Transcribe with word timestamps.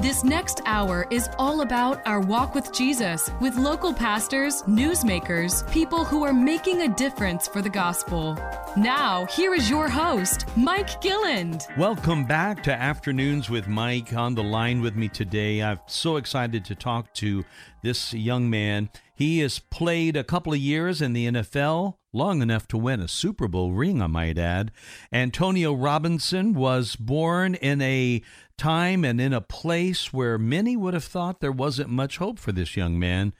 This 0.00 0.24
next 0.24 0.62
hour 0.64 1.06
is 1.10 1.28
all 1.38 1.60
about 1.60 2.00
our 2.06 2.20
walk 2.20 2.54
with 2.54 2.72
Jesus 2.72 3.30
with 3.38 3.56
local 3.56 3.92
pastors, 3.92 4.62
newsmakers, 4.62 5.70
people 5.70 6.06
who 6.06 6.24
are 6.24 6.32
making 6.32 6.80
a 6.80 6.88
difference 6.88 7.46
for 7.46 7.60
the 7.60 7.68
gospel. 7.68 8.34
Now, 8.78 9.26
here 9.26 9.52
is 9.52 9.68
your 9.68 9.90
host, 9.90 10.46
Mike 10.56 11.02
Gilland. 11.02 11.66
Welcome 11.76 12.24
back 12.24 12.62
to 12.62 12.72
Afternoons 12.72 13.50
with 13.50 13.68
Mike. 13.68 14.14
On 14.14 14.34
the 14.34 14.42
line 14.42 14.80
with 14.80 14.96
me 14.96 15.08
today, 15.08 15.62
I'm 15.62 15.80
so 15.86 16.16
excited 16.16 16.64
to 16.64 16.74
talk 16.74 17.12
to 17.16 17.44
this 17.82 18.14
young 18.14 18.48
man. 18.48 18.88
He 19.14 19.40
has 19.40 19.58
played 19.58 20.16
a 20.16 20.24
couple 20.24 20.54
of 20.54 20.60
years 20.60 21.02
in 21.02 21.12
the 21.12 21.26
NFL, 21.26 21.96
long 22.12 22.42
enough 22.42 22.66
to 22.68 22.78
win 22.78 23.00
a 23.00 23.08
Super 23.08 23.48
Bowl 23.48 23.72
ring, 23.72 24.02
I 24.02 24.06
might 24.06 24.38
add. 24.38 24.72
Antonio 25.12 25.72
Robinson 25.72 26.54
was 26.54 26.96
born 26.96 27.54
in 27.56 27.80
a 27.80 28.22
time 28.56 29.04
and 29.04 29.20
in 29.20 29.32
a 29.32 29.40
place 29.40 30.12
where 30.12 30.38
many 30.38 30.76
would 30.76 30.94
have 30.94 31.04
thought 31.04 31.40
there 31.40 31.52
wasn't 31.52 31.88
much 31.88 32.18
hope 32.18 32.38
for 32.38 32.52
this 32.52 32.76
young 32.76 32.98
man. 32.98 33.32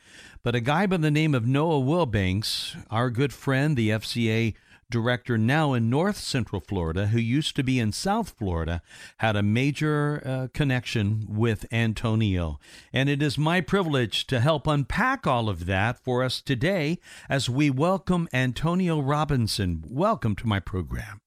But 0.43 0.55
a 0.55 0.61
guy 0.61 0.87
by 0.87 0.97
the 0.97 1.11
name 1.11 1.35
of 1.35 1.47
Noah 1.47 1.81
Wilbanks, 1.81 2.83
our 2.91 3.11
good 3.11 3.33
friend, 3.33 3.77
the 3.77 3.91
FCA 3.91 4.55
director 4.91 5.39
now 5.39 5.73
in 5.73 5.89
North 5.89 6.19
Central 6.19 6.61
Florida, 6.61 7.09
who 7.09 7.19
used 7.19 7.57
to 7.57 7.63
be 7.63 7.79
in 7.79 7.93
South 7.93 8.31
Florida, 8.31 8.83
had 9.19 9.37
a 9.37 9.43
major 9.43 10.23
uh, 10.25 10.49
connection 10.53 11.27
with 11.29 11.65
Antonio. 11.73 12.59
And 12.93 13.09
it 13.09 13.23
is 13.23 13.39
my 13.39 13.61
privilege 13.61 14.27
to 14.27 14.41
help 14.41 14.67
unpack 14.67 15.27
all 15.27 15.49
of 15.49 15.67
that 15.67 15.99
for 15.99 16.23
us 16.23 16.43
today 16.43 16.99
as 17.29 17.49
we 17.49 17.71
welcome 17.71 18.29
Antonio 18.33 19.01
Robinson. 19.01 19.85
Welcome 19.89 20.37
to 20.37 20.47
my 20.47 20.61
program. 20.61 21.21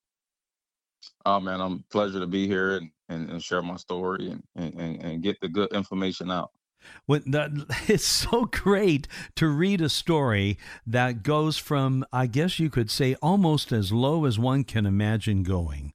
Oh 1.26 1.40
man, 1.40 1.62
I'm 1.62 1.86
pleasure 1.90 2.20
to 2.20 2.28
be 2.28 2.48
here 2.48 2.78
and, 2.78 2.92
and, 3.08 3.30
and 3.30 3.42
share 3.42 3.62
my 3.62 3.78
story 3.78 4.30
and, 4.30 4.44
and, 4.56 5.02
and 5.02 5.24
get 5.24 5.40
the 5.42 5.48
good 5.48 5.72
information 5.72 6.30
out. 6.30 6.52
When 7.06 7.24
the, 7.26 7.66
it's 7.88 8.06
so 8.06 8.46
great 8.46 9.08
to 9.36 9.48
read 9.48 9.82
a 9.82 9.90
story 9.90 10.58
that 10.86 11.24
goes 11.24 11.58
from, 11.58 12.06
I 12.12 12.28
guess 12.28 12.60
you 12.60 12.70
could 12.70 12.90
say, 12.90 13.16
almost 13.22 13.72
as 13.72 13.92
low 13.92 14.26
as 14.26 14.40
one 14.40 14.64
can 14.64 14.86
imagine 14.86 15.44
going, 15.44 15.94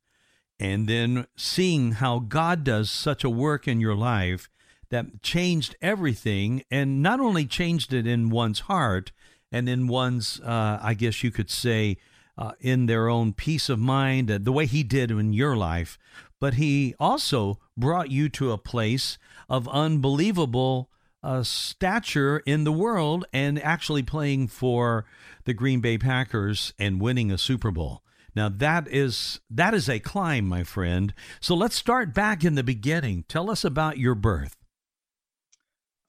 and 0.58 0.89
then 0.89 1.27
seeing 1.36 1.92
how 1.92 2.19
God 2.19 2.64
does 2.64 2.91
such 2.91 3.25
a 3.25 3.30
work 3.30 3.69
in 3.69 3.80
your 3.80 3.95
life 3.95 4.48
that 4.91 5.22
changed 5.22 5.77
everything, 5.83 6.62
and 6.70 7.02
not 7.02 7.20
only 7.20 7.47
changed 7.47 7.92
it 7.92 8.06
in 8.06 8.30
one's 8.30 8.61
heart 8.61 9.12
and 9.52 9.69
in 9.69 9.86
one's, 9.86 10.41
uh, 10.41 10.78
I 10.83 10.95
guess 10.95 11.23
you 11.23 11.30
could 11.30 11.50
say, 11.50 11.98
uh, 12.39 12.53
in 12.61 12.86
their 12.86 13.08
own 13.08 13.33
peace 13.33 13.69
of 13.69 13.81
mind, 13.81 14.31
uh, 14.31 14.39
the 14.41 14.53
way 14.53 14.64
He 14.64 14.84
did 14.84 15.11
in 15.11 15.33
your 15.33 15.56
life, 15.56 15.98
but 16.41 16.55
He 16.55 16.95
also 17.00 17.58
brought 17.77 18.11
you 18.11 18.28
to 18.30 18.53
a 18.53 18.58
place 18.58 19.19
of 19.48 19.69
unbelievable 19.69 20.89
uh, 21.20 21.42
stature 21.42 22.39
in 22.47 22.62
the 22.62 22.72
world 22.72 23.27
and 23.33 23.61
actually 23.61 24.05
playing 24.05 24.47
for 24.47 25.05
the 25.45 25.53
Green 25.53 25.80
Bay 25.80 25.98
Packers 25.98 26.72
and 26.78 27.00
winning 27.00 27.33
a 27.33 27.39
Super 27.39 27.72
Bowl. 27.72 28.03
Now 28.36 28.48
that 28.48 28.86
is 28.86 29.41
that 29.50 29.75
is 29.75 29.89
a 29.89 29.98
climb, 29.98 30.47
my 30.47 30.62
friend. 30.62 31.12
So 31.41 31.56
let's 31.56 31.75
start 31.75 32.14
back 32.14 32.45
in 32.45 32.55
the 32.55 32.62
beginning. 32.62 33.25
Tell 33.27 33.50
us 33.50 33.64
about 33.64 33.98
your 33.98 34.14
birth. 34.14 34.55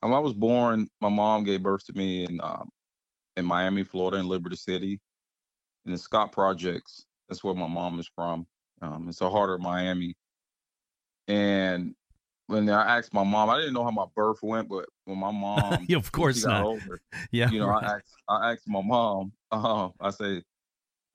Um, 0.03 0.13
I 0.13 0.19
was 0.19 0.33
born. 0.33 0.89
My 1.01 1.09
mom 1.09 1.43
gave 1.43 1.63
birth 1.63 1.85
to 1.87 1.93
me 1.93 2.25
in 2.25 2.39
um, 2.43 2.69
in 3.35 3.45
Miami, 3.45 3.83
Florida, 3.83 4.17
in 4.17 4.27
Liberty 4.27 4.57
City 4.57 4.99
in 5.89 5.93
the 5.93 5.97
Scott 5.97 6.31
Projects. 6.31 7.05
That's 7.27 7.43
where 7.43 7.55
my 7.55 7.67
mom 7.67 7.99
is 7.99 8.07
from. 8.13 8.45
Um, 8.81 9.07
it's 9.09 9.21
a 9.21 9.29
heart 9.29 9.49
of 9.49 9.59
Miami. 9.59 10.15
And 11.27 11.95
when 12.45 12.69
I 12.69 12.97
asked 12.97 13.11
my 13.11 13.23
mom, 13.23 13.49
I 13.49 13.57
didn't 13.57 13.73
know 13.73 13.83
how 13.83 13.91
my 13.91 14.05
birth 14.15 14.37
went, 14.43 14.69
but 14.69 14.85
when 15.05 15.17
my 15.17 15.31
mom, 15.31 15.85
yeah, 15.89 15.97
of 15.97 16.11
course 16.11 16.45
not. 16.45 16.63
Older, 16.63 17.01
yeah, 17.31 17.49
you 17.49 17.59
know. 17.59 17.69
I 17.69 17.95
asked, 17.95 18.13
I 18.27 18.51
asked 18.51 18.67
my 18.67 18.83
mom. 18.83 19.31
Uh, 19.51 19.89
I 19.99 20.11
said, 20.11 20.43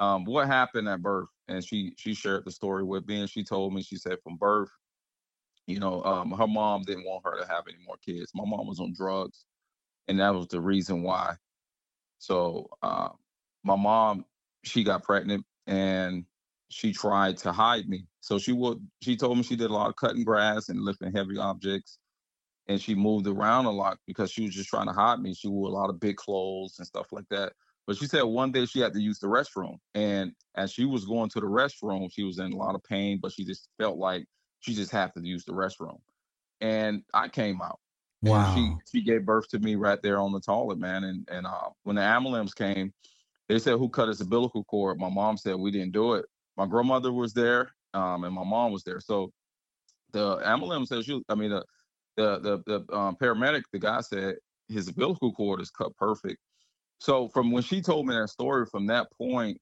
um, 0.00 0.24
"What 0.24 0.48
happened 0.48 0.88
at 0.88 1.02
birth?" 1.02 1.28
And 1.46 1.64
she 1.64 1.94
she 1.96 2.12
shared 2.12 2.44
the 2.44 2.50
story 2.50 2.82
with 2.82 3.06
me, 3.06 3.20
and 3.20 3.30
she 3.30 3.44
told 3.44 3.74
me, 3.74 3.82
she 3.82 3.96
said, 3.96 4.18
from 4.24 4.36
birth, 4.36 4.70
you 5.68 5.78
know, 5.78 6.02
um, 6.04 6.32
her 6.32 6.48
mom 6.48 6.82
didn't 6.82 7.04
want 7.04 7.22
her 7.24 7.38
to 7.40 7.46
have 7.46 7.64
any 7.68 7.78
more 7.86 7.96
kids. 8.04 8.32
My 8.34 8.44
mom 8.44 8.66
was 8.66 8.80
on 8.80 8.92
drugs, 8.92 9.44
and 10.08 10.18
that 10.18 10.34
was 10.34 10.48
the 10.48 10.60
reason 10.60 11.02
why. 11.02 11.36
So 12.18 12.68
uh, 12.82 13.10
my 13.62 13.76
mom 13.76 14.24
she 14.64 14.84
got 14.84 15.02
pregnant 15.02 15.44
and 15.66 16.24
she 16.68 16.92
tried 16.92 17.36
to 17.38 17.52
hide 17.52 17.88
me. 17.88 18.06
So 18.20 18.38
she 18.38 18.52
would 18.52 18.86
she 19.02 19.16
told 19.16 19.36
me 19.36 19.42
she 19.42 19.56
did 19.56 19.70
a 19.70 19.74
lot 19.74 19.88
of 19.88 19.96
cutting 19.96 20.24
grass 20.24 20.68
and 20.68 20.80
lifting 20.80 21.12
heavy 21.12 21.38
objects. 21.38 21.98
And 22.66 22.80
she 22.80 22.94
moved 22.94 23.26
around 23.26 23.66
a 23.66 23.70
lot 23.70 23.98
because 24.06 24.30
she 24.30 24.46
was 24.46 24.54
just 24.54 24.70
trying 24.70 24.86
to 24.86 24.92
hide 24.92 25.20
me. 25.20 25.34
She 25.34 25.48
wore 25.48 25.68
a 25.68 25.72
lot 25.72 25.90
of 25.90 26.00
big 26.00 26.16
clothes 26.16 26.76
and 26.78 26.86
stuff 26.86 27.06
like 27.12 27.28
that. 27.30 27.52
But 27.86 27.96
she 27.98 28.06
said 28.06 28.22
one 28.22 28.52
day 28.52 28.64
she 28.64 28.80
had 28.80 28.94
to 28.94 29.00
use 29.00 29.18
the 29.18 29.26
restroom. 29.26 29.76
And 29.94 30.32
as 30.54 30.72
she 30.72 30.86
was 30.86 31.04
going 31.04 31.28
to 31.30 31.40
the 31.40 31.46
restroom, 31.46 32.10
she 32.10 32.22
was 32.22 32.38
in 32.38 32.52
a 32.52 32.56
lot 32.56 32.74
of 32.74 32.82
pain, 32.82 33.18
but 33.20 33.32
she 33.32 33.44
just 33.44 33.68
felt 33.78 33.98
like 33.98 34.24
she 34.60 34.74
just 34.74 34.90
had 34.90 35.12
to 35.14 35.20
use 35.22 35.44
the 35.44 35.52
restroom. 35.52 35.98
And 36.62 37.02
I 37.12 37.28
came 37.28 37.60
out. 37.60 37.78
Wow. 38.22 38.54
she 38.54 38.74
she 38.90 39.04
gave 39.04 39.26
birth 39.26 39.48
to 39.48 39.58
me 39.58 39.74
right 39.74 40.00
there 40.02 40.18
on 40.18 40.32
the 40.32 40.40
toilet, 40.40 40.78
man. 40.78 41.04
And 41.04 41.28
and 41.30 41.46
uh, 41.46 41.68
when 41.82 41.96
the 41.96 42.02
ambulance 42.02 42.54
came, 42.54 42.94
they 43.54 43.60
said 43.60 43.78
who 43.78 43.88
cut 43.88 44.08
his 44.08 44.20
umbilical 44.20 44.64
cord. 44.64 44.98
My 44.98 45.08
mom 45.08 45.36
said 45.36 45.54
we 45.54 45.70
didn't 45.70 45.92
do 45.92 46.14
it. 46.14 46.24
My 46.56 46.66
grandmother 46.66 47.12
was 47.12 47.32
there, 47.32 47.70
um, 47.92 48.24
and 48.24 48.34
my 48.34 48.42
mom 48.42 48.72
was 48.72 48.82
there. 48.82 48.98
So 48.98 49.30
the 50.12 50.40
ambulance 50.44 50.88
says 50.88 51.06
you. 51.06 51.22
I 51.28 51.36
mean 51.36 51.50
the 51.50 51.64
the 52.16 52.40
the, 52.40 52.62
the 52.66 52.96
um, 52.96 53.14
paramedic, 53.14 53.62
the 53.72 53.78
guy 53.78 54.00
said 54.00 54.34
his 54.68 54.88
umbilical 54.88 55.32
cord 55.32 55.60
is 55.60 55.70
cut 55.70 55.96
perfect. 55.96 56.38
So 56.98 57.28
from 57.28 57.52
when 57.52 57.62
she 57.62 57.80
told 57.80 58.08
me 58.08 58.16
that 58.16 58.28
story, 58.28 58.66
from 58.66 58.88
that 58.88 59.06
point, 59.16 59.58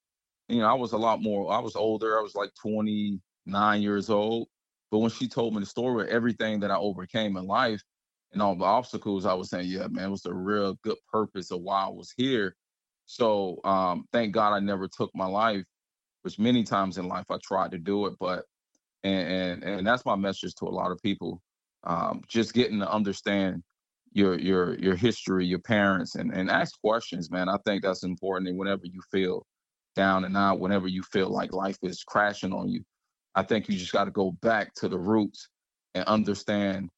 you 0.49 0.61
know, 0.61 0.67
I 0.69 0.75
was 0.75 0.93
a 0.93 0.99
lot 0.99 1.21
more. 1.21 1.53
I 1.53 1.59
was 1.59 1.77
older. 1.77 2.19
I 2.19 2.23
was 2.23 2.35
like 2.35 2.51
29 2.63 3.83
years 3.83 4.09
old. 4.09 4.49
But 4.91 5.01
when 5.01 5.11
she 5.11 5.29
told 5.29 5.53
me 5.53 5.61
the 5.61 5.67
story 5.67 6.05
of 6.05 6.09
everything 6.09 6.61
that 6.61 6.71
I 6.71 6.77
overcame 6.77 7.37
in 7.37 7.47
life 7.47 7.83
and 8.33 8.41
all 8.41 8.57
the 8.57 8.65
obstacles, 8.65 9.27
I 9.27 9.35
was 9.35 9.51
saying, 9.51 9.69
yeah, 9.69 9.87
man, 9.89 10.07
it 10.07 10.11
was 10.11 10.25
a 10.25 10.33
real 10.33 10.79
good 10.83 10.99
purpose 11.11 11.51
of 11.51 11.61
why 11.61 11.85
I 11.85 11.89
was 11.89 12.15
here. 12.17 12.57
So 13.07 13.59
um, 13.65 14.05
thank 14.13 14.33
God 14.33 14.55
I 14.55 14.61
never 14.61 14.89
took 14.89 15.11
my 15.15 15.27
life, 15.27 15.65
which 16.23 16.39
many 16.39 16.63
times 16.65 16.99
in 16.99 17.09
life 17.09 17.27
I 17.31 17.37
tried 17.43 17.73
to 17.73 17.79
do 17.79 18.07
it, 18.07 18.15
but 18.21 18.45
and 19.03 19.63
and, 19.63 19.65
and 19.65 19.87
that's 19.87 20.05
my 20.07 20.17
message 20.17 20.55
to 20.57 20.67
a 20.67 20.71
lot 20.71 20.93
of 20.93 20.99
people. 21.03 21.41
Um, 21.85 22.23
just 22.29 22.55
getting 22.55 22.79
to 22.81 22.91
understand 22.91 23.63
your 24.13 24.39
your 24.39 24.75
your 24.79 24.95
history, 24.95 25.47
your 25.47 25.59
parents, 25.59 26.15
and 26.15 26.33
and 26.33 26.51
ask 26.51 26.81
questions, 26.81 27.31
man. 27.31 27.49
I 27.49 27.57
think 27.67 27.83
that's 27.83 28.05
important. 28.05 28.49
And 28.49 28.59
whenever 28.59 28.83
you 28.85 29.01
feel 29.11 29.45
down 29.97 30.25
and 30.25 30.37
out, 30.37 30.61
whenever 30.61 30.89
you 30.89 31.03
feel 31.03 31.29
like 31.29 31.53
life 31.53 31.79
is 31.83 32.05
crashing 32.05 32.53
on 32.53 32.69
you, 32.69 32.83
I 33.35 33.43
think 33.43 33.69
you 33.69 33.77
just 33.77 33.93
got 33.93 34.05
to 34.05 34.11
go 34.11 34.33
back 34.43 34.75
to 34.75 34.89
the 34.89 34.99
roots 34.99 35.49
and 35.95 36.05
understand, 36.05 36.89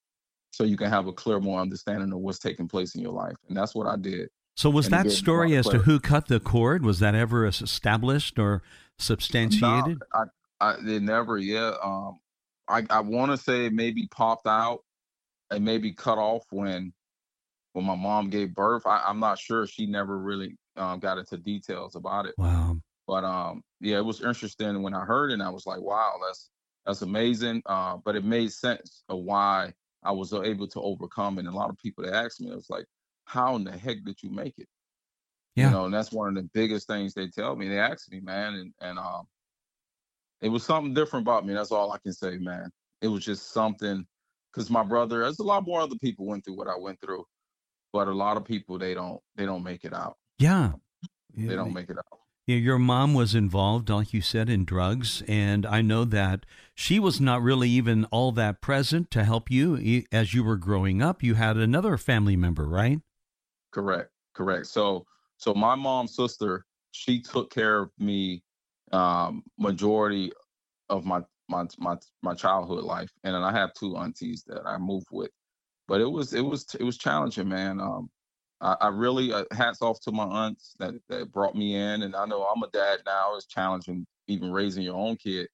so 0.51 0.63
you 0.63 0.77
can 0.77 0.89
have 0.89 1.07
a 1.07 1.13
clear, 1.13 1.39
more 1.39 1.59
understanding 1.59 2.13
of 2.13 2.19
what's 2.19 2.39
taking 2.39 2.67
place 2.67 2.95
in 2.95 3.01
your 3.01 3.11
life. 3.11 3.35
And 3.47 3.57
that's 3.57 3.75
what 3.75 3.87
I 3.87 3.97
did. 3.97 4.29
So 4.55 4.69
was 4.69 4.89
that 4.89 5.11
story 5.11 5.55
as 5.55 5.67
to 5.67 5.79
who 5.79 5.99
cut 5.99 6.27
the 6.27 6.39
cord? 6.39 6.83
Was 6.83 6.99
that 6.99 7.13
ever 7.13 7.45
established 7.45 8.39
or 8.39 8.63
substantiated? 8.97 10.01
No, 10.13 10.25
I, 10.61 10.65
I, 10.65 10.75
it 10.79 11.03
never 11.03 11.37
yet. 11.37 11.73
Um, 11.83 12.19
I, 12.67 12.83
I 12.89 13.01
want 13.01 13.31
to 13.31 13.37
say 13.37 13.65
it 13.65 13.73
maybe 13.73 14.07
popped 14.07 14.47
out 14.47 14.79
and 15.51 15.63
maybe 15.63 15.93
cut 15.93 16.17
off 16.17 16.43
when 16.51 16.93
when 17.73 17.85
my 17.85 17.95
mom 17.95 18.29
gave 18.29 18.53
birth. 18.53 18.83
I, 18.85 19.09
am 19.09 19.19
not 19.19 19.37
sure. 19.37 19.67
She 19.67 19.85
never 19.85 20.17
really 20.17 20.57
um, 20.77 20.99
got 20.99 21.17
into 21.17 21.37
details 21.37 21.95
about 21.95 22.25
it. 22.25 22.35
Wow. 22.37 22.77
But 23.07 23.25
um, 23.25 23.61
yeah, 23.81 23.97
it 23.97 24.05
was 24.05 24.21
interesting 24.21 24.81
when 24.81 24.93
I 24.93 25.03
heard 25.03 25.31
it. 25.31 25.33
and 25.33 25.43
I 25.43 25.49
was 25.49 25.65
like, 25.65 25.81
wow, 25.81 26.13
that's 26.25 26.49
that's 26.85 27.01
amazing. 27.01 27.61
Uh, 27.65 27.97
but 28.05 28.15
it 28.15 28.23
made 28.23 28.53
sense 28.53 29.03
of 29.09 29.19
why 29.19 29.73
I 30.03 30.11
was 30.11 30.31
able 30.33 30.67
to 30.69 30.81
overcome. 30.81 31.39
And 31.39 31.47
a 31.47 31.51
lot 31.51 31.69
of 31.69 31.77
people 31.77 32.05
that 32.05 32.13
asked 32.13 32.39
me, 32.39 32.51
it 32.51 32.55
was 32.55 32.69
like, 32.69 32.85
how 33.25 33.55
in 33.55 33.63
the 33.63 33.71
heck 33.71 34.03
did 34.05 34.21
you 34.21 34.29
make 34.29 34.53
it? 34.57 34.67
Yeah. 35.55 35.67
You 35.67 35.71
know, 35.71 35.85
and 35.85 35.93
that's 35.93 36.11
one 36.11 36.29
of 36.29 36.35
the 36.35 36.49
biggest 36.53 36.87
things 36.87 37.13
they 37.13 37.27
tell 37.27 37.55
me. 37.55 37.67
They 37.67 37.79
ask 37.79 38.11
me, 38.11 38.19
man, 38.19 38.55
and 38.55 38.73
and 38.81 38.99
um, 38.99 39.27
it 40.41 40.49
was 40.49 40.63
something 40.63 40.93
different 40.93 41.23
about 41.23 41.45
me. 41.45 41.53
That's 41.53 41.71
all 41.71 41.91
I 41.91 41.97
can 41.97 42.13
say, 42.13 42.37
man. 42.37 42.69
It 43.01 43.07
was 43.07 43.23
just 43.23 43.51
something 43.53 44.05
because 44.53 44.69
my 44.69 44.83
brother, 44.83 45.19
there's 45.19 45.39
a 45.39 45.43
lot 45.43 45.65
more 45.65 45.81
other 45.81 45.95
people 45.95 46.25
went 46.25 46.45
through 46.45 46.57
what 46.57 46.67
I 46.67 46.77
went 46.77 46.99
through, 47.01 47.25
but 47.93 48.07
a 48.07 48.13
lot 48.13 48.37
of 48.37 48.45
people 48.45 48.77
they 48.77 48.93
don't 48.93 49.21
they 49.35 49.45
don't 49.45 49.63
make 49.63 49.85
it 49.85 49.93
out. 49.93 50.17
Yeah, 50.39 50.73
they 51.35 51.55
don't 51.55 51.73
make 51.73 51.89
it 51.89 51.97
out. 51.97 52.19
Your 52.47 52.77
mom 52.77 53.15
was 53.15 53.33
involved, 53.33 53.89
like 53.89 54.13
you 54.13 54.21
said, 54.21 54.49
in 54.49 54.65
drugs, 54.65 55.23
and 55.27 55.65
I 55.65 55.81
know 55.81 56.05
that 56.05 56.45
she 56.75 56.99
was 56.99 57.19
not 57.19 57.41
really 57.41 57.69
even 57.71 58.05
all 58.05 58.31
that 58.33 58.61
present 58.61 59.09
to 59.11 59.23
help 59.23 59.49
you 59.49 60.03
as 60.11 60.35
you 60.35 60.43
were 60.43 60.57
growing 60.57 61.01
up. 61.01 61.23
You 61.23 61.33
had 61.33 61.57
another 61.57 61.97
family 61.97 62.35
member, 62.35 62.67
right? 62.67 62.99
Correct. 63.75 64.11
Correct. 64.35 64.67
So 64.67 65.05
so 65.37 65.53
my 65.55 65.75
mom's 65.75 66.15
sister, 66.15 66.65
she 66.93 67.21
took 67.21 67.51
care 67.53 67.81
of 67.83 67.91
me 67.99 68.43
um 68.93 69.43
majority 69.59 70.33
of 70.89 71.05
my 71.05 71.21
my 71.49 71.67
my 71.79 71.97
my 72.23 72.35
childhood 72.35 72.85
life. 72.85 73.11
And 73.25 73.35
then 73.35 73.43
I 73.43 73.53
have 73.53 73.75
two 73.75 73.97
aunties 73.97 74.45
that 74.47 74.63
I 74.67 74.79
moved 74.79 75.09
with. 75.11 75.31
But 75.89 76.01
it 76.01 76.11
was 76.11 76.33
it 76.33 76.41
was 76.45 76.67
it 76.79 76.83
was 76.85 76.97
challenging, 76.99 77.49
man. 77.49 77.81
Um 77.81 78.11
I, 78.61 78.89
really 78.89 79.33
uh, 79.33 79.45
hats 79.53 79.83
off 79.83 80.01
to 80.03 80.13
my 80.13 80.25
aunts 80.25 80.75
that 80.79 80.95
that 81.09 81.31
brought 81.33 81.55
me 81.55 81.75
in 81.75 82.03
and 82.03 82.15
I 82.15 82.25
know 82.25 82.43
I'm 82.45 82.63
a 82.63 82.69
dad 82.71 83.01
now. 83.07 83.35
It's 83.37 83.47
challenging 83.47 84.07
even 84.27 84.51
raising 84.51 84.83
your 84.83 84.97
own 84.97 85.17
kid. 85.17 85.49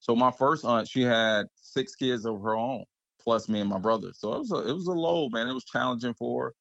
So 0.00 0.16
my 0.16 0.32
first 0.32 0.64
aunt, 0.64 0.88
she 0.88 1.02
had 1.02 1.48
six 1.56 1.96
kids 1.96 2.26
of 2.26 2.42
her 2.42 2.56
own, 2.56 2.84
plus 3.22 3.48
me 3.50 3.60
and 3.60 3.70
my 3.70 3.80
brother. 3.80 4.12
So 4.14 4.34
it 4.34 4.40
was 4.40 4.52
a 4.52 4.68
it 4.70 4.74
was 4.74 4.88
a 4.88 4.92
load, 4.92 5.32
man. 5.34 5.48
It 5.48 5.54
was 5.54 5.66
challenging 5.66 6.14
for 6.14 6.46
her. 6.46 6.54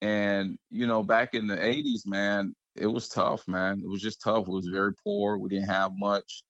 And 0.00 0.58
you 0.70 0.86
know, 0.86 1.02
back 1.02 1.34
in 1.34 1.46
the 1.46 1.56
'80s, 1.56 2.06
man, 2.06 2.54
it 2.76 2.86
was 2.86 3.08
tough, 3.08 3.46
man. 3.48 3.80
It 3.82 3.88
was 3.88 4.02
just 4.02 4.20
tough. 4.22 4.48
It 4.48 4.52
was 4.52 4.68
very 4.68 4.92
poor. 5.04 5.38
We 5.38 5.48
didn't 5.48 5.68
have 5.68 5.92
much, 5.96 6.42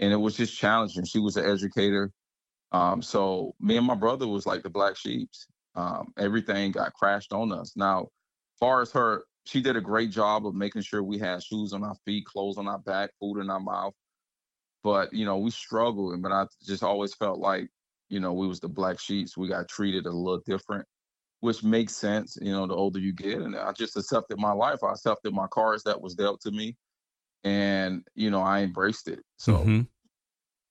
and 0.00 0.12
it 0.12 0.16
was 0.16 0.36
just 0.36 0.56
challenging. 0.56 1.04
She 1.04 1.18
was 1.18 1.36
an 1.36 1.44
educator, 1.50 2.10
um, 2.72 3.02
so 3.02 3.54
me 3.60 3.76
and 3.76 3.86
my 3.86 3.94
brother 3.94 4.26
was 4.26 4.46
like 4.46 4.62
the 4.62 4.70
black 4.70 4.96
sheeps. 4.96 5.46
Um, 5.74 6.12
everything 6.18 6.72
got 6.72 6.94
crashed 6.94 7.32
on 7.34 7.52
us. 7.52 7.74
Now, 7.76 8.08
far 8.58 8.80
as 8.82 8.92
her, 8.92 9.24
she 9.44 9.60
did 9.60 9.76
a 9.76 9.80
great 9.80 10.10
job 10.10 10.46
of 10.46 10.54
making 10.54 10.82
sure 10.82 11.02
we 11.02 11.18
had 11.18 11.42
shoes 11.42 11.74
on 11.74 11.84
our 11.84 11.96
feet, 12.06 12.24
clothes 12.26 12.56
on 12.56 12.66
our 12.68 12.78
back, 12.78 13.10
food 13.20 13.40
in 13.40 13.50
our 13.50 13.60
mouth 13.60 13.94
but 14.86 15.12
you 15.12 15.24
know 15.24 15.38
we 15.38 15.50
struggled 15.50 16.22
but 16.22 16.30
i 16.30 16.46
just 16.64 16.84
always 16.84 17.12
felt 17.14 17.40
like 17.40 17.68
you 18.08 18.20
know 18.20 18.32
we 18.32 18.46
was 18.46 18.60
the 18.60 18.68
black 18.68 19.00
sheets 19.00 19.36
we 19.36 19.48
got 19.48 19.68
treated 19.68 20.06
a 20.06 20.10
little 20.10 20.40
different 20.46 20.86
which 21.40 21.62
makes 21.62 21.94
sense 21.94 22.38
you 22.40 22.52
know 22.52 22.66
the 22.66 22.74
older 22.74 22.98
you 22.98 23.12
get 23.12 23.40
and 23.40 23.56
i 23.56 23.72
just 23.72 23.96
accepted 23.96 24.38
my 24.38 24.52
life 24.52 24.82
i 24.82 24.90
accepted 24.90 25.32
my 25.32 25.46
cards 25.48 25.82
that 25.82 26.00
was 26.00 26.14
dealt 26.14 26.40
to 26.40 26.50
me 26.50 26.76
and 27.44 28.02
you 28.14 28.30
know 28.30 28.40
i 28.40 28.60
embraced 28.60 29.08
it 29.08 29.20
so 29.36 29.58
mm-hmm. 29.58 29.82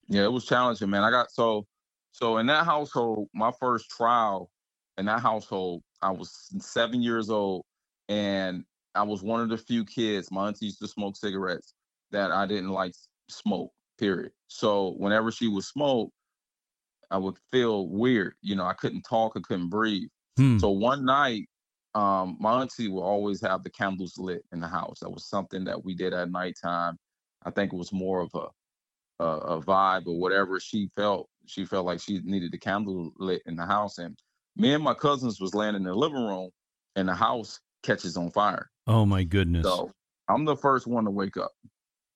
yeah 0.08 0.24
it 0.24 0.32
was 0.32 0.46
challenging 0.46 0.90
man 0.90 1.04
i 1.04 1.12
got 1.12 1.32
so 1.32 1.66
so 2.12 2.38
in 2.38 2.48
that 2.48 2.66
household 2.66 3.28
my 3.34 3.52
first 3.60 3.90
trial 3.90 4.50
in 4.98 5.06
that 5.06 5.22
household 5.22 5.82
i 6.02 6.12
was 6.12 6.50
seven 6.60 7.02
years 7.02 7.30
old 7.30 7.64
and 8.10 8.64
i 8.96 9.04
was 9.04 9.22
one 9.22 9.42
of 9.42 9.50
the 9.50 9.58
few 9.58 9.86
kids 9.86 10.32
my 10.32 10.48
auntie 10.48 10.66
used 10.66 10.80
to 10.80 10.88
smoke 10.88 11.16
cigarettes 11.16 11.74
that 12.12 12.32
i 12.32 12.46
didn't 12.46 12.70
like 12.70 12.94
smoke 13.30 13.72
period. 13.98 14.32
So 14.48 14.96
whenever 14.98 15.32
she 15.32 15.48
would 15.48 15.64
smoke, 15.64 16.12
I 17.12 17.18
would 17.18 17.36
feel 17.52 17.88
weird. 17.88 18.36
You 18.42 18.56
know, 18.56 18.66
I 18.66 18.74
couldn't 18.74 19.04
talk, 19.04 19.34
I 19.36 19.42
couldn't 19.42 19.70
breathe. 19.70 20.10
Hmm. 20.38 20.58
So 20.60 20.70
one 20.70 21.06
night, 21.06 21.48
um, 21.94 22.38
my 22.40 22.62
auntie 22.62 22.90
would 22.90 23.02
always 23.02 23.42
have 23.42 23.64
the 23.64 23.70
candles 23.70 24.18
lit 24.18 24.44
in 24.52 24.60
the 24.60 24.68
house. 24.68 25.00
That 25.02 25.10
was 25.10 25.26
something 25.26 25.64
that 25.66 25.84
we 25.84 25.96
did 25.96 26.14
at 26.14 26.30
nighttime. 26.30 26.98
I 27.44 27.52
think 27.52 27.72
it 27.72 27.78
was 27.78 27.94
more 27.94 28.22
of 28.22 28.32
a, 28.34 29.24
a, 29.24 29.28
a 29.28 29.62
vibe 29.62 30.08
or 30.08 30.20
whatever 30.20 30.60
she 30.60 30.90
felt. 30.96 31.30
She 31.46 31.64
felt 31.64 31.86
like 31.86 32.02
she 32.02 32.20
needed 32.24 32.52
the 32.52 32.58
candle 32.58 33.12
lit 33.18 33.42
in 33.46 33.56
the 33.56 33.66
house. 33.66 33.98
And 33.98 34.18
me 34.58 34.74
and 34.74 34.84
my 34.84 34.94
cousins 34.94 35.40
was 35.40 35.54
laying 35.54 35.76
in 35.76 35.84
the 35.84 35.94
living 35.94 36.26
room, 36.26 36.50
and 36.96 37.08
the 37.08 37.16
house 37.16 37.60
catches 37.84 38.18
on 38.18 38.32
fire. 38.32 38.70
Oh 38.88 39.06
my 39.06 39.24
goodness! 39.24 39.66
So 39.66 39.92
I'm 40.28 40.46
the 40.46 40.56
first 40.56 40.88
one 40.88 41.06
to 41.06 41.12
wake 41.12 41.38
up. 41.38 41.52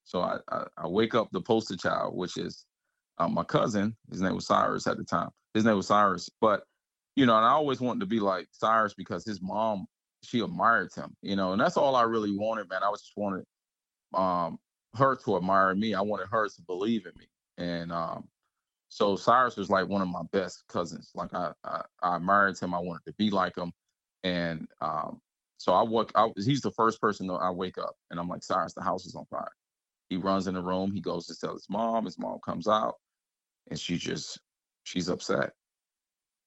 So 0.04 0.21
I, 0.21 0.38
I, 0.51 0.63
I 0.77 0.88
wake 0.88 1.13
up 1.13 1.30
the 1.31 1.42
poster 1.42 1.77
child, 1.77 2.16
which 2.18 2.38
is 2.38 2.66
um, 3.19 3.33
my 3.33 3.44
cousin. 3.44 3.95
His 4.10 4.21
name 4.21 4.36
was 4.36 4.48
Cyrus 4.48 4.88
at 4.88 4.98
the 4.98 5.04
time. 5.04 5.30
His 5.54 5.66
name 5.66 5.75
was 5.75 5.88
Cyrus, 5.88 6.30
but 6.42 6.63
you 7.19 7.25
know, 7.25 7.36
and 7.36 7.45
I 7.45 7.50
always 7.50 7.81
wanted 7.81 8.00
to 8.00 8.06
be 8.06 8.21
like 8.21 8.48
Cyrus 8.54 8.94
because 8.94 9.25
his 9.25 9.42
mom 9.42 9.88
she 10.24 10.39
admired 10.39 10.89
him, 10.95 11.13
you 11.21 11.36
know, 11.36 11.51
and 11.51 11.60
that's 11.60 11.75
all 11.75 11.98
I 11.98 12.04
really 12.04 12.31
wanted, 12.38 12.69
man. 12.69 12.81
I 12.81 12.89
was 12.89 13.01
just 13.01 13.18
wanted 13.18 13.44
um, 14.13 14.57
her 14.95 15.18
to 15.25 15.36
admire 15.36 15.75
me. 15.75 15.94
I 15.94 16.01
wanted 16.01 16.27
her 16.31 16.48
to 16.48 16.62
believe 16.66 17.06
in 17.06 17.12
me, 17.19 17.25
and 17.57 17.92
um, 17.92 18.30
so 18.88 19.18
Cyrus 19.18 19.57
was 19.57 19.69
like 19.69 19.89
one 19.89 20.01
of 20.01 20.07
my 20.07 20.24
best 20.31 20.63
cousins. 20.69 21.12
Like 21.13 21.33
I, 21.33 21.51
I, 21.66 21.81
I 22.01 22.16
admired 22.16 22.57
him. 22.57 22.74
I 22.74 22.80
wanted 22.80 23.04
to 23.07 23.13
be 23.18 23.31
like 23.31 23.57
him, 23.57 23.74
and 24.24 24.66
um, 24.80 25.19
so 25.57 25.74
I 25.74 25.83
woke. 25.83 26.13
I, 26.16 26.30
he's 26.38 26.62
the 26.62 26.71
first 26.71 27.01
person 27.01 27.27
that 27.27 27.33
I 27.33 27.51
wake 27.51 27.77
up, 27.77 27.95
and 28.12 28.18
I'm 28.18 28.30
like, 28.30 28.44
Cyrus, 28.44 28.75
the 28.75 28.83
house 28.83 29.06
is 29.06 29.16
on 29.16 29.25
fire. 29.25 29.51
He 30.10 30.16
runs 30.16 30.48
in 30.48 30.54
the 30.54 30.63
room. 30.63 30.94
He 30.94 31.01
goes 31.01 31.27
to 31.27 31.36
tell 31.36 31.54
his 31.54 31.68
mom. 31.69 32.06
His 32.06 32.18
mom 32.18 32.39
comes 32.45 32.69
out, 32.69 32.95
and 33.69 33.77
she 33.77 33.98
just 33.98 34.39
she's 34.83 35.10
upset. 35.10 35.51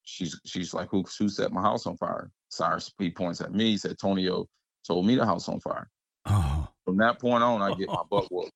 She's 0.04 0.38
she's 0.44 0.75
like, 0.75 0.88
who 0.90 1.04
who 1.19 1.28
set 1.28 1.52
my 1.52 1.62
house 1.62 1.87
on 1.87 1.96
fire? 1.96 2.31
Cyrus 2.49 2.93
he 2.99 3.10
points 3.10 3.40
at 3.40 3.52
me. 3.52 3.70
He 3.70 3.76
said, 3.76 3.99
Tonio 3.99 4.46
told 4.87 5.06
me 5.06 5.14
the 5.14 5.25
house 5.25 5.49
on 5.49 5.60
fire. 5.60 5.88
Oh. 6.26 6.69
From 6.84 6.96
that 6.99 7.20
point 7.20 7.43
on, 7.43 7.62
I 7.62 7.75
get 7.75 7.88
my 7.88 8.02
butt 8.10 8.26
whooped. 8.31 8.52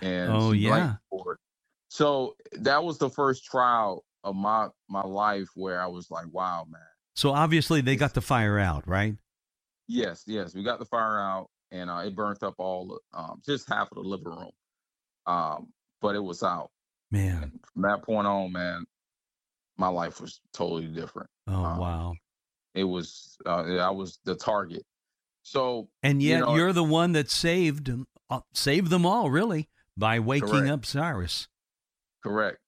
And 0.00 0.30
oh 0.30 0.52
yeah. 0.52 0.94
So 1.88 2.36
that 2.52 2.82
was 2.82 2.98
the 2.98 3.10
first 3.10 3.44
trial 3.44 4.04
of 4.24 4.36
my 4.36 4.68
my 4.88 5.02
life 5.02 5.48
where 5.54 5.80
I 5.80 5.86
was 5.86 6.10
like, 6.10 6.26
wow, 6.30 6.66
man. 6.70 6.80
So 7.14 7.30
obviously 7.30 7.80
they 7.80 7.96
got 7.96 8.14
the 8.14 8.20
fire 8.20 8.58
out, 8.58 8.86
right? 8.88 9.16
Yes, 9.88 10.22
yes, 10.26 10.54
we 10.54 10.62
got 10.62 10.78
the 10.78 10.86
fire 10.86 11.18
out 11.18 11.48
and 11.70 11.90
uh, 11.90 12.02
it 12.04 12.14
burnt 12.14 12.42
up 12.42 12.54
all 12.58 12.98
um, 13.12 13.42
just 13.44 13.68
half 13.68 13.88
of 13.92 14.02
the 14.02 14.08
living 14.08 14.26
room. 14.26 14.50
Um, 15.26 15.68
but 16.00 16.14
it 16.14 16.22
was 16.22 16.42
out. 16.42 16.70
Man, 17.10 17.42
and 17.42 17.60
from 17.72 17.82
that 17.82 18.02
point 18.02 18.26
on, 18.26 18.52
man, 18.52 18.86
my 19.76 19.88
life 19.88 20.20
was 20.20 20.40
totally 20.52 20.86
different. 20.86 21.28
Oh 21.48 21.64
um, 21.64 21.78
wow! 21.78 22.14
It 22.74 22.84
was 22.84 23.36
uh, 23.46 23.76
I 23.76 23.90
was 23.90 24.18
the 24.24 24.34
target. 24.34 24.82
So 25.42 25.88
and 26.02 26.22
yet 26.22 26.40
you 26.40 26.64
are 26.64 26.72
the 26.72 26.84
one 26.84 27.12
that 27.12 27.30
saved 27.30 27.90
uh, 28.30 28.40
saved 28.54 28.90
them 28.90 29.04
all, 29.04 29.30
really, 29.30 29.68
by 29.96 30.20
waking 30.20 30.48
correct. 30.48 30.70
up 30.70 30.86
Cyrus. 30.86 31.48
Correct. 32.22 32.58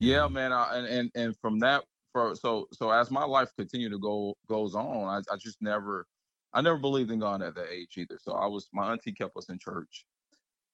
Yeah, 0.00 0.28
man. 0.28 0.52
I, 0.52 0.76
and 0.76 0.86
and 0.86 1.10
and 1.14 1.36
from 1.40 1.60
that, 1.60 1.84
for 2.12 2.34
so 2.34 2.66
so 2.72 2.90
as 2.90 3.10
my 3.10 3.24
life 3.24 3.50
continued 3.56 3.92
to 3.92 3.98
go 3.98 4.34
goes 4.48 4.74
on, 4.74 5.04
I, 5.06 5.32
I 5.32 5.36
just 5.36 5.62
never 5.62 6.06
I 6.52 6.60
never 6.60 6.78
believed 6.78 7.10
in 7.10 7.20
God 7.20 7.42
at 7.42 7.54
that 7.54 7.72
age 7.72 7.94
either. 7.96 8.18
So 8.20 8.32
I 8.32 8.46
was 8.46 8.68
my 8.72 8.92
auntie 8.92 9.12
kept 9.12 9.36
us 9.36 9.48
in 9.48 9.58
church, 9.58 10.04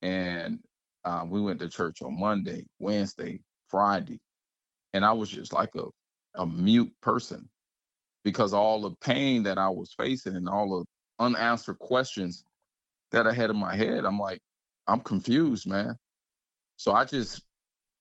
and 0.01 0.59
um, 1.05 1.31
we 1.31 1.41
went 1.41 1.61
to 1.61 1.69
church 1.69 2.03
on 2.03 2.19
Monday, 2.19 2.67
Wednesday, 2.79 3.41
Friday, 3.69 4.21
and 4.93 5.05
I 5.05 5.13
was 5.13 5.29
just 5.29 5.53
like 5.53 5.75
a 5.75 5.85
a 6.35 6.47
mute 6.47 6.93
person 7.03 7.49
because 8.25 8.55
all 8.55 8.81
the 8.81 8.95
pain 9.03 9.43
that 9.43 9.59
I 9.59 9.69
was 9.69 9.93
facing 9.93 10.37
and 10.37 10.49
all 10.49 10.79
the 10.81 11.25
unanswered 11.25 11.79
questions 11.79 12.45
that 13.11 13.27
I 13.27 13.35
had 13.35 13.51
in 13.51 13.57
my 13.57 13.77
head, 13.77 14.05
I'm 14.05 14.19
like, 14.19 14.41
I'm 14.87 15.01
confused, 15.01 15.67
man. 15.67 15.97
So 16.77 16.93
I 16.93 17.05
just 17.05 17.43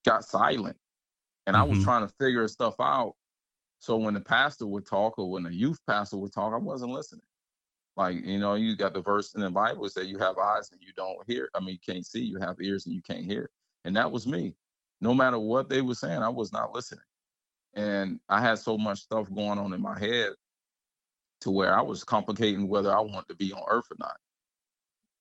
got 0.06 0.24
silent 0.24 0.78
and. 1.46 1.56
I 1.56 1.64
was 1.64 1.80
mm-hmm. 1.80 1.84
trying 1.84 2.08
to 2.08 2.14
figure 2.20 2.48
stuff 2.48 2.76
out. 2.80 3.14
So 3.80 3.98
when 3.98 4.14
the 4.14 4.22
pastor 4.22 4.68
would 4.68 4.86
talk 4.86 5.18
or 5.18 5.30
when 5.30 5.44
the 5.44 5.54
youth 5.54 5.80
pastor 5.88 6.18
would 6.18 6.34
talk, 6.34 6.54
I 6.54 6.58
wasn't 6.58 6.92
listening. 6.92 7.26
Like, 7.98 8.24
you 8.24 8.40
know, 8.40 8.54
you 8.54 8.76
got 8.76 8.94
the 8.94 9.02
verse 9.02 9.34
in 9.34 9.42
the 9.42 9.50
Bible 9.50 9.90
that 9.96 10.08
you 10.08 10.18
have 10.20 10.38
eyes 10.38 10.70
and 10.72 10.82
you 10.82 10.94
don't 10.96 11.18
hear. 11.28 11.50
I 11.54 11.60
mean, 11.60 11.72
you 11.72 11.94
can't 11.94 12.06
see, 12.06 12.22
you 12.22 12.40
have 12.40 12.56
ears 12.62 12.86
and 12.86 12.96
you 12.96 13.02
can't 13.02 13.26
hear. 13.26 13.50
And 13.84 13.96
that 13.96 14.12
was 14.12 14.26
me. 14.28 14.54
No 15.02 15.14
matter 15.14 15.40
what 15.40 15.70
they 15.70 15.82
were 15.82 15.96
saying, 15.96 16.22
I 16.22 16.30
was 16.30 16.54
not 16.54 16.74
listening. 16.74 17.04
And 17.74 18.20
I 18.30 18.42
had 18.42 18.60
so 18.60 18.78
much 18.78 19.00
stuff 19.00 19.28
going 19.34 19.58
on 19.58 19.74
in 19.74 19.82
my 19.82 19.98
head 19.98 20.30
to 21.42 21.52
where 21.52 21.76
I 21.76 21.82
was 21.82 22.04
complicating 22.04 22.68
whether 22.68 22.96
I 22.96 23.00
wanted 23.00 23.30
to 23.30 23.36
be 23.36 23.52
on 23.52 23.64
earth 23.70 23.86
or 23.90 23.98
not. 24.00 24.18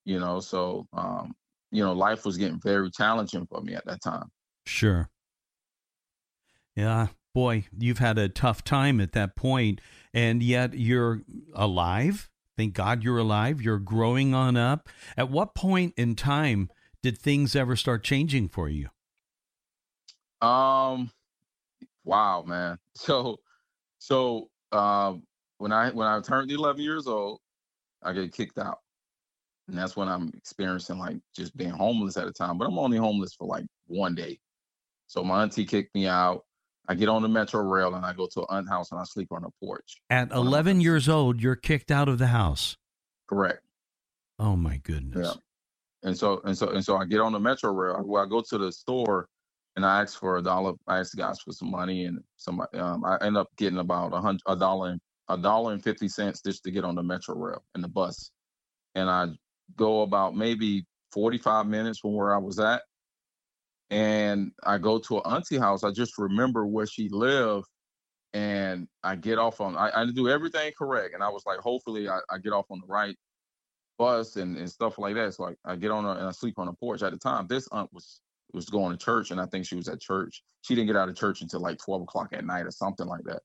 You 0.05 0.19
know, 0.19 0.41
so 0.41 0.87
um, 0.93 1.35
you 1.71 1.83
know, 1.83 1.93
life 1.93 2.25
was 2.25 2.37
getting 2.37 2.61
very 2.61 2.91
challenging 2.91 3.47
for 3.47 3.61
me 3.61 3.75
at 3.75 3.87
that 3.87 4.03
time. 4.03 4.31
Sure. 4.67 5.09
Yeah, 6.75 7.09
boy, 7.35 7.67
you've 7.77 7.99
had 7.99 8.19
a 8.19 8.29
tough 8.29 8.65
time 8.65 9.01
at 9.01 9.13
that 9.13 9.37
point, 9.37 9.81
and 10.13 10.43
yet 10.43 10.75
you're 10.75 11.23
alive 11.55 12.31
Thank 12.61 12.75
God 12.75 13.03
you're 13.03 13.17
alive. 13.17 13.63
You're 13.63 13.79
growing 13.79 14.35
on 14.35 14.55
up. 14.55 14.87
At 15.17 15.31
what 15.31 15.55
point 15.55 15.95
in 15.97 16.15
time 16.15 16.69
did 17.03 17.17
things 17.17 17.57
ever 17.57 17.75
start 17.75 18.05
changing 18.05 18.51
for 18.51 18.69
you? 18.69 18.91
Um, 20.43 21.11
wow, 22.05 22.45
man. 22.47 22.79
So, 22.97 23.39
so 23.99 24.51
um, 24.73 25.23
when 25.59 25.73
I 25.73 25.91
when 25.91 26.07
I 26.07 26.21
turned 26.21 26.51
11 26.51 26.83
years 26.83 27.07
old, 27.07 27.41
I 28.03 28.13
get 28.13 28.33
kicked 28.33 28.59
out, 28.59 28.79
and 29.69 29.79
that's 29.79 29.97
when 29.97 30.09
I'm 30.09 30.31
experiencing 30.37 30.99
like 30.99 31.17
just 31.35 31.57
being 31.57 31.71
homeless 31.71 32.17
at 32.17 32.27
a 32.27 32.33
time. 32.33 32.59
But 32.59 32.67
I'm 32.67 32.79
only 32.79 32.99
homeless 32.99 33.33
for 33.35 33.47
like 33.47 33.65
one 33.87 34.15
day. 34.15 34.39
So 35.07 35.25
my 35.25 35.43
auntie 35.43 35.65
kicked 35.65 35.95
me 35.95 36.07
out. 36.07 36.45
I 36.89 36.95
get 36.95 37.09
on 37.09 37.23
the 37.23 37.29
metro 37.29 37.63
rail 37.63 37.95
and 37.95 38.05
I 38.05 38.13
go 38.13 38.29
to 38.33 38.41
an 38.41 38.47
aunt 38.51 38.69
house 38.69 38.91
and 38.91 39.01
I 39.01 39.05
sleep 39.05 39.29
on 39.31 39.45
a 39.45 39.65
porch. 39.65 40.03
At 40.11 40.33
11 40.33 40.81
years 40.81 41.09
old, 41.09 41.41
you're 41.41 41.57
kicked 41.57 41.91
out 41.91 42.09
of 42.09 42.19
the 42.19 42.27
house. 42.27 42.77
Correct. 43.29 43.63
Oh 44.39 44.57
my 44.57 44.79
goodness. 44.79 45.29
Yeah. 45.29 46.09
And 46.09 46.17
so 46.17 46.41
and 46.45 46.57
so 46.57 46.69
and 46.71 46.85
so 46.85 46.97
I 46.97 47.05
get 47.05 47.21
on 47.21 47.33
the 47.33 47.41
metro 47.41 47.73
rail. 47.73 48.03
Well, 48.05 48.23
I 48.23 48.27
go 48.27 48.41
to 48.41 48.59
the 48.59 48.73
store 48.73 49.29
and 49.81 49.87
I 49.87 50.03
asked 50.03 50.19
for 50.19 50.37
a 50.37 50.43
dollar. 50.43 50.75
I 50.87 50.99
asked 50.99 51.13
the 51.13 51.23
guys 51.23 51.41
for 51.41 51.53
some 51.53 51.71
money 51.71 52.05
and 52.05 52.19
some. 52.37 52.61
Um, 52.75 53.03
I 53.03 53.17
end 53.25 53.39
up 53.39 53.49
getting 53.57 53.79
about 53.79 54.13
a 54.13 54.21
hundred 54.21 54.43
a 54.47 54.55
dollar 54.55 54.91
and 54.91 55.01
a 55.31 55.39
dollar 55.39 55.73
and 55.73 55.83
fifty 55.83 56.07
cents 56.07 56.43
just 56.45 56.65
to 56.65 56.71
get 56.71 56.85
on 56.85 56.97
the 56.97 57.03
metro 57.03 57.35
rail 57.35 57.65
and 57.75 57.83
the 57.83 57.89
bus, 57.89 58.31
and 58.95 59.09
I 59.09 59.29
go 59.77 60.03
about 60.03 60.37
maybe 60.37 60.85
forty 61.13 61.39
five 61.39 61.67
minutes 61.67 61.99
from 61.99 62.15
where 62.15 62.35
I 62.35 62.39
was 62.39 62.59
at, 62.59 62.83
and 63.89 64.53
I 64.63 64.77
go 64.77 64.99
to 64.99 65.17
an 65.17 65.23
auntie 65.25 65.57
house. 65.57 65.83
I 65.83 65.93
just 65.93 66.19
remember 66.19 66.67
where 66.67 66.87
she 66.87 67.09
lived, 67.09 67.65
and 68.35 68.87
I 69.03 69.17
get 69.17 69.39
off 69.39 69.63
on. 69.63 69.79
I, 69.79 69.91
I 69.95 70.07
do 70.15 70.29
everything 70.29 70.73
correct, 70.79 71.15
and 71.15 71.23
I 71.23 71.31
was 71.31 71.45
like, 71.47 71.61
hopefully, 71.61 72.07
I, 72.07 72.19
I 72.31 72.37
get 72.37 72.53
off 72.53 72.67
on 72.71 72.81
the 72.81 72.87
right 72.87 73.17
bus 73.99 74.37
and, 74.37 74.59
and 74.59 74.71
stuff 74.71 74.99
like 74.99 75.15
that. 75.15 75.33
So 75.33 75.49
I, 75.49 75.73
I 75.73 75.77
get 75.77 75.91
on 75.91 76.05
her 76.05 76.13
and 76.13 76.27
I 76.27 76.33
sleep 76.33 76.59
on 76.59 76.67
the 76.67 76.75
porch. 76.75 77.03
At 77.03 77.13
the 77.13 77.19
time, 77.19 77.47
this 77.49 77.67
aunt 77.73 77.91
was 77.95 78.21
was 78.53 78.67
going 78.67 78.97
to 78.97 79.05
church, 79.05 79.31
and 79.31 79.41
I 79.41 79.47
think 79.47 79.67
she 79.67 79.77
was 79.77 79.89
at 79.89 80.01
church. 80.01 80.43
She 80.63 80.75
didn't 80.75 80.89
get 80.89 80.97
out 80.97 81.09
of 81.09 81.17
church 81.17 81.41
until 81.43 81.61
like 81.61 81.79
twelve 81.79 82.03
o'clock 82.03 82.31
at 82.33 82.45
night 82.45 82.67
or 82.67 82.71
something 82.71 83.07
like 83.07 83.25
that. 83.25 83.43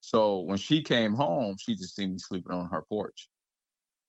So 0.00 0.40
when 0.40 0.58
she 0.58 0.82
came 0.82 1.14
home, 1.14 1.56
she 1.58 1.74
just 1.74 1.96
seen 1.96 2.12
me 2.12 2.18
sleeping 2.18 2.52
on 2.52 2.68
her 2.68 2.84
porch. 2.88 3.28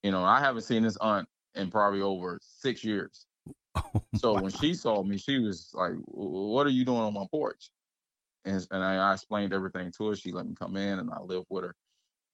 You 0.02 0.10
know, 0.10 0.22
I 0.22 0.40
haven't 0.40 0.62
seen 0.62 0.82
this 0.82 0.98
aunt 0.98 1.26
in 1.54 1.70
probably 1.70 2.02
over 2.02 2.38
six 2.42 2.84
years. 2.84 3.26
Oh, 3.94 4.02
so 4.16 4.32
wow. 4.32 4.40
when 4.40 4.52
she 4.52 4.72
saw 4.72 5.02
me, 5.02 5.18
she 5.18 5.38
was 5.38 5.70
like, 5.74 5.92
"What 6.06 6.66
are 6.66 6.70
you 6.70 6.86
doing 6.86 7.02
on 7.02 7.12
my 7.12 7.26
porch?" 7.30 7.68
And, 8.46 8.66
and 8.70 8.82
I, 8.82 8.96
I, 8.96 9.12
explained 9.12 9.52
everything 9.52 9.92
to 9.98 10.08
her. 10.08 10.16
She 10.16 10.32
let 10.32 10.46
me 10.46 10.54
come 10.58 10.78
in, 10.78 10.98
and 10.98 11.10
I 11.10 11.20
lived 11.20 11.44
with 11.50 11.64
her. 11.64 11.74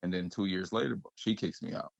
And 0.04 0.14
then 0.14 0.30
two 0.30 0.46
years 0.46 0.72
later, 0.72 1.00
she 1.16 1.34
kicks 1.34 1.60
me 1.60 1.74
out. 1.74 1.90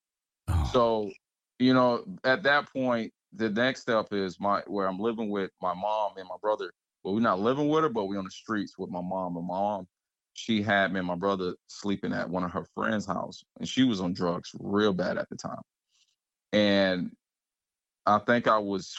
Oh. 0.47 0.71
So, 0.73 1.11
you 1.59 1.75
know, 1.75 2.05
at 2.23 2.45
that 2.45 2.73
point, 2.73 3.13
the 3.35 3.51
next 3.51 3.83
step 3.83 4.09
is 4.13 4.39
my 4.39 4.63
where 4.67 4.87
I'm 4.87 4.99
living 4.99 5.31
with 5.31 5.51
my 5.61 5.75
mom 5.75 6.13
and 6.17 6.29
my 6.29 6.37
brother. 6.41 6.73
Well, 7.03 7.15
we're 7.15 7.21
not 7.21 7.41
living 7.41 7.69
with 7.69 7.83
her, 7.83 7.89
but 7.89 8.07
we're 8.07 8.19
on 8.19 8.25
the 8.25 8.31
streets 8.31 8.79
with 8.79 8.91
my 8.91 9.01
mom. 9.01 9.37
And 9.37 9.47
mom, 9.47 9.87
she 10.35 10.63
had 10.63 10.93
me 10.93 10.99
and 10.99 11.09
my 11.09 11.17
brother 11.17 11.55
sleeping 11.67 12.13
at 12.13 12.29
one 12.29 12.45
of 12.45 12.53
her 12.53 12.67
friends' 12.75 13.07
house, 13.07 13.43
and 13.59 13.69
she 13.69 13.85
was 13.85 14.01
on 14.01 14.13
drugs 14.13 14.51
real 14.61 14.93
bad 14.93 15.19
at 15.19 15.29
the 15.29 15.37
time. 15.37 15.63
And 16.53 17.11
I 18.07 18.19
think 18.19 18.47
I 18.47 18.59
was 18.59 18.97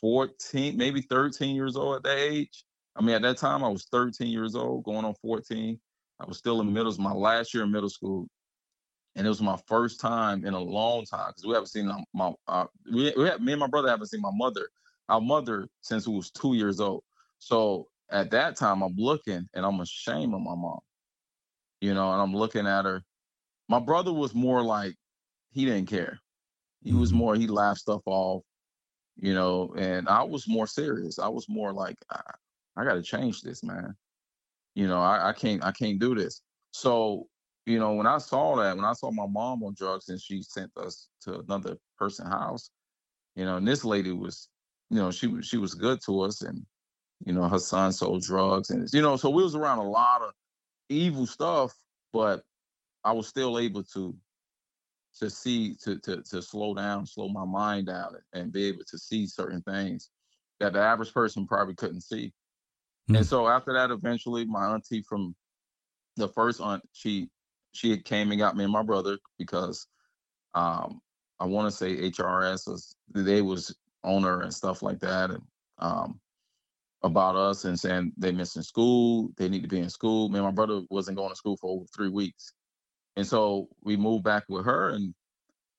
14, 0.00 0.76
maybe 0.76 1.02
13 1.02 1.54
years 1.54 1.76
old 1.76 1.96
at 1.96 2.02
that 2.04 2.18
age. 2.18 2.64
I 2.96 3.02
mean, 3.02 3.14
at 3.14 3.22
that 3.22 3.38
time, 3.38 3.62
I 3.62 3.68
was 3.68 3.86
13 3.92 4.28
years 4.28 4.54
old, 4.54 4.84
going 4.84 5.04
on 5.04 5.14
14. 5.20 5.78
I 6.18 6.24
was 6.24 6.38
still 6.38 6.60
in 6.60 6.72
middle, 6.72 6.94
my 6.98 7.12
last 7.12 7.52
year 7.52 7.64
in 7.64 7.72
middle 7.72 7.90
school, 7.90 8.26
and 9.16 9.26
it 9.26 9.30
was 9.30 9.40
my 9.40 9.58
first 9.66 9.98
time 9.98 10.44
in 10.44 10.52
a 10.52 10.60
long 10.60 11.04
time 11.06 11.28
because 11.28 11.46
we 11.46 11.54
haven't 11.54 11.68
seen 11.68 11.90
my, 12.12 12.32
uh, 12.46 12.66
we, 12.92 13.12
we 13.16 13.24
have, 13.24 13.40
me 13.40 13.52
and 13.52 13.60
my 13.60 13.66
brother 13.66 13.88
haven't 13.88 14.08
seen 14.08 14.20
my 14.20 14.30
mother, 14.32 14.68
our 15.08 15.22
mother 15.22 15.68
since 15.80 16.06
we 16.06 16.14
was 16.14 16.30
two 16.30 16.54
years 16.54 16.80
old. 16.80 17.02
So 17.38 17.88
at 18.10 18.30
that 18.32 18.56
time, 18.56 18.82
I'm 18.82 18.94
looking 18.96 19.48
and 19.54 19.64
I'm 19.64 19.80
ashamed 19.80 20.34
of 20.34 20.40
my 20.42 20.54
mom, 20.54 20.80
you 21.80 21.94
know, 21.94 22.12
and 22.12 22.20
I'm 22.20 22.36
looking 22.36 22.66
at 22.66 22.84
her. 22.84 23.02
My 23.68 23.80
brother 23.80 24.12
was 24.12 24.34
more 24.34 24.62
like 24.62 24.94
he 25.50 25.64
didn't 25.64 25.88
care. 25.88 26.20
He 26.84 26.92
was 26.92 27.08
mm-hmm. 27.08 27.18
more 27.18 27.34
he 27.36 27.46
laughed 27.46 27.80
stuff 27.80 28.02
off, 28.04 28.42
you 29.16 29.32
know, 29.32 29.74
and 29.78 30.08
I 30.10 30.22
was 30.24 30.46
more 30.46 30.66
serious. 30.66 31.18
I 31.18 31.28
was 31.28 31.48
more 31.48 31.72
like 31.72 31.96
I, 32.10 32.20
I 32.76 32.84
got 32.84 32.94
to 32.94 33.02
change 33.02 33.40
this, 33.40 33.64
man. 33.64 33.94
You 34.74 34.88
know, 34.88 35.00
I, 35.00 35.30
I 35.30 35.32
can't 35.32 35.64
I 35.64 35.72
can't 35.72 35.98
do 35.98 36.14
this. 36.14 36.42
So 36.72 37.28
you 37.66 37.80
know, 37.80 37.94
when 37.94 38.06
I 38.06 38.18
saw 38.18 38.56
that, 38.56 38.76
when 38.76 38.84
I 38.84 38.92
saw 38.92 39.10
my 39.10 39.26
mom 39.26 39.64
on 39.64 39.74
drugs 39.74 40.08
and 40.08 40.20
she 40.20 40.42
sent 40.42 40.70
us 40.76 41.08
to 41.22 41.40
another 41.40 41.76
person's 41.98 42.28
house, 42.28 42.70
you 43.34 43.44
know, 43.44 43.56
and 43.56 43.66
this 43.66 43.84
lady 43.84 44.12
was, 44.12 44.48
you 44.88 44.98
know, 44.98 45.10
she 45.10 45.26
was 45.26 45.46
she 45.46 45.56
was 45.56 45.74
good 45.74 45.98
to 46.06 46.20
us, 46.20 46.42
and 46.42 46.64
you 47.24 47.32
know, 47.32 47.48
her 47.48 47.58
son 47.58 47.92
sold 47.92 48.22
drugs, 48.22 48.70
and 48.70 48.88
you 48.92 49.02
know, 49.02 49.16
so 49.16 49.28
we 49.30 49.42
was 49.42 49.56
around 49.56 49.78
a 49.78 49.88
lot 49.88 50.22
of 50.22 50.30
evil 50.88 51.26
stuff, 51.26 51.76
but 52.12 52.42
I 53.02 53.12
was 53.12 53.26
still 53.26 53.58
able 53.58 53.82
to 53.82 54.14
to 55.18 55.28
see 55.28 55.74
to 55.82 55.98
to 55.98 56.22
to 56.22 56.40
slow 56.40 56.72
down, 56.72 57.04
slow 57.04 57.28
my 57.28 57.44
mind 57.44 57.88
down, 57.88 58.14
and 58.32 58.52
be 58.52 58.66
able 58.66 58.84
to 58.88 58.96
see 58.96 59.26
certain 59.26 59.62
things 59.62 60.10
that 60.60 60.72
the 60.72 60.80
average 60.80 61.12
person 61.12 61.48
probably 61.48 61.74
couldn't 61.74 62.02
see. 62.02 62.26
Mm-hmm. 62.26 63.16
And 63.16 63.24
hmm. 63.24 63.28
so 63.28 63.48
after 63.48 63.72
that, 63.72 63.90
eventually, 63.90 64.44
my 64.44 64.66
auntie 64.66 65.02
from 65.02 65.34
the 66.16 66.28
first 66.28 66.60
aunt, 66.60 66.82
she 66.92 67.28
she 67.76 67.96
came 67.98 68.30
and 68.30 68.40
got 68.40 68.56
me 68.56 68.64
and 68.64 68.72
my 68.72 68.82
brother 68.82 69.18
because 69.38 69.86
um, 70.54 71.00
I 71.38 71.44
want 71.44 71.70
to 71.70 71.76
say 71.76 71.96
HRS 72.10 72.68
was 72.68 72.96
they 73.14 73.42
was 73.42 73.76
owner 74.02 74.40
and 74.40 74.54
stuff 74.54 74.82
like 74.82 75.00
that, 75.00 75.30
and 75.30 75.42
um, 75.78 76.20
about 77.02 77.36
us 77.36 77.64
and 77.64 77.78
saying 77.78 78.12
they 78.16 78.32
missing 78.32 78.62
school, 78.62 79.30
they 79.36 79.48
need 79.48 79.62
to 79.62 79.68
be 79.68 79.78
in 79.78 79.90
school. 79.90 80.28
Me 80.28 80.38
and 80.38 80.46
my 80.46 80.50
brother 80.50 80.82
wasn't 80.90 81.16
going 81.16 81.30
to 81.30 81.36
school 81.36 81.56
for 81.56 81.70
over 81.70 81.84
three 81.94 82.08
weeks, 82.08 82.52
and 83.16 83.26
so 83.26 83.68
we 83.82 83.96
moved 83.96 84.24
back 84.24 84.44
with 84.48 84.64
her. 84.64 84.90
And 84.90 85.14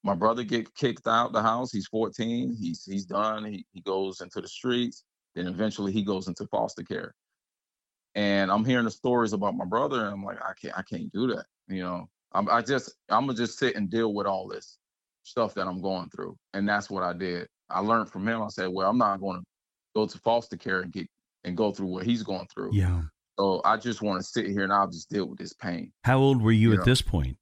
my 0.04 0.16
brother 0.16 0.44
get 0.44 0.74
kicked 0.76 1.08
out 1.08 1.34
the 1.34 1.42
house. 1.42 1.72
He's 1.72 1.88
14. 1.88 2.56
He's 2.60 2.86
he's 2.86 3.06
done. 3.06 3.46
He 3.46 3.66
he 3.74 3.82
goes 3.82 4.22
into 4.22 4.42
the 4.42 4.48
streets. 4.48 5.04
Then 5.36 5.48
eventually 5.48 5.92
he 5.92 6.04
goes 6.04 6.28
into 6.28 6.48
foster 6.48 6.84
care. 6.84 7.14
And 8.16 8.52
I'm 8.52 8.66
hearing 8.66 8.86
the 8.86 8.92
stories 8.92 9.34
about 9.34 9.56
my 9.56 9.66
brother, 9.66 10.06
and 10.06 10.14
I'm 10.14 10.24
like, 10.24 10.42
I 10.42 10.54
can't 10.60 10.78
I 10.78 10.84
can't 10.84 11.12
do 11.12 11.28
that. 11.28 11.46
You 11.68 11.84
know, 11.84 12.10
I'm, 12.34 12.50
I 12.50 12.62
just 12.62 12.96
I'm 13.10 13.26
gonna 13.26 13.38
just 13.38 13.60
sit 13.60 13.76
and 13.76 13.90
deal 13.90 14.14
with 14.14 14.28
all 14.28 14.48
this 14.48 14.78
stuff 15.24 15.54
that 15.56 15.68
I'm 15.68 15.82
going 15.82 16.10
through, 16.10 16.38
and 16.54 16.68
that's 16.68 16.90
what 16.90 17.04
I 17.04 17.14
did. 17.14 17.48
I 17.70 17.80
learned 17.80 18.10
from 18.10 18.28
him. 18.28 18.42
I 18.42 18.48
said, 18.48 18.70
well, 18.70 18.90
I'm 18.90 18.98
not 18.98 19.20
going 19.20 19.40
to 19.40 19.46
go 19.96 20.06
to 20.06 20.18
foster 20.20 20.56
care 20.56 20.82
and 20.82 20.92
get 20.92 21.08
and 21.44 21.56
go 21.56 21.72
through 21.72 21.88
what 21.88 22.06
he's 22.06 22.24
going 22.24 22.48
through. 22.54 22.72
Yeah. 22.74 23.02
So 23.40 23.62
I 23.64 23.78
just 23.78 24.02
want 24.02 24.20
to 24.20 24.28
sit 24.28 24.48
here 24.48 24.64
and 24.64 24.74
I'll 24.74 24.90
just 24.90 25.10
deal 25.10 25.28
with 25.28 25.38
this 25.38 25.54
pain. 25.54 25.92
How 26.04 26.18
old 26.18 26.42
were 26.42 26.52
you, 26.52 26.70
you 26.70 26.74
at 26.74 26.80
know? 26.80 26.86
this 26.86 27.02
point? 27.02 27.38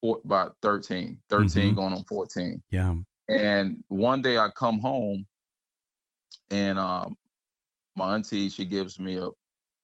Four, 0.00 0.20
about 0.24 0.56
13, 0.62 1.18
13 1.28 1.48
mm-hmm. 1.48 1.74
going 1.74 1.92
on 1.92 2.04
14. 2.04 2.62
Yeah. 2.70 2.94
And 3.28 3.82
one 3.88 4.22
day 4.22 4.38
I 4.38 4.48
come 4.56 4.78
home 4.78 5.26
and 6.50 6.78
um, 6.78 7.16
my 7.96 8.14
auntie, 8.14 8.48
she 8.48 8.64
gives 8.64 8.98
me 8.98 9.16
a, 9.18 9.28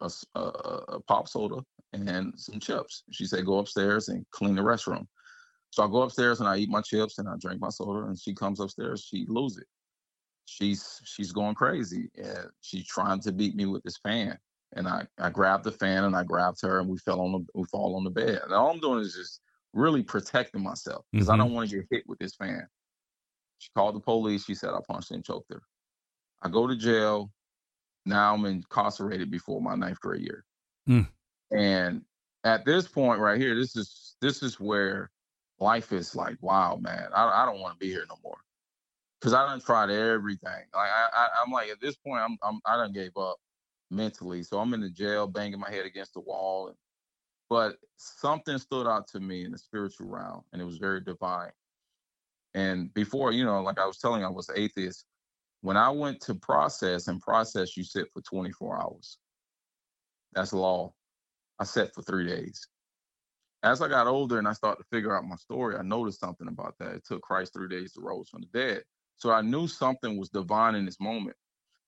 a, 0.01 0.11
a, 0.37 0.41
a 0.41 1.01
pop 1.01 1.29
soda 1.29 1.57
and 1.95 2.33
some 2.37 2.61
chips. 2.61 3.05
She 3.11 3.27
said, 3.27 3.47
go 3.47 3.59
upstairs 3.59 4.09
and 4.09 4.27
clean 4.31 4.55
the 4.55 4.63
restroom. 4.63 5.07
So 5.71 5.83
I 5.83 5.89
go 5.89 6.03
upstairs 6.03 6.41
and 6.41 6.49
I 6.49 6.57
eat 6.59 6.69
my 6.69 6.81
chips 6.81 7.19
and 7.19 7.29
I 7.29 7.35
drink 7.41 7.61
my 7.61 7.69
soda. 7.69 8.07
And 8.07 8.19
she 8.19 8.35
comes 8.35 8.61
upstairs, 8.61 9.07
she 9.09 9.27
loses 9.29 9.59
it. 9.59 9.67
She's 10.47 11.01
she's 11.05 11.33
going 11.33 11.55
crazy 11.55 12.11
and 12.17 12.47
she's 12.61 12.87
trying 12.87 13.21
to 13.21 13.33
beat 13.33 13.57
me 13.57 13.67
with 13.67 13.83
this 13.83 13.99
fan. 13.99 14.39
And 14.77 14.87
I, 14.87 15.07
I 15.19 15.31
grabbed 15.31 15.65
the 15.65 15.73
fan 15.73 16.05
and 16.05 16.15
I 16.15 16.23
grabbed 16.23 16.61
her 16.63 16.81
and 16.81 16.89
we 16.89 16.99
fell 16.99 17.21
on 17.21 17.33
the 17.33 17.45
we 17.55 17.65
fall 17.73 17.97
on 17.97 18.05
the 18.05 18.11
bed. 18.11 18.41
And 18.45 18.53
all 18.53 18.71
I'm 18.71 18.79
doing 18.79 19.01
is 19.01 19.15
just 19.15 19.41
really 19.73 20.03
protecting 20.03 20.63
myself 20.63 21.07
because 21.13 21.29
mm-hmm. 21.29 21.35
I 21.35 21.45
don't 21.45 21.55
want 21.55 21.71
to 21.71 21.77
get 21.77 21.87
hit 21.91 22.05
with 22.07 22.19
this 22.19 22.35
fan. 22.35 22.67
She 23.59 23.71
called 23.75 23.97
the 23.97 24.01
police. 24.01 24.45
She 24.45 24.55
said 24.55 24.71
I 24.71 24.79
punched 24.87 25.11
and 25.11 25.25
choked 25.25 25.51
her. 25.53 25.63
I 26.43 26.51
go 26.51 26.67
to 26.67 26.77
jail. 26.77 27.33
Now 28.07 28.35
I'm 28.35 28.45
incarcerated 28.45 29.31
before 29.31 29.63
my 29.63 29.75
ninth 29.75 30.01
grade 30.01 30.23
year. 30.23 30.45
Mm. 30.89 31.09
And 31.51 32.03
at 32.45 32.65
this 32.65 32.87
point 32.89 33.21
right 33.21 33.41
here, 33.41 33.55
this 33.55 33.77
is 33.77 34.17
this 34.21 34.43
is 34.43 34.61
where 34.61 35.11
life 35.59 35.93
is 35.93 36.15
like, 36.15 36.37
wow, 36.41 36.77
man, 36.81 37.09
I, 37.15 37.43
I 37.43 37.47
don't 37.47 37.61
want 37.61 37.75
to 37.75 37.79
be 37.79 37.91
here 37.91 38.05
no 38.09 38.17
more. 38.23 38.37
Cause 39.21 39.33
I 39.33 39.47
done 39.47 39.61
tried 39.61 39.89
everything. 39.89 40.65
Like 40.75 40.91
I, 40.91 41.09
I 41.15 41.43
am 41.43 41.51
like 41.51 41.71
at 41.71 41.81
this 41.81 41.97
point, 41.97 42.21
I'm, 42.23 42.37
I'm 42.43 42.61
I 42.67 42.77
done 42.77 42.93
gave 42.93 43.17
up 43.17 43.37
mentally. 43.91 44.43
So 44.43 44.59
I'm 44.59 44.75
in 44.75 44.81
the 44.81 44.91
jail, 44.91 45.27
banging 45.27 45.61
my 45.61 45.71
head 45.71 45.87
against 45.87 46.13
the 46.13 46.21
wall. 46.21 46.75
But 47.49 47.77
something 47.97 48.59
stood 48.59 48.87
out 48.87 49.09
to 49.09 49.21
me 49.21 49.45
in 49.45 49.53
the 49.53 49.59
spiritual 49.59 50.09
realm, 50.09 50.43
and 50.53 50.61
it 50.61 50.65
was 50.65 50.79
very 50.79 51.01
divine. 51.01 51.53
And 52.55 52.93
before, 52.95 53.33
you 53.33 53.45
know, 53.45 53.63
like 53.63 53.79
I 53.79 53.87
was 53.87 53.99
telling, 53.99 54.25
I 54.25 54.29
was 54.29 54.51
atheist. 54.55 55.07
When 55.61 55.77
I 55.77 55.91
went 55.91 56.21
to 56.23 56.35
process 56.35 57.09
and 57.09 57.21
process, 57.21 57.77
you 57.77 57.85
sit 57.85 58.09
for 58.13 58.21
24 58.21 58.83
hours. 58.83 59.19
That's 60.35 60.53
law. 60.53 60.93
I 61.59 61.65
sat 61.65 61.95
for 61.95 62.03
three 62.03 62.27
days. 62.27 62.67
As 63.63 63.81
I 63.81 63.89
got 63.89 64.07
older 64.07 64.39
and 64.39 64.47
I 64.47 64.53
started 64.53 64.83
to 64.83 64.89
figure 64.91 65.17
out 65.17 65.25
my 65.25 65.37
story, 65.37 65.77
I 65.77 65.83
noticed 65.83 66.21
something 66.21 66.49
about 66.49 66.75
that. 66.81 66.95
It 66.97 67.05
took 67.07 67.23
Christ 67.23 67.53
three 67.55 67.69
days 67.69 67.93
to 67.93 68.01
rise 68.01 68.29
from 68.29 68.43
the 68.43 68.59
dead. 68.59 68.83
So 69.17 69.31
I 69.31 69.41
knew 69.41 69.67
something 69.67 70.19
was 70.19 70.29
divine 70.29 70.75
in 70.75 70.85
this 70.85 71.01
moment. 71.01 71.37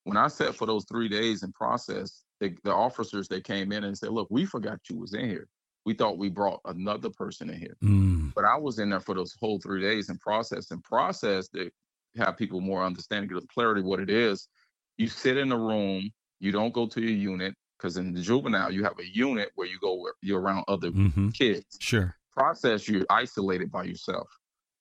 When 0.04 0.16
I 0.16 0.28
sat 0.28 0.54
for 0.54 0.66
those 0.66 0.85
three 0.85 1.08
days 1.08 1.42
in 1.42 1.52
process, 1.52 2.23
the, 2.40 2.54
the 2.64 2.73
officers 2.73 3.28
they 3.28 3.40
came 3.40 3.73
in 3.73 3.85
and 3.85 3.99
said, 3.99 4.11
"Look, 4.11 4.28
we 4.30 4.46
forgot 4.46 4.78
you 4.88 4.99
was 4.99 5.14
in 5.14 5.28
here. 5.28 5.49
We 5.85 5.94
thought 5.94 6.18
we 6.18 6.30
brought 6.30 6.61
another 6.64 7.11
person 7.11 7.50
in 7.50 7.58
here, 7.58 7.76
mm. 7.82 8.32
but 8.35 8.44
I 8.44 8.56
was 8.56 8.78
in 8.78 8.90
there 8.90 9.00
for 9.00 9.14
those 9.14 9.35
whole 9.40 9.58
three 9.58 9.82
days 9.82 10.08
in 10.08 10.18
process. 10.18 10.70
And 10.70 10.82
process 10.82 11.49
to 11.49 11.70
have 12.16 12.37
people 12.37 12.61
more 12.61 12.85
understanding, 12.85 13.28
get 13.28 13.49
clarity 13.49 13.82
what 13.82 14.00
it 14.00 14.11
is. 14.11 14.49
You 14.96 15.08
sit 15.08 15.37
in 15.37 15.52
a 15.52 15.58
room. 15.58 16.11
You 16.38 16.52
don't 16.52 16.73
go 16.73 16.87
to 16.87 17.00
your 17.00 17.11
unit 17.11 17.54
because 17.78 17.97
in 17.97 18.12
the 18.12 18.21
juvenile 18.21 18.73
you 18.73 18.85
have 18.85 18.99
a 18.99 19.06
unit 19.06 19.50
where 19.54 19.66
you 19.66 19.78
go 19.80 19.95
where 19.95 20.14
you're 20.23 20.40
around 20.40 20.64
other 20.68 20.90
mm-hmm. 20.90 21.28
kids. 21.30 21.78
Sure. 21.80 22.16
Process 22.33 22.88
you're 22.88 23.06
isolated 23.11 23.71
by 23.71 23.85
yourself, 23.85 24.28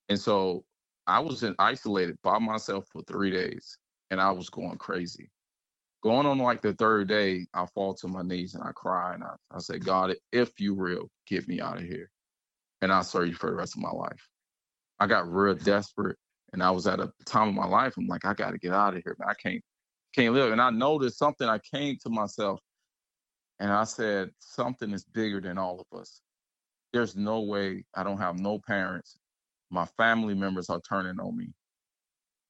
and 0.09 0.19
so 0.19 0.63
I 1.07 1.19
was 1.19 1.43
in 1.43 1.55
isolated 1.59 2.17
by 2.23 2.39
myself 2.39 2.85
for 2.91 3.01
three 3.03 3.31
days, 3.31 3.77
and 4.11 4.19
I 4.19 4.31
was 4.31 4.49
going 4.49 4.77
crazy. 4.77 5.29
Going 6.03 6.27
on 6.27 6.37
like 6.37 6.61
the 6.61 6.73
third 6.73 7.07
day, 7.07 7.47
I 7.53 7.65
fall 7.73 7.95
to 7.95 8.07
my 8.07 8.21
knees 8.21 8.53
and 8.53 8.63
I 8.63 8.71
cry 8.73 9.15
and 9.15 9.23
I, 9.23 9.35
I 9.51 9.59
say, 9.59 9.79
God, 9.79 10.15
if 10.31 10.59
you 10.59 10.75
real, 10.75 11.09
get 11.27 11.47
me 11.47 11.61
out 11.61 11.77
of 11.77 11.83
here. 11.83 12.09
and 12.81 12.91
I'll 12.91 13.03
serve 13.03 13.27
you 13.27 13.33
for 13.33 13.49
the 13.49 13.55
rest 13.55 13.75
of 13.75 13.81
my 13.81 13.91
life. 13.91 14.27
I 14.99 15.07
got 15.07 15.31
real 15.31 15.55
desperate 15.55 16.17
and 16.53 16.61
I 16.63 16.71
was 16.71 16.87
at 16.87 16.99
a 16.99 17.11
time 17.25 17.49
of 17.49 17.55
my 17.55 17.65
life. 17.65 17.95
I'm 17.97 18.07
like, 18.07 18.25
I 18.25 18.33
got 18.33 18.51
to 18.51 18.57
get 18.59 18.73
out 18.73 18.95
of 18.95 19.03
here, 19.03 19.15
man. 19.19 19.29
I 19.29 19.33
can't, 19.33 19.61
can't 20.15 20.33
live. 20.33 20.51
And 20.51 20.61
I 20.61 20.69
noticed 20.69 21.17
something. 21.17 21.47
I 21.47 21.59
came 21.73 21.97
to 22.03 22.09
myself, 22.09 22.59
and 23.59 23.71
I 23.71 23.85
said, 23.85 24.31
something 24.39 24.91
is 24.91 25.05
bigger 25.05 25.41
than 25.41 25.57
all 25.57 25.85
of 25.91 25.99
us. 25.99 26.21
There's 26.93 27.15
no 27.15 27.41
way 27.41 27.85
I 27.95 28.03
don't 28.03 28.19
have 28.19 28.39
no 28.39 28.59
parents. 28.59 29.17
My 29.69 29.85
family 29.97 30.33
members 30.33 30.69
are 30.69 30.81
turning 30.81 31.19
on 31.19 31.37
me. 31.37 31.53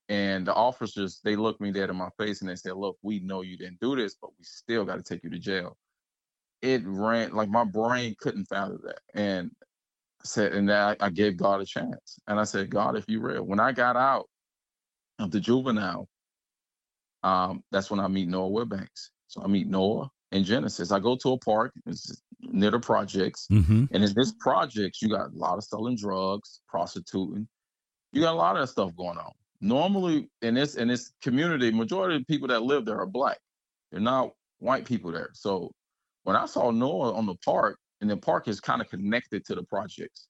And 0.10 0.46
the 0.46 0.54
officers, 0.54 1.20
they 1.24 1.36
looked 1.36 1.62
me 1.62 1.72
dead 1.72 1.90
in 1.90 1.96
my 1.96 2.10
face 2.20 2.42
and 2.42 2.50
they 2.50 2.56
said, 2.56 2.76
Look, 2.76 2.98
we 3.02 3.20
know 3.20 3.42
you 3.42 3.58
didn't 3.58 3.80
do 3.80 3.96
this, 3.96 4.16
but 4.22 4.32
we 4.38 4.44
still 4.44 4.86
got 4.86 4.98
to 4.98 5.04
take 5.04 5.24
you 5.24 5.32
to 5.32 5.40
jail. 5.40 5.78
It 6.62 6.84
ran 6.86 7.34
like 7.34 7.50
my 7.50 7.64
brain 7.64 8.16
couldn't 8.20 8.46
fathom 8.46 8.80
that. 8.86 9.00
And 9.16 9.52
I 10.22 10.26
said, 10.26 10.54
and 10.54 10.72
I, 10.72 10.96
I 11.00 11.10
gave 11.10 11.38
God 11.38 11.62
a 11.62 11.66
chance. 11.66 12.20
And 12.28 12.40
I 12.40 12.44
said, 12.44 12.70
God, 12.70 12.96
if 12.96 13.06
you're 13.08 13.22
real, 13.22 13.44
when 13.44 13.60
I 13.60 13.72
got 13.72 13.96
out 13.96 14.28
of 15.20 15.32
the 15.32 15.40
juvenile, 15.40 16.08
um, 17.24 17.64
that's 17.72 17.90
when 17.92 18.00
I 18.00 18.08
meet 18.08 18.28
Noah 18.28 18.50
Wilbanks. 18.50 19.10
So 19.28 19.44
I 19.44 19.48
meet 19.48 19.68
Noah 19.68 20.10
in 20.36 20.44
Genesis. 20.44 20.92
I 20.92 21.00
go 21.00 21.16
to 21.16 21.34
a 21.34 21.38
park, 21.38 21.74
it's 21.86 22.22
near 22.42 22.72
the 22.72 22.80
projects. 22.80 23.48
Mm-hmm. 23.52 23.86
And 23.92 24.04
in 24.04 24.14
this 24.14 24.34
projects, 24.40 25.02
you 25.02 25.10
got 25.10 25.32
a 25.32 25.38
lot 25.38 25.58
of 25.58 25.64
selling 25.64 25.96
drugs, 25.96 26.62
prostituting. 26.68 27.48
You 28.12 28.22
got 28.22 28.34
a 28.34 28.38
lot 28.38 28.56
of 28.56 28.62
that 28.62 28.68
stuff 28.68 28.96
going 28.96 29.18
on. 29.18 29.32
Normally 29.62 30.30
in 30.42 30.56
this 30.56 30.76
in 30.76 30.90
this 30.90 31.14
community, 31.22 31.72
majority 31.72 32.18
of 32.18 32.28
people 32.28 32.50
that 32.50 32.64
live 32.64 32.86
there 32.86 33.00
are 33.00 33.06
black. 33.06 33.40
They're 33.92 34.02
not 34.02 34.32
white 34.60 34.86
people 34.86 35.12
there. 35.12 35.30
So 35.34 35.72
when 36.24 36.36
I 36.36 36.46
saw 36.46 36.72
Noah 36.72 37.14
on 37.14 37.26
the 37.26 37.36
park, 37.36 37.80
and 38.02 38.10
the 38.10 38.18
park 38.18 38.48
is 38.48 38.60
kind 38.60 38.82
of 38.82 38.90
connected 38.90 39.46
to 39.46 39.56
the 39.56 39.64
projects. 39.64 40.28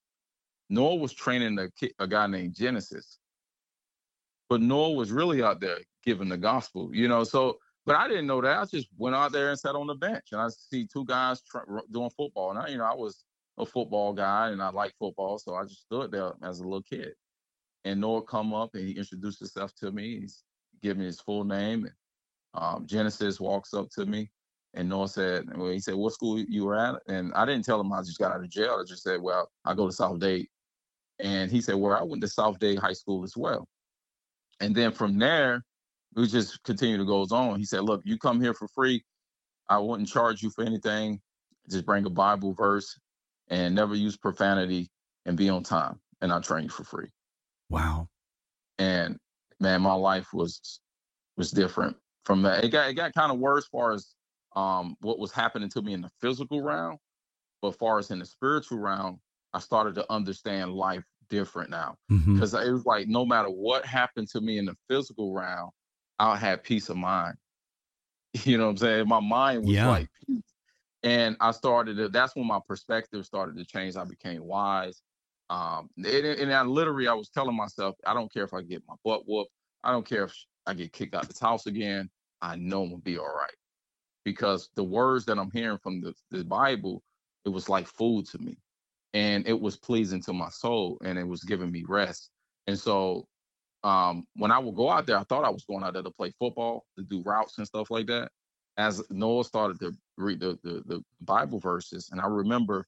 Noah 0.70 0.96
was 0.96 1.14
training 1.14 1.58
a, 1.60 1.70
kid, 1.72 1.92
a 2.00 2.08
guy 2.08 2.28
named 2.28 2.56
Genesis, 2.56 3.18
but 4.50 4.62
Noah 4.62 4.92
was 4.92 5.12
really 5.12 5.44
out 5.44 5.60
there 5.60 5.80
giving 6.04 6.30
the 6.30 6.38
gospel, 6.38 6.90
you 6.94 7.08
know. 7.08 7.24
So, 7.24 7.58
but 7.86 7.96
I 7.96 8.08
didn't 8.08 8.28
know 8.28 8.42
that. 8.42 8.58
I 8.58 8.66
just 8.66 8.88
went 8.98 9.16
out 9.16 9.32
there 9.32 9.50
and 9.50 9.60
sat 9.60 9.76
on 9.76 9.88
the 9.88 9.96
bench, 9.96 10.28
and 10.32 10.42
I 10.42 10.48
see 10.50 10.86
two 10.86 11.06
guys 11.06 11.42
tra- 11.42 11.66
doing 11.92 12.12
football, 12.16 12.52
and 12.52 12.60
I, 12.60 12.68
you 12.68 12.78
know, 12.78 12.86
I 12.86 12.96
was 12.96 13.26
a 13.58 13.66
football 13.66 14.14
guy, 14.14 14.50
and 14.50 14.62
I 14.62 14.70
like 14.70 14.94
football, 15.00 15.38
so 15.38 15.56
I 15.56 15.64
just 15.64 15.84
stood 15.84 16.12
there 16.12 16.34
as 16.44 16.60
a 16.60 16.64
little 16.64 16.84
kid. 16.84 17.14
And 17.84 18.02
Noah 18.02 18.24
come 18.24 18.54
up 18.54 18.74
and 18.74 18.88
he 18.88 18.94
introduced 18.94 19.40
himself 19.40 19.74
to 19.76 19.92
me. 19.92 20.20
He's 20.22 20.44
giving 20.82 21.02
me 21.02 21.06
his 21.06 21.22
full 21.22 21.44
name, 21.44 21.86
and 21.86 21.94
um, 22.56 22.86
Genesis 22.88 23.40
walks 23.40 23.74
up 23.74 23.90
to 23.92 24.06
me 24.06 24.30
and 24.76 24.90
Noah 24.90 25.08
said, 25.08 25.46
well, 25.58 25.72
he 25.72 25.80
said, 25.80 25.96
what 25.96 26.14
school 26.14 26.40
you 26.40 26.66
were 26.66 26.78
at? 26.78 26.96
And 27.08 27.34
I 27.34 27.46
didn't 27.46 27.66
tell 27.66 27.80
him 27.80 27.92
I 27.94 28.02
just 28.02 28.20
got 28.20 28.34
out 28.34 28.44
of 28.44 28.50
jail. 28.50 28.78
I 28.80 28.84
just 28.86 29.04
said, 29.04 29.22
well, 29.22 29.50
I 29.64 29.74
go 29.74 29.88
to 29.88 29.94
South 29.94 30.20
Dade. 30.20 30.48
And 31.20 31.50
he 31.50 31.62
said, 31.62 31.76
well, 31.76 31.98
I 31.98 32.04
went 32.04 32.22
to 32.22 32.28
South 32.28 32.60
Dade 32.60 32.78
High 32.78 32.94
School 32.94 33.24
as 33.24 33.38
well. 33.38 33.68
And 34.60 34.76
then 34.76 34.92
from 34.92 35.18
there, 35.18 35.64
we 36.16 36.28
just 36.28 36.64
continue 36.64 36.98
to 36.98 37.06
goes 37.06 37.32
on. 37.32 37.60
He 37.60 37.66
said, 37.66 37.84
look, 37.84 38.02
you 38.06 38.18
come 38.18 38.42
here 38.42 38.54
for 38.54 38.68
free. 38.70 39.04
I 39.70 39.78
wouldn't 39.78 40.10
charge 40.10 40.42
you 40.42 40.50
for 40.50 40.64
anything. 40.64 41.20
Just 41.70 41.86
bring 41.86 42.06
a 42.06 42.10
Bible 42.10 42.54
verse 42.54 42.98
and 43.50 43.76
never 43.76 43.96
use 43.96 44.16
profanity 44.16 44.90
and 45.26 45.38
be 45.38 45.50
on 45.50 45.64
time. 45.64 46.00
And 46.22 46.32
I'll 46.32 46.42
train 46.42 46.64
you 46.64 46.70
for 46.70 46.84
free. 46.84 47.10
Wow. 47.70 48.08
And 48.78 49.18
man, 49.60 49.82
my 49.82 49.94
life 49.94 50.28
was 50.34 50.80
was 51.38 51.52
different 51.52 51.98
from 52.24 52.44
that. 52.44 52.64
It 52.64 52.70
got 52.70 52.90
it 52.90 52.94
got 52.94 53.14
kind 53.14 53.32
of 53.32 53.40
worse 53.40 53.66
as 53.66 53.68
far 53.68 53.94
as 53.94 54.14
um, 54.56 54.96
what 55.02 55.20
was 55.20 55.32
happening 55.32 55.70
to 55.70 55.82
me 55.82 55.94
in 55.94 56.02
the 56.02 56.12
physical 56.22 56.62
realm, 56.62 56.98
but 57.62 57.78
far 57.78 58.00
as 58.00 58.12
in 58.12 58.20
the 58.20 58.26
spiritual 58.26 58.80
realm, 58.80 59.20
I 59.54 59.60
started 59.60 59.96
to 59.96 60.12
understand 60.12 60.74
life 60.74 61.04
different 61.30 61.70
now 61.72 61.96
because 62.08 62.54
mm-hmm. 62.54 62.68
it 62.68 62.72
was 62.72 62.86
like 62.86 63.08
no 63.08 63.26
matter 63.26 63.50
what 63.50 63.86
happened 63.86 64.30
to 64.30 64.42
me 64.42 64.60
in 64.60 64.66
the 64.66 64.76
physical 64.88 65.34
realm, 65.34 65.72
I 66.20 66.38
had 66.38 66.64
peace 66.64 66.90
of 66.90 66.98
mind. 66.98 67.36
You 68.44 68.58
know 68.58 68.66
what 68.66 68.72
I'm 68.72 68.78
saying? 68.78 69.08
My 69.08 69.22
mind 69.22 69.64
was 69.64 69.76
yeah. 69.76 69.88
like 69.88 70.10
peace. 70.28 70.44
And 71.04 71.38
I 71.40 71.52
started 71.52 71.96
to, 71.96 72.10
that's 72.10 72.36
when 72.36 72.46
my 72.46 72.60
perspective 72.68 73.26
started 73.26 73.56
to 73.58 73.64
change. 73.64 73.96
I 73.96 74.04
became 74.04 74.44
wise. 74.44 75.02
Um, 75.50 75.90
and, 75.96 76.08
and 76.08 76.54
I 76.54 76.64
literally, 76.64 77.08
I 77.08 77.14
was 77.14 77.30
telling 77.30 77.56
myself, 77.56 77.96
I 78.06 78.14
don't 78.14 78.34
care 78.34 78.44
if 78.44 78.54
I 78.54 78.62
get 78.62 78.84
my 78.90 78.96
butt 79.06 79.22
whooped. 79.26 79.52
I 79.86 79.94
don't 79.94 80.06
care 80.06 80.26
if 80.26 80.34
I 80.66 80.74
get 80.74 80.92
kicked 80.92 81.16
out 81.16 81.24
of 81.24 81.30
this 81.30 81.40
house 81.40 81.66
again. 81.66 82.10
I 82.42 82.58
know 82.58 82.84
I'm 82.84 82.90
gonna 82.90 83.02
be 83.02 83.18
all 83.18 83.34
right 83.34 83.54
because 84.26 84.70
the 84.76 84.84
words 84.84 85.24
that 85.26 85.38
I'm 85.38 85.52
hearing 85.52 85.78
from 85.78 86.02
the, 86.02 86.14
the 86.32 86.44
Bible, 86.44 87.04
it 87.46 87.50
was 87.50 87.70
like 87.70 87.88
food 87.88 88.26
to 88.32 88.40
me. 88.40 88.58
And 89.14 89.48
it 89.48 89.58
was 89.58 89.78
pleasing 89.78 90.22
to 90.24 90.34
my 90.34 90.50
soul 90.50 90.98
and 91.06 91.18
it 91.18 91.26
was 91.26 91.44
giving 91.44 91.72
me 91.72 91.86
rest. 91.88 92.32
And 92.68 92.78
so 92.78 93.28
um, 93.86 94.26
when 94.36 94.52
I 94.52 94.60
would 94.60 94.76
go 94.76 94.90
out 94.90 95.06
there, 95.06 95.18
I 95.18 95.24
thought 95.24 95.46
I 95.46 95.50
was 95.50 95.64
going 95.66 95.84
out 95.84 95.94
there 95.94 96.04
to 96.04 96.12
play 96.12 96.34
football, 96.40 96.86
to 96.98 97.04
do 97.04 97.22
routes 97.24 97.58
and 97.58 97.68
stuff 97.68 97.92
like 97.92 98.08
that. 98.08 98.30
As 98.78 99.02
Noah 99.10 99.44
started 99.44 99.80
to 99.80 99.94
read 100.18 100.40
the, 100.40 100.58
the, 100.64 100.84
the 100.86 101.04
Bible 101.22 101.60
verses, 101.60 102.10
and 102.12 102.20
I 102.20 102.28
remember 102.28 102.88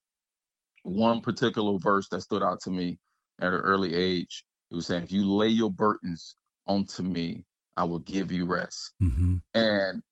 one 0.84 1.22
particular 1.22 1.78
verse 1.80 2.10
that 2.10 2.22
stood 2.22 2.44
out 2.44 2.62
to 2.62 2.72
me 2.72 2.98
at 3.40 3.54
an 3.54 3.60
early 3.60 3.94
age. 3.94 4.44
It 4.72 4.76
was 4.76 4.88
saying, 4.88 5.04
"If 5.04 5.12
you 5.12 5.32
lay 5.32 5.48
your 5.48 5.72
burdens 5.72 6.36
onto 6.66 7.04
me, 7.04 7.46
I 7.78 7.86
will 7.86 8.00
give 8.00 8.32
you 8.34 8.46
rest." 8.46 8.92
Mm-hmm. 9.02 9.36
And 9.54 10.04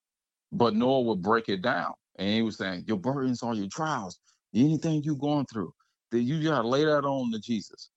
but 0.51 0.73
Noah 0.73 1.01
would 1.01 1.21
break 1.21 1.49
it 1.49 1.61
down. 1.61 1.93
And 2.17 2.29
he 2.29 2.41
was 2.41 2.57
saying, 2.57 2.85
Your 2.87 2.97
burdens 2.97 3.43
are 3.43 3.53
your 3.53 3.67
trials. 3.67 4.19
Anything 4.53 5.03
you're 5.03 5.15
going 5.15 5.45
through, 5.51 5.73
that 6.11 6.21
you 6.21 6.41
gotta 6.41 6.67
lay 6.67 6.85
that 6.85 7.03
on 7.03 7.31
to 7.31 7.39
Jesus. 7.39 7.89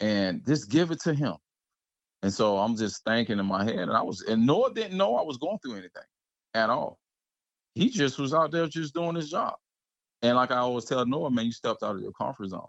And 0.00 0.44
just 0.46 0.70
give 0.70 0.90
it 0.90 1.00
to 1.02 1.14
him. 1.14 1.34
And 2.22 2.32
so 2.32 2.58
I'm 2.58 2.76
just 2.76 3.04
thinking 3.04 3.38
in 3.38 3.46
my 3.46 3.64
head, 3.64 3.78
and 3.78 3.92
I 3.92 4.02
was 4.02 4.22
and 4.22 4.46
Noah 4.46 4.72
didn't 4.74 4.96
know 4.96 5.16
I 5.16 5.22
was 5.22 5.36
going 5.38 5.58
through 5.60 5.74
anything 5.74 6.02
at 6.54 6.70
all. 6.70 6.98
He 7.74 7.90
just 7.90 8.18
was 8.18 8.34
out 8.34 8.50
there 8.50 8.66
just 8.68 8.94
doing 8.94 9.16
his 9.16 9.30
job. 9.30 9.54
And 10.22 10.36
like 10.36 10.50
I 10.50 10.56
always 10.56 10.86
tell 10.86 11.04
Noah, 11.06 11.30
man, 11.30 11.46
you 11.46 11.52
stepped 11.52 11.82
out 11.82 11.96
of 11.96 12.02
your 12.02 12.12
comfort 12.12 12.48
zone, 12.48 12.68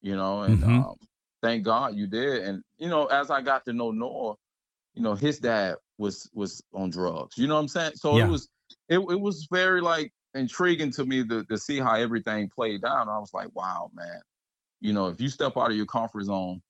you 0.00 0.16
know, 0.16 0.42
and 0.42 0.64
Mhm. 0.64 0.84
um, 0.84 0.96
thank 1.42 1.64
God 1.64 1.94
you 1.96 2.06
did. 2.06 2.42
And 2.44 2.62
you 2.78 2.88
know, 2.88 3.06
as 3.06 3.30
I 3.30 3.42
got 3.42 3.64
to 3.66 3.72
know 3.72 3.90
Noah, 3.90 4.36
you 4.94 5.02
know, 5.02 5.14
his 5.14 5.38
dad 5.38 5.76
was 5.98 6.28
was 6.34 6.62
on 6.72 6.90
drugs. 6.90 7.36
You 7.38 7.46
know 7.46 7.54
what 7.54 7.60
I'm 7.60 7.68
saying? 7.68 7.92
So 7.96 8.16
Yeah. 8.16 8.26
it 8.26 8.30
was 8.30 8.48
it, 8.88 8.98
it 8.98 9.20
was 9.20 9.46
very 9.50 9.80
like 9.80 10.12
intriguing 10.34 10.90
to 10.92 11.04
me 11.04 11.26
to, 11.26 11.44
to 11.44 11.58
see 11.58 11.78
how 11.78 11.94
everything 11.94 12.48
played 12.48 12.84
out. 12.84 13.08
I 13.08 13.18
was 13.18 13.32
like, 13.34 13.48
wow, 13.54 13.90
man. 13.94 14.20
You 14.80 14.92
know, 14.92 15.08
if 15.08 15.20
you 15.20 15.28
step 15.28 15.56
out 15.56 15.70
of 15.70 15.76
your 15.76 15.86
comfort 15.86 16.24
zone, 16.24 16.62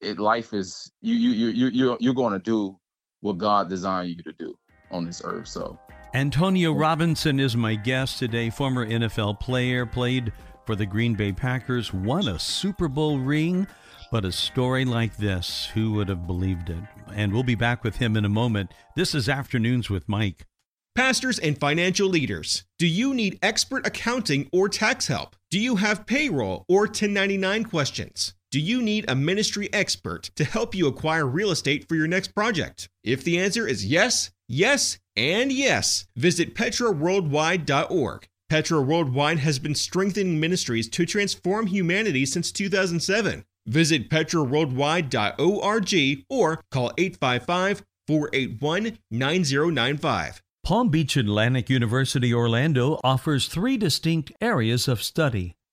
it 0.00 0.18
life 0.18 0.52
is 0.52 0.90
you 1.00 1.14
you 1.14 1.30
you 1.30 1.48
you 1.48 1.66
you're, 1.68 1.96
you're 2.00 2.14
going 2.14 2.32
to 2.32 2.38
do 2.38 2.78
what 3.20 3.38
God 3.38 3.68
designed 3.68 4.10
you 4.10 4.22
to 4.22 4.32
do 4.38 4.56
on 4.90 5.04
this 5.04 5.22
earth. 5.24 5.48
So 5.48 5.78
Antonio 6.14 6.72
Robinson 6.72 7.40
is 7.40 7.56
my 7.56 7.74
guest 7.74 8.18
today, 8.18 8.50
former 8.50 8.86
NFL 8.86 9.40
player, 9.40 9.84
played 9.84 10.32
for 10.64 10.76
the 10.76 10.86
Green 10.86 11.14
Bay 11.14 11.32
Packers, 11.32 11.92
won 11.92 12.28
a 12.28 12.38
Super 12.38 12.88
Bowl 12.88 13.18
ring. 13.18 13.66
But 14.10 14.24
a 14.24 14.32
story 14.32 14.86
like 14.86 15.18
this, 15.18 15.66
who 15.74 15.92
would 15.92 16.08
have 16.08 16.26
believed 16.26 16.70
it? 16.70 16.82
And 17.14 17.30
we'll 17.30 17.42
be 17.42 17.54
back 17.54 17.84
with 17.84 17.96
him 17.96 18.16
in 18.16 18.24
a 18.24 18.30
moment. 18.30 18.72
This 18.96 19.14
is 19.14 19.28
Afternoons 19.28 19.90
with 19.90 20.08
Mike. 20.08 20.46
Pastors 20.94 21.38
and 21.38 21.60
financial 21.60 22.08
leaders, 22.08 22.64
do 22.78 22.86
you 22.86 23.12
need 23.12 23.38
expert 23.42 23.86
accounting 23.86 24.48
or 24.50 24.68
tax 24.68 25.06
help? 25.08 25.36
Do 25.50 25.60
you 25.60 25.76
have 25.76 26.06
payroll 26.06 26.64
or 26.68 26.80
1099 26.80 27.64
questions? 27.64 28.32
Do 28.50 28.60
you 28.60 28.80
need 28.80 29.04
a 29.06 29.14
ministry 29.14 29.68
expert 29.74 30.30
to 30.36 30.42
help 30.42 30.74
you 30.74 30.86
acquire 30.86 31.26
real 31.26 31.50
estate 31.50 31.86
for 31.86 31.96
your 31.96 32.06
next 32.06 32.34
project? 32.34 32.88
If 33.04 33.22
the 33.22 33.38
answer 33.38 33.66
is 33.66 33.84
yes, 33.84 34.30
yes, 34.48 34.98
and 35.16 35.52
yes, 35.52 36.06
visit 36.16 36.54
petraworldwide.org. 36.54 38.26
Petra 38.48 38.80
Worldwide 38.80 39.40
has 39.40 39.58
been 39.58 39.74
strengthening 39.74 40.40
ministries 40.40 40.88
to 40.88 41.04
transform 41.04 41.66
humanity 41.66 42.24
since 42.24 42.50
2007. 42.50 43.44
Visit 43.66 44.08
petraworldwide.org 44.08 46.24
or 46.30 46.62
call 46.70 46.90
855 46.96 47.84
481 48.06 48.98
9095. 49.10 50.42
Palm 50.64 50.88
Beach 50.88 51.18
Atlantic 51.18 51.68
University 51.68 52.32
Orlando 52.32 52.98
offers 53.04 53.48
three 53.48 53.76
distinct 53.76 54.32
areas 54.40 54.88
of 54.88 55.02
study 55.02 55.54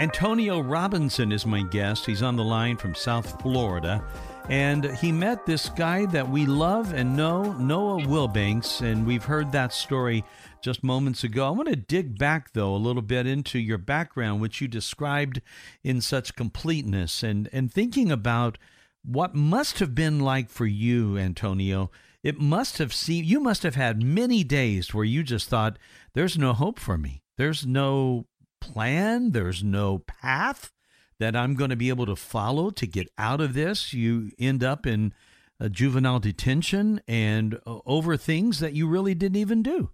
Antonio 0.00 0.58
Robinson 0.58 1.30
is 1.30 1.46
my 1.46 1.62
guest. 1.62 2.04
He's 2.04 2.22
on 2.22 2.34
the 2.34 2.42
line 2.42 2.76
from 2.76 2.96
South 2.96 3.40
Florida. 3.40 4.04
And 4.48 4.84
he 4.96 5.12
met 5.12 5.46
this 5.46 5.68
guy 5.68 6.04
that 6.06 6.28
we 6.28 6.46
love 6.46 6.92
and 6.92 7.16
know, 7.16 7.52
Noah 7.52 8.02
Wilbanks, 8.02 8.80
and 8.82 9.06
we've 9.06 9.24
heard 9.24 9.52
that 9.52 9.72
story 9.72 10.24
just 10.60 10.82
moments 10.82 11.22
ago. 11.22 11.46
I 11.46 11.50
want 11.50 11.68
to 11.68 11.76
dig 11.76 12.18
back, 12.18 12.52
though, 12.54 12.74
a 12.74 12.76
little 12.76 13.02
bit 13.02 13.28
into 13.28 13.60
your 13.60 13.78
background, 13.78 14.40
which 14.40 14.60
you 14.60 14.66
described 14.66 15.40
in 15.84 16.00
such 16.00 16.34
completeness, 16.34 17.22
and, 17.22 17.48
and 17.52 17.72
thinking 17.72 18.10
about 18.10 18.58
what 19.04 19.34
must 19.34 19.78
have 19.78 19.94
been 19.94 20.18
like 20.18 20.50
for 20.50 20.66
you, 20.66 21.16
Antonio. 21.16 21.90
It 22.24 22.40
must 22.40 22.78
have 22.78 22.92
seemed, 22.92 23.26
you 23.26 23.38
must 23.38 23.62
have 23.62 23.76
had 23.76 24.02
many 24.02 24.42
days 24.42 24.92
where 24.92 25.04
you 25.04 25.22
just 25.22 25.48
thought, 25.48 25.78
there's 26.14 26.36
no 26.36 26.52
hope 26.52 26.80
for 26.80 26.98
me. 26.98 27.22
There's 27.36 27.66
no 27.66 28.26
plan. 28.64 29.32
There's 29.32 29.62
no 29.62 29.98
path 29.98 30.72
that 31.18 31.36
I'm 31.36 31.54
going 31.54 31.70
to 31.70 31.76
be 31.76 31.90
able 31.90 32.06
to 32.06 32.16
follow 32.16 32.70
to 32.70 32.86
get 32.86 33.08
out 33.18 33.40
of 33.40 33.54
this. 33.54 33.92
You 33.92 34.30
end 34.38 34.64
up 34.64 34.86
in 34.86 35.12
a 35.60 35.68
juvenile 35.68 36.18
detention 36.18 37.00
and 37.06 37.60
uh, 37.66 37.78
over 37.86 38.16
things 38.16 38.60
that 38.60 38.72
you 38.72 38.88
really 38.88 39.14
didn't 39.14 39.36
even 39.36 39.62
do. 39.62 39.90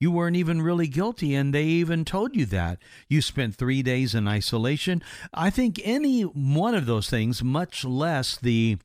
You 0.00 0.10
weren't 0.10 0.36
even 0.36 0.62
really 0.62 0.88
guilty, 0.88 1.32
and 1.32 1.54
they 1.54 1.64
even 1.64 2.04
told 2.04 2.34
you 2.34 2.44
that. 2.46 2.80
You 3.08 3.22
spent 3.22 3.54
three 3.54 3.82
days 3.82 4.16
in 4.16 4.26
isolation. 4.26 5.00
I 5.32 5.48
think 5.50 5.80
any 5.84 6.22
one 6.22 6.74
of 6.74 6.86
those 6.86 7.08
things, 7.08 7.44
much 7.44 7.84
less 7.84 8.36
the 8.36 8.78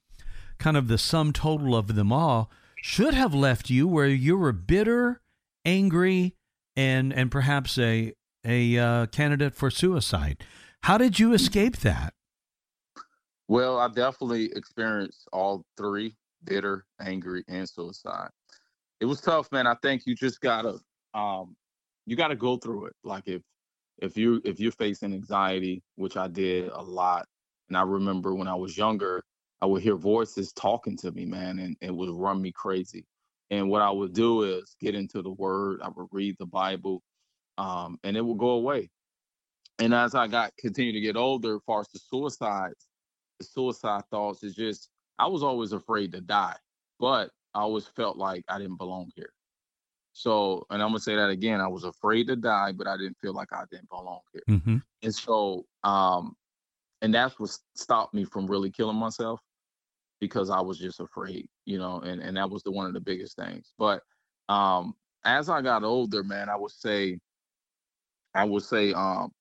kind 0.60 0.78
of 0.78 0.88
the 0.88 1.00
sum 1.00 1.34
total 1.34 1.76
of 1.76 1.96
them 1.96 2.12
all, 2.12 2.52
should 2.76 3.16
have 3.16 3.34
left 3.34 3.72
you 3.72 3.88
where 3.88 4.08
you 4.08 4.38
were 4.38 4.52
bitter, 4.52 5.22
angry, 5.66 6.36
and 6.76 7.12
and 7.12 7.32
perhaps 7.32 7.80
a 7.80 8.14
a 8.48 8.78
uh, 8.78 9.06
candidate 9.08 9.54
for 9.54 9.70
suicide. 9.70 10.44
How 10.84 10.98
did 10.98 11.20
you 11.20 11.34
escape 11.34 11.78
that? 11.78 12.14
Well, 13.48 13.78
I 13.78 13.88
definitely 13.90 14.52
experienced 14.56 15.28
all 15.32 15.66
three 15.78 16.16
bitter, 16.44 16.86
angry, 17.02 17.44
and 17.48 17.68
suicide. 17.68 18.30
It 19.00 19.06
was 19.06 19.22
tough, 19.22 19.52
man. 19.52 19.68
I 19.68 19.76
think 19.82 20.04
you 20.06 20.16
just 20.16 20.42
gotta 20.42 20.80
um 21.14 21.56
you 22.06 22.16
gotta 22.16 22.36
go 22.36 22.58
through 22.58 22.88
it. 22.88 22.94
Like 23.04 23.28
if 23.28 23.42
if 24.00 24.18
you 24.18 24.42
if 24.44 24.60
you're 24.60 24.72
facing 24.72 25.14
anxiety, 25.14 25.84
which 25.96 26.18
I 26.18 26.28
did 26.28 26.70
a 26.70 26.82
lot, 26.82 27.26
and 27.70 27.78
I 27.78 27.84
remember 27.84 28.34
when 28.34 28.48
I 28.48 28.56
was 28.56 28.78
younger, 28.78 29.24
I 29.62 29.66
would 29.66 29.82
hear 29.82 29.96
voices 29.96 30.54
talking 30.54 30.98
to 30.98 31.12
me, 31.12 31.26
man, 31.26 31.60
and 31.60 31.76
it 31.82 31.94
would 31.94 32.10
run 32.10 32.42
me 32.42 32.52
crazy. 32.52 33.06
And 33.50 33.70
what 33.70 33.82
I 33.82 33.90
would 33.90 34.14
do 34.14 34.44
is 34.44 34.76
get 34.82 34.96
into 34.96 35.22
the 35.22 35.32
word, 35.32 35.80
I 35.82 35.90
would 35.90 36.08
read 36.12 36.36
the 36.38 36.46
Bible, 36.46 37.02
um, 37.58 38.00
and 38.04 38.16
it 38.18 38.26
would 38.26 38.38
go 38.38 38.52
away. 38.52 38.90
And 39.80 39.94
as 39.94 40.16
I 40.16 40.28
got 40.28 40.56
continue 40.58 40.92
to 40.92 41.02
get 41.02 41.16
older, 41.16 41.56
as 41.56 41.62
far 41.66 41.82
as 41.82 41.88
the 41.90 42.00
suicides, 42.00 42.88
the 43.40 43.46
suicide 43.46 44.04
thoughts 44.10 44.44
is 44.44 44.56
just 44.56 44.90
I 45.20 45.28
was 45.28 45.44
always 45.44 45.72
afraid 45.72 46.12
to 46.14 46.22
die, 46.22 46.56
but 47.00 47.30
I 47.54 47.62
always 47.62 47.88
felt 47.88 48.18
like 48.18 48.44
I 48.48 48.58
didn't 48.58 48.78
belong 48.78 49.12
here. 49.16 49.32
So, 50.14 50.66
and 50.72 50.82
I'm 50.82 50.90
gonna 50.90 51.00
say 51.00 51.16
that 51.16 51.30
again, 51.30 51.62
I 51.62 51.68
was 51.68 51.84
afraid 51.84 52.28
to 52.28 52.36
die, 52.36 52.72
but 52.72 52.88
I 52.88 52.98
didn't 52.98 53.18
feel 53.22 53.34
like 53.34 53.54
I 53.54 53.64
didn't 53.72 53.90
belong 53.90 54.22
here. 54.34 54.44
Mm-hmm. 54.50 54.78
And 55.04 55.16
so, 55.16 55.66
um, 55.84 56.36
and 57.04 57.14
that's 57.14 57.40
what 57.40 57.56
stopped 57.76 58.16
me 58.16 58.26
from 58.26 58.48
really 58.48 58.72
killing 58.72 58.98
myself 58.98 59.40
because 60.20 60.50
I 60.50 60.60
was 60.60 60.80
just 60.80 61.00
afraid, 61.00 61.48
you 61.66 61.78
know, 61.78 62.00
and 62.00 62.20
and 62.22 62.36
that 62.38 62.50
was 62.50 62.64
the 62.64 62.72
one 62.72 62.88
of 62.88 62.94
the 62.94 63.00
biggest 63.00 63.36
things. 63.36 63.74
But 63.78 64.02
um, 64.50 64.96
as 65.24 65.50
I 65.50 65.62
got 65.62 65.84
older, 65.84 66.24
man, 66.24 66.50
I 66.50 66.56
would 66.56 66.72
say, 66.72 67.20
I 68.38 68.44
would 68.44 68.64
say, 68.64 68.94
um, 68.94 69.32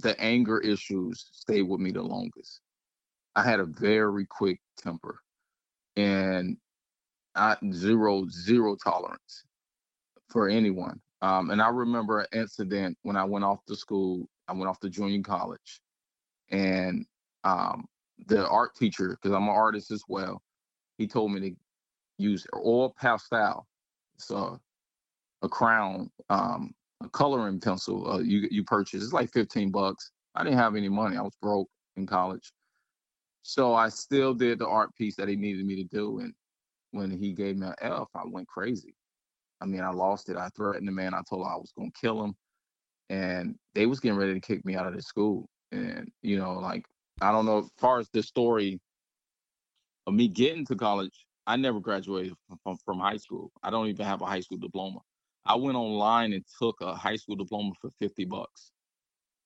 the 0.00 0.18
anger 0.20 0.58
issues 0.58 1.28
stayed 1.32 1.62
with 1.62 1.80
me 1.80 1.92
the 1.92 2.02
longest. 2.02 2.60
I 3.36 3.44
had 3.44 3.60
a 3.60 3.64
very 3.64 4.26
quick 4.26 4.60
temper 4.76 5.20
and 5.96 6.56
I 7.34 7.56
zero 7.72 8.26
zero 8.28 8.76
tolerance 8.76 9.44
for 10.28 10.48
anyone. 10.48 11.00
Um, 11.22 11.50
and 11.50 11.62
I 11.62 11.68
remember 11.68 12.20
an 12.20 12.26
incident 12.32 12.98
when 13.02 13.16
I 13.16 13.24
went 13.24 13.44
off 13.44 13.64
to 13.66 13.76
school. 13.76 14.26
I 14.48 14.52
went 14.52 14.68
off 14.68 14.80
to 14.80 14.90
junior 14.90 15.22
college, 15.22 15.80
and 16.50 17.06
um, 17.44 17.86
the 18.26 18.48
art 18.48 18.74
teacher, 18.74 19.10
because 19.10 19.34
I'm 19.36 19.44
an 19.44 19.54
artist 19.54 19.92
as 19.92 20.02
well, 20.08 20.42
he 20.98 21.06
told 21.06 21.32
me 21.32 21.40
to 21.40 21.56
use 22.18 22.46
oil 22.56 22.94
pastel, 23.00 23.66
so 24.18 24.58
a 25.42 25.48
crown 25.48 26.10
um, 26.30 26.74
a 27.02 27.08
coloring 27.08 27.60
pencil 27.60 28.10
uh, 28.10 28.18
you 28.18 28.46
you 28.50 28.64
purchase. 28.64 29.02
It's 29.02 29.12
like 29.12 29.32
15 29.32 29.70
bucks. 29.70 30.10
I 30.34 30.44
didn't 30.44 30.58
have 30.58 30.76
any 30.76 30.88
money. 30.88 31.16
I 31.16 31.22
was 31.22 31.36
broke 31.40 31.68
in 31.96 32.06
college. 32.06 32.52
So 33.42 33.74
I 33.74 33.88
still 33.88 34.34
did 34.34 34.58
the 34.58 34.68
art 34.68 34.94
piece 34.96 35.16
that 35.16 35.28
he 35.28 35.36
needed 35.36 35.64
me 35.64 35.76
to 35.76 35.84
do. 35.84 36.20
And 36.20 36.32
when 36.92 37.10
he 37.10 37.32
gave 37.32 37.56
me 37.56 37.66
an 37.66 37.74
F, 37.80 38.08
I 38.14 38.22
went 38.26 38.48
crazy. 38.48 38.94
I 39.60 39.66
mean, 39.66 39.80
I 39.80 39.90
lost 39.90 40.28
it. 40.28 40.36
I 40.36 40.48
threatened 40.56 40.88
the 40.88 40.92
man. 40.92 41.14
I 41.14 41.22
told 41.28 41.42
him 41.42 41.52
I 41.52 41.56
was 41.56 41.72
gonna 41.76 41.90
kill 42.00 42.22
him. 42.22 42.34
And 43.08 43.56
they 43.74 43.86
was 43.86 43.98
getting 44.00 44.18
ready 44.18 44.34
to 44.34 44.40
kick 44.40 44.64
me 44.64 44.76
out 44.76 44.86
of 44.86 44.94
the 44.94 45.02
school. 45.02 45.48
And, 45.72 46.10
you 46.22 46.38
know, 46.38 46.54
like 46.54 46.84
I 47.20 47.32
don't 47.32 47.46
know, 47.46 47.58
as 47.58 47.70
far 47.78 47.98
as 47.98 48.08
the 48.12 48.22
story 48.22 48.80
of 50.06 50.14
me 50.14 50.28
getting 50.28 50.64
to 50.66 50.76
college, 50.76 51.26
I 51.46 51.56
never 51.56 51.80
graduated 51.80 52.34
from, 52.62 52.76
from 52.84 53.00
high 53.00 53.16
school. 53.16 53.50
I 53.62 53.70
don't 53.70 53.88
even 53.88 54.06
have 54.06 54.22
a 54.22 54.26
high 54.26 54.40
school 54.40 54.58
diploma. 54.58 55.00
I 55.50 55.56
went 55.56 55.76
online 55.76 56.32
and 56.32 56.44
took 56.62 56.80
a 56.80 56.94
high 56.94 57.16
school 57.16 57.34
diploma 57.34 57.72
for 57.80 57.90
50 57.98 58.24
bucks. 58.26 58.70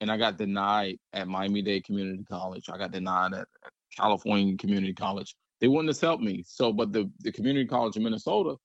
And 0.03 0.11
I 0.11 0.19
got 0.19 0.37
denied 0.37 0.99
at 1.15 1.29
Miami 1.29 1.63
Dade 1.63 1.85
Community 1.85 2.23
College. 2.31 2.69
I 2.71 2.77
got 2.77 2.93
denied 2.93 3.33
at, 3.33 3.49
California 3.97 4.55
Community 4.59 4.93
College. 4.93 5.35
They 5.61 5.69
wouldn't 5.69 5.89
accept 5.89 6.21
me. 6.21 6.45
So, 6.47 6.75
but 6.75 6.93
the, 6.93 7.11
the 7.21 7.33
community 7.33 7.67
college 7.67 7.97
in 7.97 8.03
Minnesota, 8.03 8.57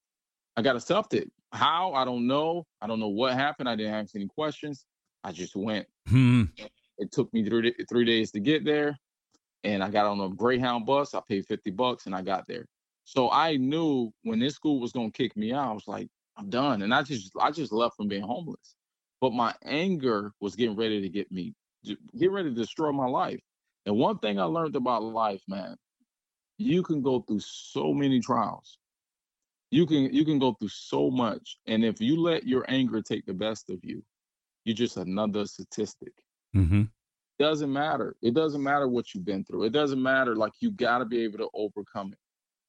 I 0.58 0.64
got 0.64 0.76
accepted. 0.76 1.30
How? 1.54 1.94
I 1.94 2.04
don't 2.04 2.28
know. 2.28 2.66
I 2.82 2.88
don't 2.88 3.00
know 3.00 3.08
what 3.08 3.36
happened. 3.36 3.70
I 3.70 3.76
didn't 3.76 3.94
ask 3.94 4.16
any 4.16 4.28
questions. 4.28 4.86
I 5.24 5.32
just 5.32 5.56
went. 5.56 5.86
Hmm. 6.10 6.46
It 6.98 7.12
took 7.14 7.32
me 7.32 7.48
three, 7.48 7.74
three 7.88 8.06
days 8.06 8.32
to 8.32 8.42
get 8.42 8.66
there. 8.66 8.98
And 9.64 9.82
I 9.82 9.90
got 9.90 10.08
on 10.08 10.20
a 10.20 10.30
Greyhound 10.30 10.86
bus. 10.86 11.14
I 11.14 11.22
paid 11.30 11.46
50 11.46 11.72
bucks 11.72 12.06
and 12.06 12.16
I 12.16 12.22
got 12.22 12.48
there. 12.48 12.66
So 13.06 13.32
I 13.32 13.56
knew 13.56 14.12
when 14.24 14.40
this 14.40 14.56
school 14.56 14.82
was 14.82 14.92
gonna 14.92 15.12
kick 15.12 15.38
me 15.38 15.54
out, 15.54 15.70
I 15.70 15.74
was 15.74 15.88
like, 15.88 16.10
I'm 16.40 16.50
done. 16.50 16.82
And 16.82 16.94
I 16.94 17.04
just 17.04 17.32
I 17.40 17.52
just 17.52 17.72
left 17.72 17.98
from 17.98 18.08
being 18.08 18.24
homeless. 18.24 18.76
But 19.22 19.34
my 19.34 19.54
anger 19.66 20.32
was 20.40 20.56
getting 20.56 20.78
ready 20.78 21.02
to 21.02 21.10
get 21.10 21.32
me 21.32 21.54
get 22.18 22.32
ready 22.32 22.50
to 22.50 22.56
destroy 22.56 22.92
my 22.92 23.08
life. 23.08 23.42
And 23.86 23.98
one 23.98 24.20
thing 24.20 24.40
I 24.40 24.44
learned 24.44 24.76
about 24.76 25.04
life, 25.04 25.42
man, 25.48 25.76
you 26.58 26.84
can 26.84 27.02
go 27.02 27.22
through 27.22 27.42
so 27.42 27.94
many 27.94 28.20
trials. 28.20 28.78
You 29.72 29.86
can 29.86 30.14
you 30.14 30.26
can 30.26 30.40
go 30.40 30.54
through 30.54 30.70
so 30.70 31.12
much. 31.12 31.58
And 31.68 31.84
if 31.84 32.00
you 32.00 32.22
let 32.22 32.48
your 32.48 32.66
anger 32.70 33.02
take 33.02 33.26
the 33.26 33.34
best 33.34 33.70
of 33.70 33.80
you, 33.84 34.02
you're 34.64 34.76
just 34.76 34.98
another 34.98 35.46
statistic. 35.46 36.14
Mm-hmm. 36.56 36.84
Doesn't 37.38 37.72
matter. 37.72 38.16
It 38.22 38.34
doesn't 38.34 38.64
matter 38.64 38.88
what 38.88 39.14
you've 39.14 39.26
been 39.26 39.44
through. 39.44 39.64
It 39.64 39.72
doesn't 39.72 40.02
matter. 40.02 40.36
Like 40.36 40.54
you 40.60 40.72
got 40.72 41.00
to 41.00 41.06
be 41.06 41.24
able 41.24 41.38
to 41.40 41.50
overcome 41.54 42.14
it. 42.14 42.20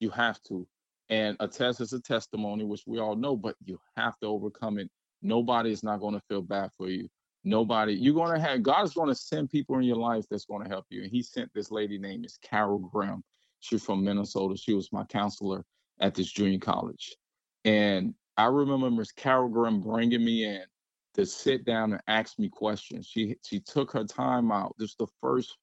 You 0.00 0.10
have 0.10 0.42
to. 0.44 0.66
And 1.10 1.36
a 1.40 1.48
test 1.48 1.80
is 1.80 1.92
a 1.92 2.00
testimony, 2.00 2.64
which 2.64 2.84
we 2.86 3.00
all 3.00 3.16
know, 3.16 3.36
but 3.36 3.56
you 3.64 3.78
have 3.96 4.18
to 4.20 4.26
overcome 4.26 4.78
it. 4.78 4.88
Nobody 5.22 5.72
is 5.72 5.82
not 5.82 5.98
going 5.98 6.14
to 6.14 6.22
feel 6.28 6.40
bad 6.40 6.70
for 6.78 6.88
you. 6.88 7.08
Nobody, 7.42 7.94
you're 7.94 8.14
going 8.14 8.34
to 8.34 8.40
have, 8.40 8.62
God 8.62 8.84
is 8.84 8.94
going 8.94 9.08
to 9.08 9.14
send 9.14 9.50
people 9.50 9.76
in 9.76 9.82
your 9.82 9.96
life 9.96 10.24
that's 10.30 10.44
going 10.44 10.62
to 10.62 10.68
help 10.68 10.86
you. 10.88 11.02
And 11.02 11.10
He 11.10 11.22
sent 11.22 11.52
this 11.52 11.70
lady 11.70 11.98
named 11.98 12.26
is 12.26 12.38
Carol 12.42 12.78
Graham. 12.78 13.24
She's 13.58 13.84
from 13.84 14.04
Minnesota. 14.04 14.56
She 14.56 14.72
was 14.72 14.92
my 14.92 15.04
counselor 15.04 15.64
at 16.00 16.14
this 16.14 16.30
junior 16.30 16.58
college. 16.58 17.16
And 17.64 18.14
I 18.36 18.46
remember 18.46 18.90
Miss 18.90 19.12
Carol 19.12 19.48
Graham 19.48 19.80
bringing 19.80 20.24
me 20.24 20.44
in 20.44 20.62
to 21.14 21.26
sit 21.26 21.64
down 21.64 21.92
and 21.92 22.00
ask 22.06 22.38
me 22.38 22.48
questions. 22.48 23.06
She 23.06 23.36
she 23.44 23.60
took 23.60 23.92
her 23.92 24.04
time 24.04 24.52
out. 24.52 24.74
This 24.78 24.90
is 24.90 24.96
the 24.96 25.08
first 25.20 25.56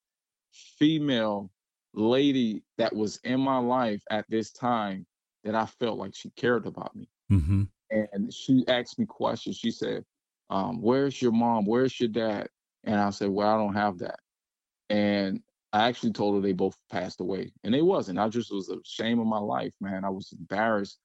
female 0.52 1.50
lady 1.94 2.64
that 2.78 2.96
was 2.96 3.20
in 3.24 3.40
my 3.40 3.58
life 3.58 4.04
at 4.12 4.26
this 4.30 4.52
time 4.52 5.06
that 5.48 5.56
I 5.56 5.66
felt 5.66 5.98
like 5.98 6.14
she 6.14 6.30
cared 6.32 6.66
about 6.66 6.96
me. 6.96 7.10
Mm-hmm. 7.32 7.64
And 7.90 8.34
she 8.34 8.66
asked 8.68 9.00
me 9.00 9.06
questions. 9.06 9.56
She 9.56 9.72
said, 9.72 10.04
um, 10.50 10.82
Where's 10.82 11.22
your 11.22 11.32
mom? 11.32 11.66
Where's 11.66 11.98
your 12.00 12.10
dad? 12.10 12.50
And 12.84 13.00
I 13.00 13.10
said, 13.12 13.30
Well, 13.30 13.48
I 13.48 13.58
don't 13.58 13.74
have 13.74 13.98
that. 14.00 14.20
And 14.90 15.42
I 15.72 15.88
actually 15.88 16.12
told 16.12 16.36
her 16.36 16.42
they 16.42 16.54
both 16.54 16.78
passed 16.92 17.22
away. 17.22 17.52
And 17.64 17.74
they 17.74 17.82
wasn't. 17.82 18.20
I 18.20 18.28
just 18.28 18.52
was 18.52 18.70
a 18.70 18.78
shame 18.84 19.20
of 19.20 19.28
my 19.28 19.40
life, 19.40 19.74
man. 19.80 20.04
I 20.04 20.10
was 20.10 20.34
embarrassed 20.38 21.00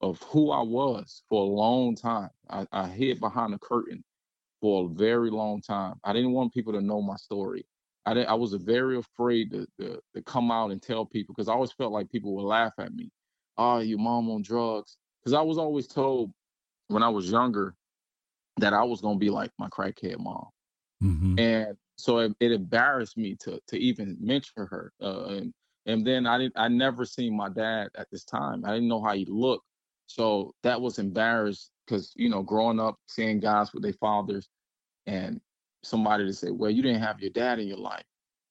of 0.00 0.22
who 0.22 0.52
I 0.52 0.62
was 0.62 1.22
for 1.28 1.42
a 1.42 1.46
long 1.46 1.96
time. 1.96 2.30
I, 2.48 2.66
I 2.70 2.86
hid 2.86 3.18
behind 3.18 3.52
a 3.52 3.58
curtain 3.58 4.04
for 4.60 4.84
a 4.84 4.88
very 4.88 5.30
long 5.30 5.60
time. 5.60 5.94
I 6.04 6.12
didn't 6.12 6.32
want 6.32 6.54
people 6.54 6.72
to 6.72 6.80
know 6.80 7.02
my 7.02 7.16
story. 7.16 7.66
I, 8.06 8.12
I 8.22 8.34
was 8.34 8.54
very 8.54 8.96
afraid 8.96 9.50
to, 9.50 9.66
to, 9.80 10.00
to 10.14 10.22
come 10.22 10.52
out 10.52 10.70
and 10.70 10.80
tell 10.80 11.04
people 11.04 11.34
because 11.34 11.48
I 11.48 11.52
always 11.52 11.72
felt 11.72 11.92
like 11.92 12.10
people 12.10 12.36
would 12.36 12.44
laugh 12.44 12.74
at 12.78 12.94
me 12.94 13.10
oh, 13.58 13.78
your 13.78 13.98
mom 13.98 14.30
on 14.30 14.42
drugs. 14.42 14.96
Because 15.20 15.34
I 15.34 15.42
was 15.42 15.58
always 15.58 15.86
told 15.86 16.32
when 16.86 17.02
I 17.02 17.08
was 17.08 17.30
younger 17.30 17.74
that 18.58 18.72
I 18.72 18.82
was 18.84 19.00
gonna 19.00 19.18
be 19.18 19.30
like 19.30 19.50
my 19.58 19.68
crackhead 19.68 20.18
mom. 20.18 20.46
Mm-hmm. 21.02 21.38
And 21.38 21.76
so 21.96 22.18
it, 22.18 22.32
it 22.40 22.52
embarrassed 22.52 23.16
me 23.16 23.36
to 23.40 23.60
to 23.68 23.78
even 23.78 24.16
mention 24.20 24.66
her. 24.66 24.92
Uh, 25.02 25.26
and 25.26 25.54
and 25.86 26.06
then 26.06 26.26
I 26.26 26.38
didn't 26.38 26.54
I 26.56 26.68
never 26.68 27.04
seen 27.04 27.36
my 27.36 27.48
dad 27.48 27.88
at 27.96 28.08
this 28.10 28.24
time. 28.24 28.64
I 28.64 28.72
didn't 28.72 28.88
know 28.88 29.02
how 29.02 29.14
he 29.14 29.26
looked. 29.28 29.64
So 30.06 30.54
that 30.62 30.80
was 30.80 30.98
embarrassed 30.98 31.70
because 31.86 32.12
you 32.16 32.28
know, 32.28 32.42
growing 32.42 32.80
up 32.80 32.96
seeing 33.06 33.40
guys 33.40 33.72
with 33.72 33.82
their 33.82 33.92
fathers 33.94 34.48
and 35.06 35.40
somebody 35.82 36.24
to 36.24 36.32
say, 36.32 36.50
Well, 36.50 36.70
you 36.70 36.82
didn't 36.82 37.02
have 37.02 37.20
your 37.20 37.30
dad 37.30 37.58
in 37.58 37.68
your 37.68 37.78
life. 37.78 38.04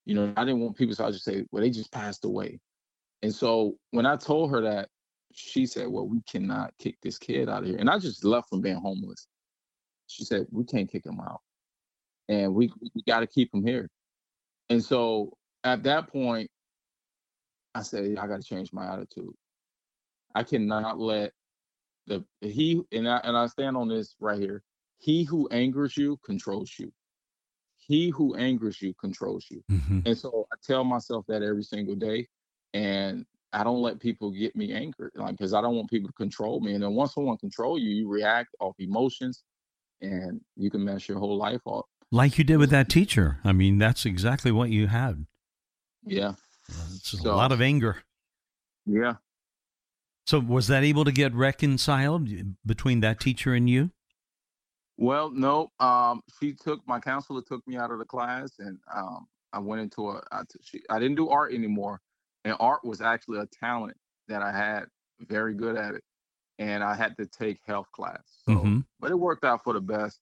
You 0.06 0.15
know, 0.15 0.34
I 0.38 0.46
didn't 0.46 0.62
want 0.62 0.78
people 0.78 0.96
to 0.96 1.12
just 1.12 1.26
say, 1.26 1.46
Well, 1.52 1.62
they 1.62 1.70
just 1.70 1.91
passed 1.91 2.26
away. 2.26 2.60
And 3.24 3.34
so 3.34 3.78
when 3.91 4.06
I 4.06 4.15
told 4.15 4.52
her 4.52 4.62
that, 4.62 4.89
she 5.38 5.65
said, 5.65 5.88
Well, 5.88 6.08
we 6.08 6.21
cannot 6.30 6.73
kick 6.80 6.97
this 7.02 7.17
kid 7.17 7.50
out 7.50 7.63
of 7.63 7.69
here. 7.69 7.78
And 7.78 7.89
I 7.89 8.00
just 8.00 8.23
left 8.23 8.50
from 8.50 8.62
being 8.62 8.78
homeless. 8.78 9.28
She 10.08 10.23
said, 10.23 10.47
We 10.52 10.63
can't 10.63 10.91
kick 10.91 11.06
him 11.06 11.19
out 11.19 11.41
and 12.30 12.54
we, 12.54 12.71
we 12.93 13.02
got 13.04 13.21
to 13.21 13.28
keep 13.28 13.54
him 13.54 13.65
here. 13.65 13.89
And 14.69 14.84
so 14.84 15.34
at 15.63 15.84
that 15.84 16.12
point, 16.12 16.50
I 17.73 17.82
said, 17.82 18.17
I 18.17 18.28
got 18.28 18.41
to 18.41 18.47
change 18.47 18.73
my 18.73 18.91
attitude. 18.91 19.34
I 20.36 20.43
cannot 20.43 21.00
let 21.00 21.32
the 22.06 22.23
he 22.41 22.82
and 22.91 23.08
I 23.08 23.19
and 23.23 23.36
I 23.36 23.47
stand 23.47 23.76
on 23.76 23.88
this 23.88 24.15
right 24.19 24.39
here. 24.39 24.63
He 24.97 25.23
who 25.23 25.47
angers 25.50 25.97
you 25.97 26.19
controls 26.26 26.71
you. 26.78 26.91
He 27.78 28.10
who 28.10 28.36
angers 28.36 28.82
you 28.82 28.93
controls 29.00 29.45
you. 29.50 29.63
Mm-hmm. 29.71 30.00
And 30.06 30.17
so 30.17 30.47
I 30.52 30.56
tell 30.65 30.84
myself 30.84 31.26
that 31.28 31.43
every 31.43 31.63
single 31.63 31.95
day, 31.95 32.28
and 32.73 33.26
I 33.54 33.64
don't 33.64 33.82
let 33.82 34.00
people 34.00 34.32
get 34.32 34.56
me 34.56 34.74
angered, 34.74 35.12
like 35.16 35.38
because 35.38 35.54
I 35.54 35.62
don't 35.62 35.76
want 35.76 35.90
people 35.90 36.10
to 36.10 36.14
control 36.14 36.60
me. 36.60 36.74
And 36.74 36.84
then 36.84 36.94
once 36.94 37.14
someone 37.14 37.38
control 37.38 37.80
you, 37.80 37.90
you 37.90 38.08
react 38.08 38.56
off 38.60 38.76
emotions, 38.80 39.44
and 40.02 40.42
you 40.56 40.70
can 40.70 40.84
mess 40.84 41.08
your 41.08 41.20
whole 41.20 41.38
life 41.38 41.62
up. 41.68 41.86
Like 42.12 42.38
you 42.38 42.44
did 42.44 42.58
with 42.58 42.70
that 42.70 42.90
teacher. 42.90 43.40
I 43.44 43.52
mean, 43.54 43.78
that's 43.78 44.06
exactly 44.06 44.52
what 44.52 44.70
you 44.70 44.88
had. 44.88 45.26
Yeah. 46.06 46.34
It's 46.94 47.22
so, 47.22 47.32
a 47.32 47.36
lot 47.36 47.52
of 47.52 47.62
anger. 47.62 48.04
Yeah. 48.86 49.16
So 50.26 50.40
was 50.40 50.68
that 50.68 50.84
able 50.84 51.06
to 51.06 51.12
get 51.12 51.34
reconciled 51.34 52.30
between 52.66 53.00
that 53.02 53.20
teacher 53.20 53.54
and 53.54 53.70
you? 53.70 53.92
Well, 54.98 55.30
no. 55.30 55.72
Um, 55.80 56.22
she 56.40 56.54
took 56.54 56.86
my 56.88 57.00
counselor 57.00 57.42
took 57.42 57.66
me 57.68 57.78
out 57.78 57.92
of 57.92 58.00
the 58.00 58.06
class, 58.06 58.52
and 58.60 58.78
um, 58.94 59.28
I 59.54 59.60
went 59.60 59.82
into 59.82 60.10
a. 60.10 60.22
I, 60.32 60.42
she, 60.62 60.82
I 60.90 61.00
didn't 61.00 61.16
do 61.16 61.30
art 61.30 61.54
anymore, 61.54 62.02
and 62.45 62.56
art 62.60 62.84
was 62.84 63.02
actually 63.02 63.39
a 63.39 63.47
talent 63.47 63.97
that 64.28 64.41
I 64.41 64.52
had, 64.52 64.86
very 65.21 65.54
good 65.54 65.78
at 65.78 65.95
it, 65.95 66.04
and 66.60 66.84
I 66.84 66.95
had 66.95 67.15
to 67.17 67.26
take 67.26 67.60
health 67.65 67.88
class. 67.91 68.21
So, 68.45 68.54
mm-hmm. 68.54 68.80
but 69.00 69.12
it 69.12 69.19
worked 69.19 69.43
out 69.43 69.63
for 69.63 69.73
the 69.73 69.82
best. 69.82 70.19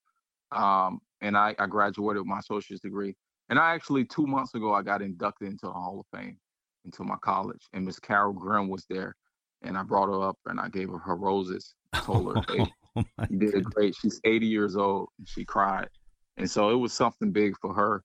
Um, 0.52 1.00
and 1.20 1.36
I, 1.36 1.54
I 1.58 1.66
graduated 1.66 2.22
with 2.22 2.28
my 2.28 2.38
associate's 2.38 2.82
degree. 2.82 3.14
And 3.48 3.58
I 3.58 3.74
actually 3.74 4.04
two 4.04 4.26
months 4.26 4.54
ago 4.54 4.72
I 4.74 4.82
got 4.82 5.02
inducted 5.02 5.48
into 5.48 5.66
the 5.66 5.72
Hall 5.72 6.00
of 6.00 6.18
Fame, 6.18 6.38
into 6.84 7.04
my 7.04 7.16
college, 7.22 7.62
and 7.72 7.84
Miss 7.84 7.98
Carol 7.98 8.32
Grimm 8.32 8.68
was 8.68 8.86
there, 8.90 9.14
and 9.62 9.78
I 9.78 9.82
brought 9.82 10.08
her 10.08 10.22
up 10.22 10.38
and 10.46 10.58
I 10.60 10.68
gave 10.68 10.88
her 10.90 10.98
her 10.98 11.16
roses. 11.16 11.74
Told 11.94 12.36
her, 12.36 12.42
hey, 12.48 12.72
oh 12.96 13.02
you 13.30 13.38
did 13.38 13.64
great. 13.64 13.94
She's 13.94 14.20
80 14.24 14.46
years 14.46 14.76
old. 14.76 15.08
And 15.18 15.28
she 15.28 15.44
cried, 15.44 15.88
and 16.36 16.50
so 16.50 16.70
it 16.70 16.76
was 16.76 16.92
something 16.92 17.30
big 17.30 17.54
for 17.60 17.72
her. 17.72 18.02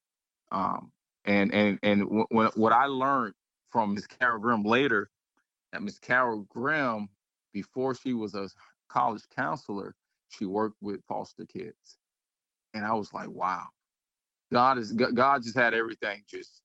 Um, 0.50 0.92
and 1.24 1.52
and 1.52 1.78
and 1.82 2.02
w- 2.02 2.50
what 2.54 2.72
I 2.72 2.86
learned 2.86 3.34
from 3.72 3.94
Miss 3.94 4.06
Carol 4.06 4.38
Grimm 4.38 4.62
later, 4.62 5.10
that 5.72 5.82
Miss 5.82 5.98
Carol 5.98 6.46
Grimm, 6.48 7.08
before 7.52 7.94
she 7.94 8.12
was 8.12 8.34
a 8.34 8.48
college 8.88 9.22
counselor, 9.34 9.94
she 10.28 10.46
worked 10.46 10.76
with 10.80 11.00
foster 11.08 11.46
kids 11.46 11.98
and 12.74 12.84
I 12.84 12.92
was 12.94 13.12
like, 13.12 13.28
wow, 13.28 13.64
God 14.52 14.78
is 14.78 14.92
God 14.92 15.42
just 15.42 15.56
had 15.56 15.74
everything 15.74 16.22
just 16.28 16.60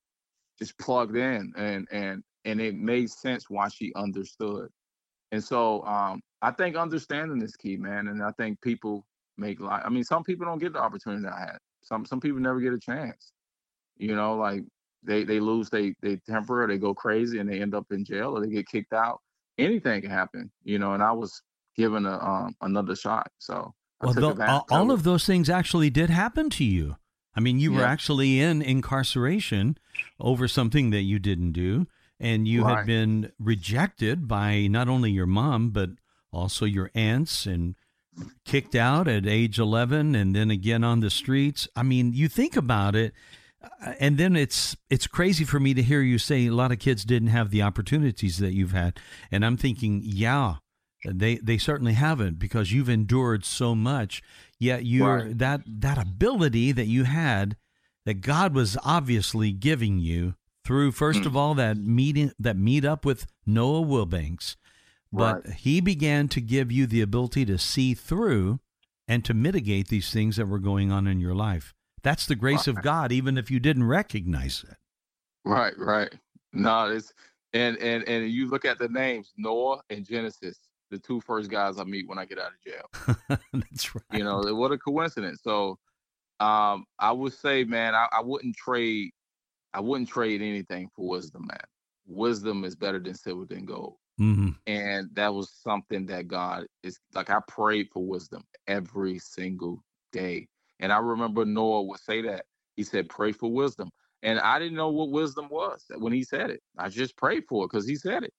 just 0.59 0.77
plugged 0.77 1.15
in, 1.15 1.53
and 1.57 1.87
and 1.91 2.23
and 2.45 2.61
it 2.61 2.75
made 2.75 3.09
sense 3.09 3.49
why 3.49 3.69
she 3.69 3.93
understood. 3.95 4.69
And 5.31 5.43
so 5.43 5.83
um, 5.83 6.21
I 6.41 6.51
think 6.51 6.75
understanding 6.75 7.41
is 7.41 7.55
key, 7.55 7.75
man. 7.75 8.07
And 8.07 8.23
I 8.23 8.31
think 8.31 8.61
people 8.61 9.05
make 9.37 9.59
life. 9.59 9.83
I 9.85 9.89
mean, 9.89 10.03
some 10.03 10.23
people 10.23 10.45
don't 10.45 10.59
get 10.59 10.73
the 10.73 10.79
opportunity 10.79 11.23
that 11.23 11.33
I 11.33 11.39
had. 11.39 11.57
Some 11.83 12.05
some 12.05 12.19
people 12.19 12.39
never 12.39 12.59
get 12.59 12.73
a 12.73 12.79
chance. 12.79 13.31
You 13.97 14.15
know, 14.15 14.35
like 14.35 14.63
they 15.07 15.23
they 15.23 15.39
lose 15.39 15.69
they 15.69 15.95
they 16.01 16.17
temper, 16.27 16.63
or 16.63 16.67
they 16.67 16.77
go 16.77 16.93
crazy, 16.93 17.39
and 17.39 17.49
they 17.49 17.61
end 17.61 17.73
up 17.73 17.87
in 17.91 18.05
jail, 18.05 18.37
or 18.37 18.41
they 18.41 18.51
get 18.51 18.67
kicked 18.67 18.93
out. 18.93 19.21
Anything 19.57 20.01
can 20.01 20.11
happen, 20.11 20.51
you 20.63 20.77
know. 20.77 20.93
And 20.93 21.01
I 21.01 21.11
was 21.13 21.41
given 21.75 22.05
a 22.05 22.19
um, 22.19 22.55
another 22.61 22.95
shot, 22.95 23.31
so 23.39 23.73
well, 24.01 24.13
the, 24.13 24.63
all 24.69 24.91
of 24.91 25.03
those 25.03 25.25
things 25.25 25.49
actually 25.49 25.89
did 25.89 26.09
happen 26.09 26.49
to 26.51 26.63
you. 26.63 26.97
I 27.35 27.39
mean, 27.39 27.59
you 27.59 27.71
yeah. 27.71 27.79
were 27.79 27.85
actually 27.85 28.39
in 28.39 28.61
incarceration 28.61 29.77
over 30.19 30.47
something 30.47 30.91
that 30.91 31.01
you 31.01 31.17
didn't 31.17 31.53
do, 31.53 31.87
and 32.19 32.47
you 32.47 32.63
right. 32.63 32.77
had 32.77 32.85
been 32.85 33.31
rejected 33.39 34.27
by 34.27 34.67
not 34.67 34.87
only 34.87 35.11
your 35.11 35.25
mom 35.25 35.69
but 35.69 35.91
also 36.31 36.65
your 36.65 36.91
aunts 36.93 37.45
and 37.45 37.75
kicked 38.45 38.75
out 38.75 39.07
at 39.07 39.27
age 39.27 39.59
11 39.59 40.15
and 40.15 40.35
then 40.35 40.51
again 40.51 40.83
on 40.83 40.99
the 40.99 41.09
streets. 41.09 41.67
I 41.75 41.83
mean, 41.83 42.13
you 42.13 42.27
think 42.27 42.55
about 42.55 42.95
it 42.95 43.13
and 43.99 44.17
then 44.17 44.35
it's 44.35 44.75
it's 44.89 45.07
crazy 45.07 45.43
for 45.43 45.59
me 45.59 45.73
to 45.73 45.81
hear 45.81 46.01
you 46.01 46.17
say 46.17 46.47
a 46.47 46.51
lot 46.51 46.71
of 46.71 46.79
kids 46.79 47.03
didn't 47.03 47.29
have 47.29 47.49
the 47.49 47.61
opportunities 47.61 48.37
that 48.39 48.53
you've 48.53 48.71
had. 48.71 48.99
And 49.31 49.45
I'm 49.45 49.57
thinking, 49.57 50.01
yeah, 50.03 50.55
they 51.05 51.35
they 51.37 51.57
certainly 51.57 51.93
haven't 51.93 52.39
because 52.39 52.71
you've 52.71 52.89
endured 52.89 53.45
so 53.45 53.75
much. 53.75 54.21
Yet 54.59 54.85
you're 54.85 55.25
right. 55.25 55.37
that 55.37 55.61
that 55.65 55.97
ability 55.97 56.71
that 56.71 56.87
you 56.87 57.03
had 57.03 57.55
that 58.05 58.21
God 58.21 58.53
was 58.53 58.77
obviously 58.83 59.51
giving 59.51 59.99
you 59.99 60.35
through 60.63 60.91
first 60.91 61.21
mm. 61.21 61.25
of 61.25 61.37
all 61.37 61.53
that 61.55 61.77
meeting 61.77 62.31
that 62.39 62.57
meet 62.57 62.83
up 62.83 63.05
with 63.05 63.27
Noah 63.45 63.85
Wilbanks, 63.85 64.55
but 65.11 65.45
right. 65.45 65.55
he 65.55 65.81
began 65.81 66.27
to 66.29 66.41
give 66.41 66.71
you 66.71 66.87
the 66.87 67.01
ability 67.01 67.45
to 67.45 67.57
see 67.57 67.93
through 67.93 68.59
and 69.07 69.23
to 69.23 69.33
mitigate 69.33 69.87
these 69.87 70.11
things 70.11 70.35
that 70.35 70.47
were 70.47 70.59
going 70.59 70.91
on 70.91 71.07
in 71.07 71.19
your 71.19 71.35
life. 71.35 71.73
That's 72.03 72.25
the 72.25 72.35
grace 72.35 72.67
right. 72.67 72.77
of 72.77 72.83
God, 72.83 73.11
even 73.11 73.37
if 73.37 73.51
you 73.51 73.59
didn't 73.59 73.85
recognize 73.85 74.63
it. 74.69 74.77
Right, 75.45 75.73
right. 75.77 76.13
No, 76.53 76.91
it's 76.91 77.13
and 77.53 77.77
and 77.77 78.03
and 78.07 78.29
you 78.29 78.49
look 78.49 78.65
at 78.65 78.79
the 78.79 78.87
names 78.89 79.33
Noah 79.37 79.81
and 79.89 80.05
Genesis 80.05 80.59
the 80.89 80.99
two 80.99 81.21
first 81.21 81.49
guys 81.49 81.79
I 81.79 81.83
meet 81.83 82.07
when 82.07 82.17
I 82.17 82.25
get 82.25 82.39
out 82.39 82.51
of 82.51 82.61
jail. 82.61 83.37
That's 83.53 83.95
right. 83.95 84.03
You 84.13 84.23
know, 84.23 84.41
what 84.55 84.71
a 84.71 84.77
coincidence. 84.77 85.41
So 85.43 85.77
um, 86.39 86.85
I 86.99 87.11
would 87.11 87.33
say, 87.33 87.63
man, 87.63 87.95
I, 87.95 88.07
I, 88.11 88.21
wouldn't 88.21 88.55
trade 88.55 89.11
I 89.73 89.79
wouldn't 89.79 90.09
trade 90.09 90.41
anything 90.41 90.89
for 90.95 91.07
wisdom, 91.07 91.47
man. 91.47 91.59
Wisdom 92.05 92.63
is 92.63 92.75
better 92.75 92.99
than 92.99 93.15
silver 93.15 93.45
than 93.45 93.65
gold. 93.65 93.95
Mm-hmm. 94.19 94.49
And 94.65 95.09
that 95.13 95.33
was 95.33 95.51
something 95.51 96.05
that 96.07 96.27
God 96.27 96.65
is 96.83 96.99
like 97.13 97.29
I 97.29 97.39
prayed 97.47 97.89
for 97.91 98.05
wisdom 98.05 98.43
every 98.67 99.19
single 99.19 99.83
day. 100.11 100.47
And 100.79 100.91
I 100.91 100.99
remember 100.99 101.45
Noah 101.45 101.83
would 101.83 101.99
say 101.99 102.21
that. 102.23 102.45
He 102.75 102.83
said, 102.83 103.09
pray 103.09 103.31
for 103.31 103.51
wisdom. 103.51 103.89
And 104.23 104.39
I 104.39 104.59
didn't 104.59 104.77
know 104.77 104.89
what 104.89 105.09
wisdom 105.09 105.47
was 105.49 105.83
when 105.97 106.13
he 106.13 106.23
said 106.23 106.49
it. 106.49 106.61
I 106.77 106.89
just 106.89 107.17
prayed 107.17 107.43
for 107.47 107.65
it 107.65 107.69
because 107.71 107.87
he 107.87 107.95
said 107.95 108.23
it. 108.23 108.33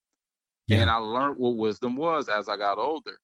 Yeah. 0.67 0.81
And 0.81 0.89
I 0.89 0.95
learned 0.95 1.37
what 1.37 1.57
wisdom 1.57 1.95
was 1.95 2.29
as 2.29 2.47
I 2.47 2.57
got 2.57 2.77
older. 2.77 3.17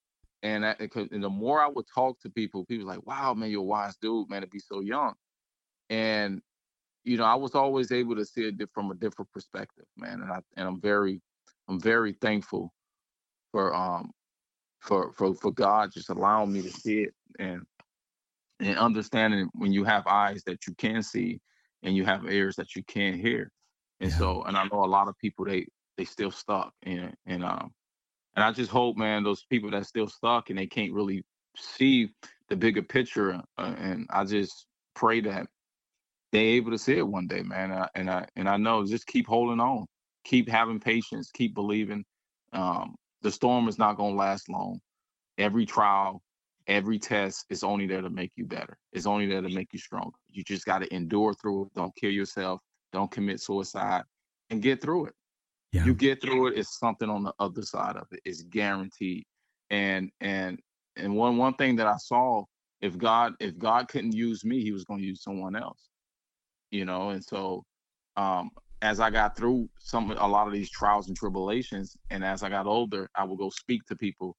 And, 0.43 0.63
that, 0.63 0.79
and 0.79 1.23
the 1.23 1.29
more 1.29 1.61
I 1.61 1.67
would 1.67 1.85
talk 1.93 2.19
to 2.21 2.29
people, 2.29 2.65
people 2.65 2.87
like, 2.87 3.05
wow, 3.05 3.33
man, 3.33 3.49
you're 3.49 3.61
a 3.61 3.63
wise 3.63 3.95
dude, 3.97 4.29
man, 4.29 4.41
to 4.41 4.47
be 4.47 4.59
so 4.59 4.81
young. 4.81 5.13
And, 5.89 6.41
you 7.03 7.17
know, 7.17 7.23
I 7.23 7.35
was 7.35 7.55
always 7.55 7.91
able 7.91 8.15
to 8.15 8.25
see 8.25 8.43
it 8.45 8.69
from 8.73 8.91
a 8.91 8.95
different 8.95 9.31
perspective, 9.31 9.85
man. 9.97 10.21
And 10.21 10.31
I 10.31 10.39
and 10.57 10.67
I'm 10.67 10.81
very, 10.81 11.21
I'm 11.67 11.79
very 11.79 12.13
thankful 12.13 12.73
for 13.51 13.73
um 13.73 14.11
for 14.79 15.13
for 15.13 15.33
for 15.35 15.51
God 15.51 15.91
just 15.93 16.09
allowing 16.09 16.51
me 16.51 16.61
to 16.61 16.69
see 16.69 17.03
it 17.03 17.13
and 17.39 17.63
and 18.59 18.77
understanding 18.77 19.49
when 19.53 19.73
you 19.73 19.83
have 19.83 20.07
eyes 20.07 20.43
that 20.45 20.67
you 20.67 20.73
can 20.75 21.03
see 21.03 21.39
and 21.83 21.95
you 21.95 22.05
have 22.05 22.25
ears 22.25 22.55
that 22.55 22.75
you 22.75 22.83
can't 22.83 23.17
hear. 23.17 23.51
And 23.99 24.11
yeah. 24.11 24.17
so, 24.17 24.43
and 24.43 24.57
I 24.57 24.63
know 24.65 24.83
a 24.83 24.87
lot 24.87 25.07
of 25.07 25.17
people 25.19 25.45
they 25.45 25.67
they 25.97 26.05
still 26.05 26.31
stuck 26.31 26.73
and 26.83 27.13
and 27.25 27.43
um 27.43 27.71
and 28.35 28.43
I 28.43 28.51
just 28.51 28.71
hope 28.71 28.97
man 28.97 29.23
those 29.23 29.43
people 29.49 29.71
that 29.71 29.85
still 29.85 30.07
stuck 30.07 30.49
and 30.49 30.59
they 30.59 30.67
can't 30.67 30.93
really 30.93 31.23
see 31.57 32.09
the 32.49 32.55
bigger 32.55 32.81
picture 32.81 33.41
uh, 33.57 33.75
and 33.77 34.07
I 34.09 34.25
just 34.25 34.67
pray 34.93 35.21
that 35.21 35.47
they 36.31 36.39
able 36.39 36.71
to 36.71 36.77
see 36.77 36.97
it 36.97 37.07
one 37.07 37.27
day 37.27 37.41
man 37.43 37.71
and 37.71 37.81
I, 37.81 37.89
and 37.95 38.09
I 38.09 38.27
and 38.35 38.49
I 38.49 38.57
know 38.57 38.85
just 38.85 39.07
keep 39.07 39.27
holding 39.27 39.59
on 39.59 39.85
keep 40.25 40.49
having 40.49 40.79
patience 40.79 41.31
keep 41.33 41.53
believing 41.53 42.03
um 42.53 42.95
the 43.21 43.31
storm 43.31 43.67
is 43.67 43.77
not 43.77 43.97
going 43.97 44.13
to 44.13 44.19
last 44.19 44.49
long 44.49 44.79
every 45.37 45.65
trial 45.65 46.21
every 46.67 46.99
test 46.99 47.45
is 47.49 47.63
only 47.63 47.87
there 47.87 48.01
to 48.01 48.09
make 48.09 48.31
you 48.35 48.45
better 48.45 48.77
it's 48.93 49.05
only 49.05 49.27
there 49.27 49.41
to 49.41 49.49
make 49.49 49.69
you 49.73 49.79
stronger 49.79 50.17
you 50.31 50.43
just 50.43 50.65
got 50.65 50.79
to 50.79 50.93
endure 50.93 51.33
through 51.35 51.63
it 51.63 51.73
don't 51.75 51.95
kill 51.95 52.11
yourself 52.11 52.59
don't 52.93 53.11
commit 53.11 53.39
suicide 53.39 54.03
and 54.49 54.61
get 54.61 54.81
through 54.81 55.05
it 55.05 55.13
yeah. 55.75 55.85
You 55.85 55.93
get 55.93 56.21
through 56.21 56.47
it, 56.47 56.57
it's 56.57 56.79
something 56.79 57.09
on 57.09 57.23
the 57.23 57.33
other 57.39 57.61
side 57.61 57.97
of 57.97 58.07
it. 58.11 58.21
It's 58.23 58.43
guaranteed. 58.43 59.25
And 59.71 60.09
and 60.21 60.59
and 60.95 61.15
one 61.15 61.37
one 61.37 61.55
thing 61.55 61.75
that 61.77 61.87
I 61.87 61.97
saw, 61.97 62.45
if 62.81 62.97
God 62.97 63.33
if 63.41 63.57
God 63.57 63.89
couldn't 63.89 64.15
use 64.15 64.45
me, 64.45 64.61
He 64.61 64.71
was 64.71 64.85
going 64.85 65.01
to 65.01 65.05
use 65.05 65.21
someone 65.21 65.55
else. 65.55 65.89
you 66.71 66.85
know. 66.85 67.09
And 67.09 67.23
so, 67.23 67.65
um, 68.15 68.51
as 68.81 69.01
I 69.01 69.09
got 69.09 69.35
through 69.35 69.69
some 69.79 70.11
a 70.11 70.27
lot 70.27 70.47
of 70.47 70.53
these 70.53 70.69
trials 70.69 71.09
and 71.09 71.17
tribulations, 71.17 71.97
and 72.09 72.23
as 72.23 72.43
I 72.43 72.49
got 72.49 72.67
older, 72.67 73.09
I 73.15 73.25
would 73.25 73.39
go 73.39 73.49
speak 73.49 73.85
to 73.87 73.97
people, 73.97 74.37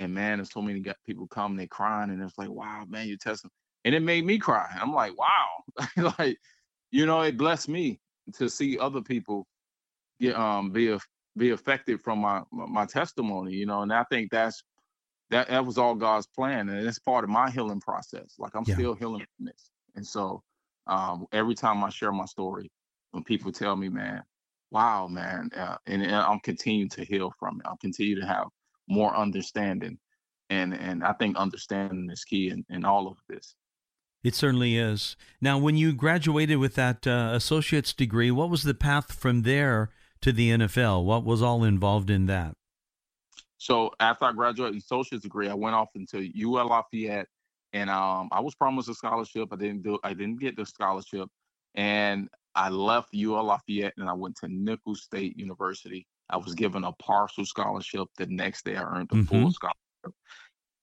and 0.00 0.12
man, 0.14 0.38
there's 0.38 0.50
so 0.50 0.62
many 0.62 0.82
people 1.06 1.28
come, 1.28 1.56
they 1.56 1.66
crying, 1.66 2.10
and 2.10 2.22
it's 2.22 2.38
like, 2.38 2.50
wow, 2.50 2.84
man, 2.88 3.06
you're 3.06 3.18
testing, 3.18 3.50
and 3.84 3.94
it 3.94 4.00
made 4.00 4.24
me 4.24 4.38
cry. 4.38 4.66
I'm 4.80 4.92
like, 4.92 5.16
wow, 5.16 5.46
like, 6.18 6.38
you 6.90 7.06
know, 7.06 7.20
it 7.20 7.36
blessed 7.36 7.68
me 7.68 8.00
to 8.34 8.48
see 8.48 8.78
other 8.78 9.02
people 9.02 9.46
get 10.20 10.36
um 10.36 10.70
be 10.70 10.96
be 11.36 11.50
affected 11.50 12.00
from 12.00 12.18
my 12.18 12.42
my 12.50 12.86
testimony, 12.86 13.52
you 13.52 13.66
know, 13.66 13.82
and 13.82 13.92
I 13.92 14.04
think 14.04 14.30
that's 14.30 14.62
that 15.30 15.48
that 15.48 15.64
was 15.64 15.78
all 15.78 15.94
God's 15.94 16.26
plan, 16.26 16.68
and 16.68 16.86
it's 16.86 16.98
part 16.98 17.24
of 17.24 17.30
my 17.30 17.50
healing 17.50 17.80
process. 17.80 18.34
Like 18.38 18.54
I'm 18.54 18.64
yeah. 18.66 18.74
still 18.74 18.94
healing 18.94 19.24
from 19.36 19.46
this, 19.46 19.70
and 19.94 20.06
so 20.06 20.42
um, 20.86 21.26
every 21.32 21.54
time 21.54 21.84
I 21.84 21.90
share 21.90 22.12
my 22.12 22.24
story, 22.24 22.70
when 23.12 23.22
people 23.22 23.52
tell 23.52 23.76
me, 23.76 23.88
"Man, 23.88 24.22
wow, 24.70 25.06
man," 25.08 25.50
uh, 25.54 25.76
and, 25.86 26.02
and 26.02 26.14
I'm 26.14 26.40
continuing 26.40 26.88
to 26.90 27.04
heal 27.04 27.32
from 27.38 27.60
it. 27.60 27.66
I'll 27.68 27.76
continue 27.76 28.18
to 28.18 28.26
have 28.26 28.48
more 28.90 29.16
understanding, 29.16 29.98
and 30.50 30.74
and 30.74 31.04
I 31.04 31.12
think 31.14 31.36
understanding 31.36 32.10
is 32.10 32.24
key 32.24 32.50
in, 32.50 32.64
in 32.68 32.84
all 32.84 33.08
of 33.08 33.16
this. 33.28 33.54
It 34.22 34.34
certainly 34.34 34.76
is. 34.76 35.16
Now, 35.40 35.56
when 35.58 35.76
you 35.76 35.94
graduated 35.94 36.58
with 36.58 36.74
that 36.74 37.06
uh, 37.06 37.30
associate's 37.32 37.94
degree, 37.94 38.30
what 38.30 38.50
was 38.50 38.64
the 38.64 38.74
path 38.74 39.12
from 39.12 39.42
there 39.42 39.90
to 40.20 40.30
the 40.30 40.50
NFL? 40.50 41.04
What 41.04 41.24
was 41.24 41.40
all 41.40 41.64
involved 41.64 42.10
in 42.10 42.26
that? 42.26 42.54
So 43.56 43.92
after 43.98 44.26
I 44.26 44.32
graduated 44.32 44.74
with 44.74 44.84
associate's 44.84 45.22
degree, 45.22 45.48
I 45.48 45.54
went 45.54 45.74
off 45.74 45.90
into 45.94 46.28
UL 46.38 46.66
Lafayette, 46.66 47.28
and 47.72 47.88
um, 47.88 48.28
I 48.30 48.40
was 48.40 48.54
promised 48.54 48.90
a 48.90 48.94
scholarship. 48.94 49.48
I 49.52 49.56
didn't 49.56 49.82
do. 49.82 49.98
I 50.04 50.12
didn't 50.12 50.40
get 50.40 50.56
the 50.56 50.66
scholarship, 50.66 51.28
and 51.74 52.28
I 52.54 52.68
left 52.68 53.14
UL 53.14 53.44
Lafayette 53.44 53.94
and 53.96 54.08
I 54.08 54.12
went 54.12 54.36
to 54.36 54.48
Nicholls 54.48 55.02
State 55.02 55.38
University. 55.38 56.06
I 56.30 56.36
was 56.36 56.54
given 56.54 56.84
a 56.84 56.92
partial 56.92 57.44
scholarship. 57.44 58.08
The 58.16 58.26
next 58.26 58.64
day, 58.64 58.76
I 58.76 58.82
earned 58.82 59.10
a 59.12 59.16
mm-hmm. 59.16 59.24
full 59.24 59.52
scholarship. 59.52 60.14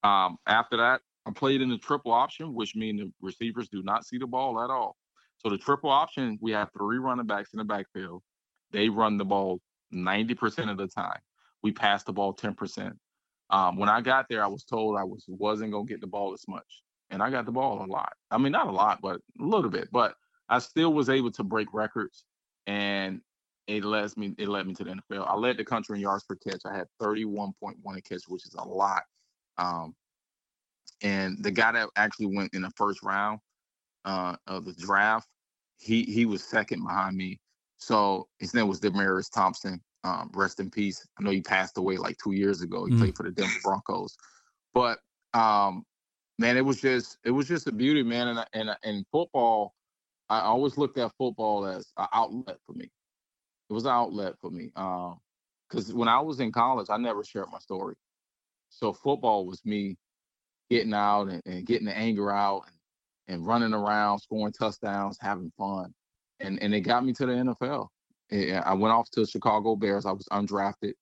Um, 0.03 0.37
after 0.45 0.77
that, 0.77 1.01
I 1.25 1.31
played 1.31 1.61
in 1.61 1.69
the 1.69 1.77
triple 1.77 2.11
option, 2.11 2.53
which 2.53 2.75
means 2.75 3.01
the 3.01 3.11
receivers 3.21 3.67
do 3.69 3.83
not 3.83 4.05
see 4.05 4.17
the 4.17 4.27
ball 4.27 4.61
at 4.61 4.69
all. 4.69 4.95
So 5.37 5.49
the 5.49 5.57
triple 5.57 5.89
option, 5.89 6.37
we 6.41 6.51
have 6.51 6.69
three 6.77 6.97
running 6.97 7.25
backs 7.25 7.53
in 7.53 7.57
the 7.57 7.65
backfield. 7.65 8.21
They 8.71 8.89
run 8.89 9.17
the 9.17 9.25
ball 9.25 9.59
90% 9.93 10.69
of 10.69 10.77
the 10.77 10.87
time 10.87 11.19
we 11.63 11.71
passed 11.71 12.05
the 12.05 12.13
ball 12.13 12.33
10%. 12.33 12.93
Um, 13.49 13.77
when 13.77 13.89
I 13.89 14.01
got 14.01 14.27
there, 14.29 14.43
I 14.43 14.47
was 14.47 14.63
told 14.63 14.97
I 14.97 15.03
was 15.03 15.23
wasn't 15.27 15.71
gonna 15.71 15.85
get 15.85 16.01
the 16.01 16.07
ball 16.07 16.33
as 16.33 16.43
much, 16.47 16.83
and 17.09 17.23
I 17.23 17.29
got 17.29 17.45
the 17.45 17.51
ball 17.51 17.83
a 17.83 17.87
lot. 17.87 18.11
I 18.29 18.37
mean, 18.37 18.51
not 18.51 18.67
a 18.67 18.71
lot, 18.71 18.99
but 19.01 19.21
a 19.39 19.43
little 19.43 19.69
bit. 19.69 19.89
But 19.91 20.15
I 20.49 20.59
still 20.59 20.93
was 20.93 21.09
able 21.09 21.31
to 21.31 21.43
break 21.43 21.73
records, 21.73 22.25
and 22.65 23.21
it 23.67 23.83
led 23.83 24.15
me. 24.17 24.33
It 24.37 24.47
led 24.47 24.65
me 24.65 24.73
to 24.75 24.83
the 24.83 24.91
NFL. 24.91 25.27
I 25.27 25.35
led 25.35 25.57
the 25.57 25.65
country 25.65 25.97
in 25.97 26.01
yards 26.01 26.23
per 26.23 26.35
catch. 26.35 26.61
I 26.65 26.75
had 26.75 26.87
31.1 27.01 27.75
a 27.97 28.01
catch, 28.01 28.23
which 28.27 28.45
is 28.45 28.55
a 28.55 28.63
lot. 28.63 29.03
Um, 29.57 29.93
and 31.01 31.43
the 31.43 31.51
guy 31.51 31.73
that 31.73 31.89
actually 31.95 32.35
went 32.35 32.53
in 32.53 32.61
the 32.61 32.71
first 32.71 33.03
round 33.03 33.39
uh, 34.05 34.35
of 34.47 34.65
the 34.65 34.73
draft, 34.73 35.27
he 35.77 36.03
he 36.03 36.25
was 36.25 36.43
second 36.43 36.83
behind 36.83 37.15
me. 37.15 37.39
So 37.77 38.27
his 38.39 38.53
name 38.53 38.67
was 38.67 38.79
Demaryius 38.79 39.31
Thompson. 39.31 39.81
Um, 40.03 40.31
rest 40.33 40.59
in 40.59 40.69
peace. 40.69 41.05
I 41.19 41.23
know 41.23 41.31
he 41.31 41.41
passed 41.41 41.77
away 41.77 41.97
like 41.97 42.17
two 42.23 42.31
years 42.31 42.61
ago. 42.61 42.85
He 42.85 42.93
mm. 42.93 42.99
played 42.99 43.17
for 43.17 43.23
the 43.23 43.31
Denver 43.31 43.59
Broncos, 43.63 44.15
but 44.73 44.99
um, 45.33 45.83
man, 46.39 46.55
it 46.55 46.65
was 46.65 46.79
just 46.79 47.17
it 47.25 47.31
was 47.31 47.47
just 47.47 47.67
a 47.67 47.71
beauty, 47.71 48.03
man. 48.03 48.29
And 48.29 48.45
and 48.53 48.77
and 48.83 49.05
football, 49.11 49.73
I 50.29 50.41
always 50.41 50.77
looked 50.77 50.97
at 50.97 51.11
football 51.17 51.65
as 51.65 51.91
an 51.97 52.07
outlet 52.13 52.57
for 52.65 52.73
me. 52.73 52.89
It 53.69 53.73
was 53.73 53.85
an 53.85 53.91
outlet 53.91 54.35
for 54.39 54.49
me. 54.49 54.67
because 54.67 55.89
um, 55.89 55.97
when 55.97 56.07
I 56.07 56.19
was 56.19 56.39
in 56.39 56.51
college, 56.51 56.87
I 56.89 56.97
never 56.97 57.23
shared 57.23 57.47
my 57.51 57.59
story. 57.59 57.95
So 58.69 58.93
football 58.93 59.45
was 59.45 59.63
me 59.65 59.97
getting 60.69 60.93
out 60.93 61.29
and, 61.29 61.41
and 61.45 61.65
getting 61.65 61.85
the 61.85 61.97
anger 61.97 62.31
out 62.31 62.63
and, 62.67 63.35
and 63.35 63.45
running 63.45 63.73
around, 63.73 64.19
scoring 64.19 64.53
touchdowns, 64.53 65.17
having 65.19 65.51
fun. 65.57 65.93
And 66.39 66.61
and 66.61 66.73
it 66.73 66.81
got 66.81 67.03
me 67.03 67.13
to 67.13 67.25
the 67.25 67.31
NFL. 67.33 67.87
I 68.31 68.73
went 68.73 68.93
off 68.93 69.09
to 69.11 69.25
Chicago 69.25 69.75
Bears. 69.75 70.05
I 70.05 70.11
was 70.11 70.27
undrafted, 70.31 70.93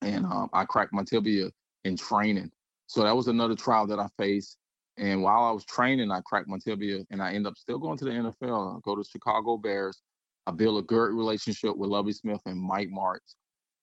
and 0.00 0.24
um, 0.24 0.48
I 0.52 0.64
cracked 0.64 0.92
my 0.92 1.02
tibia 1.02 1.50
in 1.84 1.96
training. 1.96 2.50
So 2.86 3.02
that 3.02 3.16
was 3.16 3.28
another 3.28 3.56
trial 3.56 3.86
that 3.88 3.98
I 3.98 4.08
faced. 4.16 4.56
And 4.96 5.22
while 5.22 5.42
I 5.44 5.50
was 5.50 5.64
training, 5.64 6.10
I 6.10 6.20
cracked 6.20 6.48
my 6.48 6.58
tibia, 6.58 7.00
and 7.10 7.20
I 7.20 7.32
end 7.32 7.46
up 7.46 7.56
still 7.56 7.78
going 7.78 7.98
to 7.98 8.04
the 8.04 8.12
NFL. 8.12 8.76
I 8.76 8.80
go 8.84 8.94
to 8.94 9.04
Chicago 9.04 9.56
Bears. 9.56 10.00
I 10.46 10.52
build 10.52 10.82
a 10.82 10.86
great 10.86 11.12
relationship 11.12 11.76
with 11.76 11.90
Lovie 11.90 12.12
Smith 12.12 12.40
and 12.46 12.60
Mike 12.60 12.90
Martz. 12.90 13.34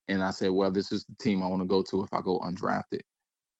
And 0.08 0.24
I 0.24 0.32
said, 0.32 0.52
well, 0.52 0.71
this 0.71 0.91
is 0.91 1.06
the 1.06 1.15
team 1.15 1.41
I 1.41 1.47
want 1.47 1.62
to 1.62 1.67
go 1.67 1.82
to 1.84 2.04
if 2.04 2.13
I 2.13 2.21
go 2.21 2.39
undrafted. 2.39 3.02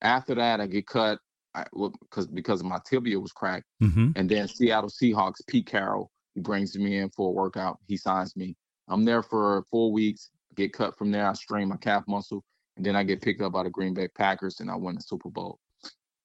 After 0.02 0.34
that, 0.34 0.60
I 0.60 0.66
get 0.66 0.86
cut 0.86 1.18
because 1.54 2.26
because 2.26 2.62
my 2.62 2.78
tibia 2.86 3.18
was 3.18 3.32
cracked. 3.32 3.66
Mm-hmm. 3.82 4.10
And 4.16 4.28
then 4.28 4.48
Seattle 4.48 4.90
Seahawks, 4.90 5.46
Pete 5.46 5.66
Carroll, 5.66 6.10
he 6.34 6.40
brings 6.40 6.76
me 6.76 6.98
in 6.98 7.10
for 7.10 7.28
a 7.28 7.32
workout. 7.32 7.78
He 7.86 7.96
signs 7.96 8.36
me. 8.36 8.56
I'm 8.88 9.04
there 9.04 9.22
for 9.22 9.64
four 9.70 9.92
weeks, 9.92 10.30
get 10.56 10.72
cut 10.72 10.96
from 10.96 11.10
there. 11.10 11.26
I 11.26 11.32
strain 11.34 11.68
my 11.68 11.76
calf 11.76 12.04
muscle, 12.08 12.42
and 12.76 12.84
then 12.84 12.96
I 12.96 13.02
get 13.04 13.22
picked 13.22 13.42
up 13.42 13.52
by 13.52 13.62
the 13.62 13.70
Green 13.70 13.94
Bay 13.94 14.08
Packers, 14.08 14.60
and 14.60 14.70
I 14.70 14.76
win 14.76 14.96
the 14.96 15.02
Super 15.02 15.30
Bowl. 15.30 15.58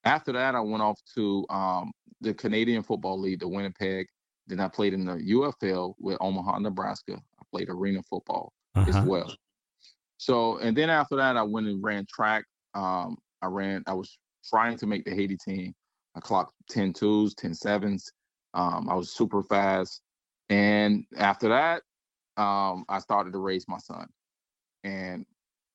After 0.04 0.32
that, 0.34 0.56
I 0.56 0.62
went 0.62 0.82
off 0.82 1.00
to 1.16 1.46
um, 1.50 1.92
the 2.22 2.34
Canadian 2.34 2.84
Football 2.84 3.20
League, 3.20 3.42
the 3.42 3.48
Winnipeg. 3.48 4.08
Then 4.48 4.60
I 4.60 4.68
played 4.68 4.94
in 4.94 5.06
the 5.06 5.14
UFL 5.14 5.94
with 6.00 6.18
Omaha, 6.22 6.60
Nebraska. 6.60 7.14
I 7.14 7.44
played 7.52 7.70
arena 7.70 8.02
football 8.10 8.54
uh-huh. 8.76 8.90
as 8.90 9.06
well. 9.06 9.34
So, 10.18 10.58
and 10.58 10.76
then 10.76 10.90
after 10.90 11.16
that, 11.18 11.38
I 11.38 11.44
went 11.44 11.68
and 11.68 11.84
ran 11.84 12.06
track. 12.10 12.46
Um, 12.74 13.18
I 13.42 13.48
ran, 13.48 13.84
I 13.88 13.94
was 13.94 14.18
trying 14.50 14.78
to 14.78 14.88
make 14.88 15.06
the 15.06 15.12
Haiti 15.12 15.38
team. 15.38 15.74
I 16.16 16.20
clocked 16.20 16.54
10 16.72 16.94
twos, 16.94 17.36
10 17.36 17.54
sevens. 17.54 18.12
Um, 18.54 18.90
I 18.90 18.96
was 18.96 19.16
super 19.16 19.44
fast. 19.44 20.02
And 20.50 21.04
after 21.18 21.50
that, 21.50 21.84
um, 22.42 22.86
I 22.90 23.00
started 23.00 23.34
to 23.34 23.40
raise 23.40 23.68
my 23.68 23.78
son. 23.78 24.08
And 24.84 25.26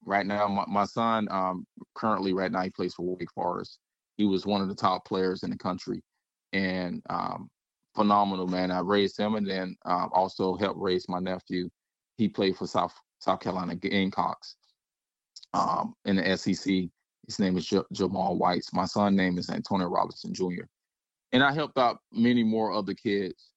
right 0.04 0.26
now, 0.26 0.48
my, 0.48 0.64
my 0.66 0.84
son, 0.84 1.28
um, 1.30 1.66
currently 1.94 2.32
right 2.32 2.50
now, 2.50 2.62
he 2.62 2.70
plays 2.70 2.94
for 2.94 3.02
Wake 3.02 3.30
Forest. 3.34 3.78
He 4.16 4.24
was 4.24 4.46
one 4.46 4.60
of 4.60 4.68
the 4.68 4.74
top 4.74 5.06
players 5.06 5.42
in 5.42 5.50
the 5.50 5.58
country, 5.58 6.02
and 6.52 7.02
um, 7.08 7.48
phenomenal 7.94 8.46
man. 8.46 8.70
I 8.70 8.80
raised 8.80 9.18
him, 9.18 9.34
and 9.34 9.48
then 9.48 9.76
um, 9.84 10.10
also 10.12 10.56
helped 10.56 10.80
raise 10.80 11.08
my 11.08 11.18
nephew. 11.18 11.68
He 12.16 12.28
played 12.28 12.56
for 12.56 12.66
South 12.66 12.94
South 13.18 13.40
Carolina 13.40 13.74
Gamecocks 13.76 14.56
um, 15.54 15.94
in 16.04 16.16
the 16.16 16.36
SEC. 16.36 16.88
His 17.26 17.38
name 17.38 17.56
is 17.56 17.66
J- 17.66 17.82
Jamal 17.92 18.36
Whites. 18.36 18.72
My 18.72 18.84
son's 18.84 19.16
name 19.16 19.38
is 19.38 19.48
Antonio 19.48 19.86
Robinson 19.86 20.34
Jr. 20.34 20.64
And 21.32 21.42
I 21.42 21.52
helped 21.52 21.78
out 21.78 21.98
many 22.12 22.42
more 22.42 22.72
other 22.72 22.94
kids 22.94 23.50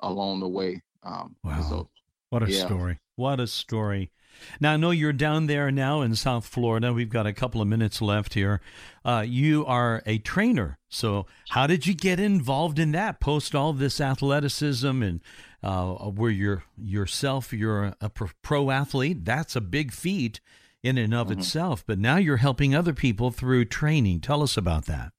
along 0.00 0.40
the 0.40 0.48
way. 0.48 0.80
Um, 1.02 1.34
wow. 1.42 1.62
So 1.62 1.90
what 2.30 2.42
a 2.42 2.50
yeah. 2.50 2.64
story. 2.64 2.98
What 3.16 3.40
a 3.40 3.46
story. 3.46 4.12
Now, 4.60 4.72
I 4.72 4.76
know 4.76 4.90
you're 4.90 5.12
down 5.12 5.46
there 5.46 5.70
now 5.70 6.02
in 6.02 6.14
South 6.14 6.46
Florida. 6.46 6.92
We've 6.92 7.08
got 7.08 7.26
a 7.26 7.32
couple 7.32 7.60
of 7.60 7.68
minutes 7.68 8.00
left 8.00 8.34
here. 8.34 8.60
Uh, 9.04 9.24
you 9.26 9.64
are 9.66 10.02
a 10.06 10.18
trainer. 10.18 10.78
So, 10.88 11.26
how 11.50 11.66
did 11.66 11.86
you 11.86 11.94
get 11.94 12.20
involved 12.20 12.78
in 12.78 12.92
that 12.92 13.20
post 13.20 13.54
all 13.54 13.72
this 13.72 14.00
athleticism 14.00 15.02
and 15.02 15.20
uh, 15.62 15.86
where 16.10 16.30
you're 16.30 16.64
yourself, 16.76 17.52
you're 17.52 17.94
a 18.00 18.10
pro 18.10 18.70
athlete? 18.70 19.24
That's 19.24 19.56
a 19.56 19.60
big 19.60 19.92
feat 19.92 20.40
in 20.82 20.98
and 20.98 21.14
of 21.14 21.28
mm-hmm. 21.28 21.40
itself. 21.40 21.84
But 21.86 21.98
now 21.98 22.16
you're 22.16 22.38
helping 22.38 22.74
other 22.74 22.94
people 22.94 23.30
through 23.30 23.66
training. 23.66 24.20
Tell 24.20 24.42
us 24.42 24.56
about 24.56 24.86
that. 24.86 25.12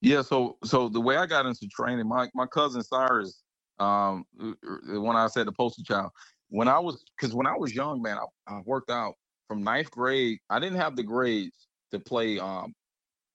Yeah. 0.00 0.22
So, 0.22 0.58
so 0.64 0.88
the 0.88 1.00
way 1.00 1.16
I 1.16 1.26
got 1.26 1.46
into 1.46 1.66
training, 1.68 2.08
my, 2.08 2.28
my 2.34 2.46
cousin 2.46 2.82
Cyrus, 2.82 3.42
um, 3.78 4.24
the 4.38 5.00
one 5.00 5.16
I 5.16 5.26
said 5.26 5.46
the 5.46 5.52
poster 5.52 5.82
child, 5.82 6.10
when 6.54 6.68
I 6.68 6.78
was 6.78 7.02
because 7.18 7.34
when 7.34 7.48
I 7.48 7.56
was 7.56 7.74
young, 7.74 8.00
man, 8.00 8.16
I, 8.16 8.54
I, 8.54 8.60
worked 8.64 8.88
out 8.88 9.14
from 9.48 9.64
ninth 9.64 9.90
grade. 9.90 10.38
I 10.48 10.60
didn't 10.60 10.78
have 10.78 10.94
the 10.94 11.02
grades 11.02 11.66
to 11.90 11.98
play 11.98 12.38
um, 12.38 12.72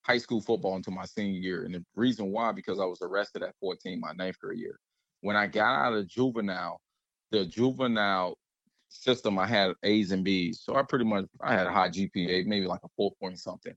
high 0.03 0.20
school 0.20 0.39
football 0.39 0.78
until 0.78 0.93
my 0.93 1.03
senior 1.03 1.38
year, 1.38 1.63
and 1.65 1.76
the 1.76 1.84
reason 1.97 2.32
why 2.32 2.53
because 2.53 2.80
I 2.80 2.86
was 2.86 3.01
arrested 3.01 3.43
at 3.43 3.55
14 3.59 3.99
my 3.99 4.13
ninth 4.13 4.39
grade 4.39 4.59
year. 4.59 4.80
When 5.20 5.36
I 5.36 5.47
got 5.47 5.76
out 5.76 5.93
of 5.95 6.07
juvenile, 6.07 6.80
the 7.32 7.45
juvenile 7.45 8.38
system, 8.88 9.38
I 9.38 9.47
had 9.47 9.74
A's 9.84 10.13
and 10.13 10.24
B's, 10.24 10.61
so 10.63 10.78
I 10.78 10.84
pretty 10.84 11.03
much 11.03 11.26
I 11.41 11.53
had 11.53 11.67
a 11.67 11.74
high 11.74 11.89
GPA, 11.89 12.45
maybe 12.45 12.67
like 12.67 12.86
a 12.86 12.89
four 12.95 13.11
point 13.22 13.38
something. 13.38 13.74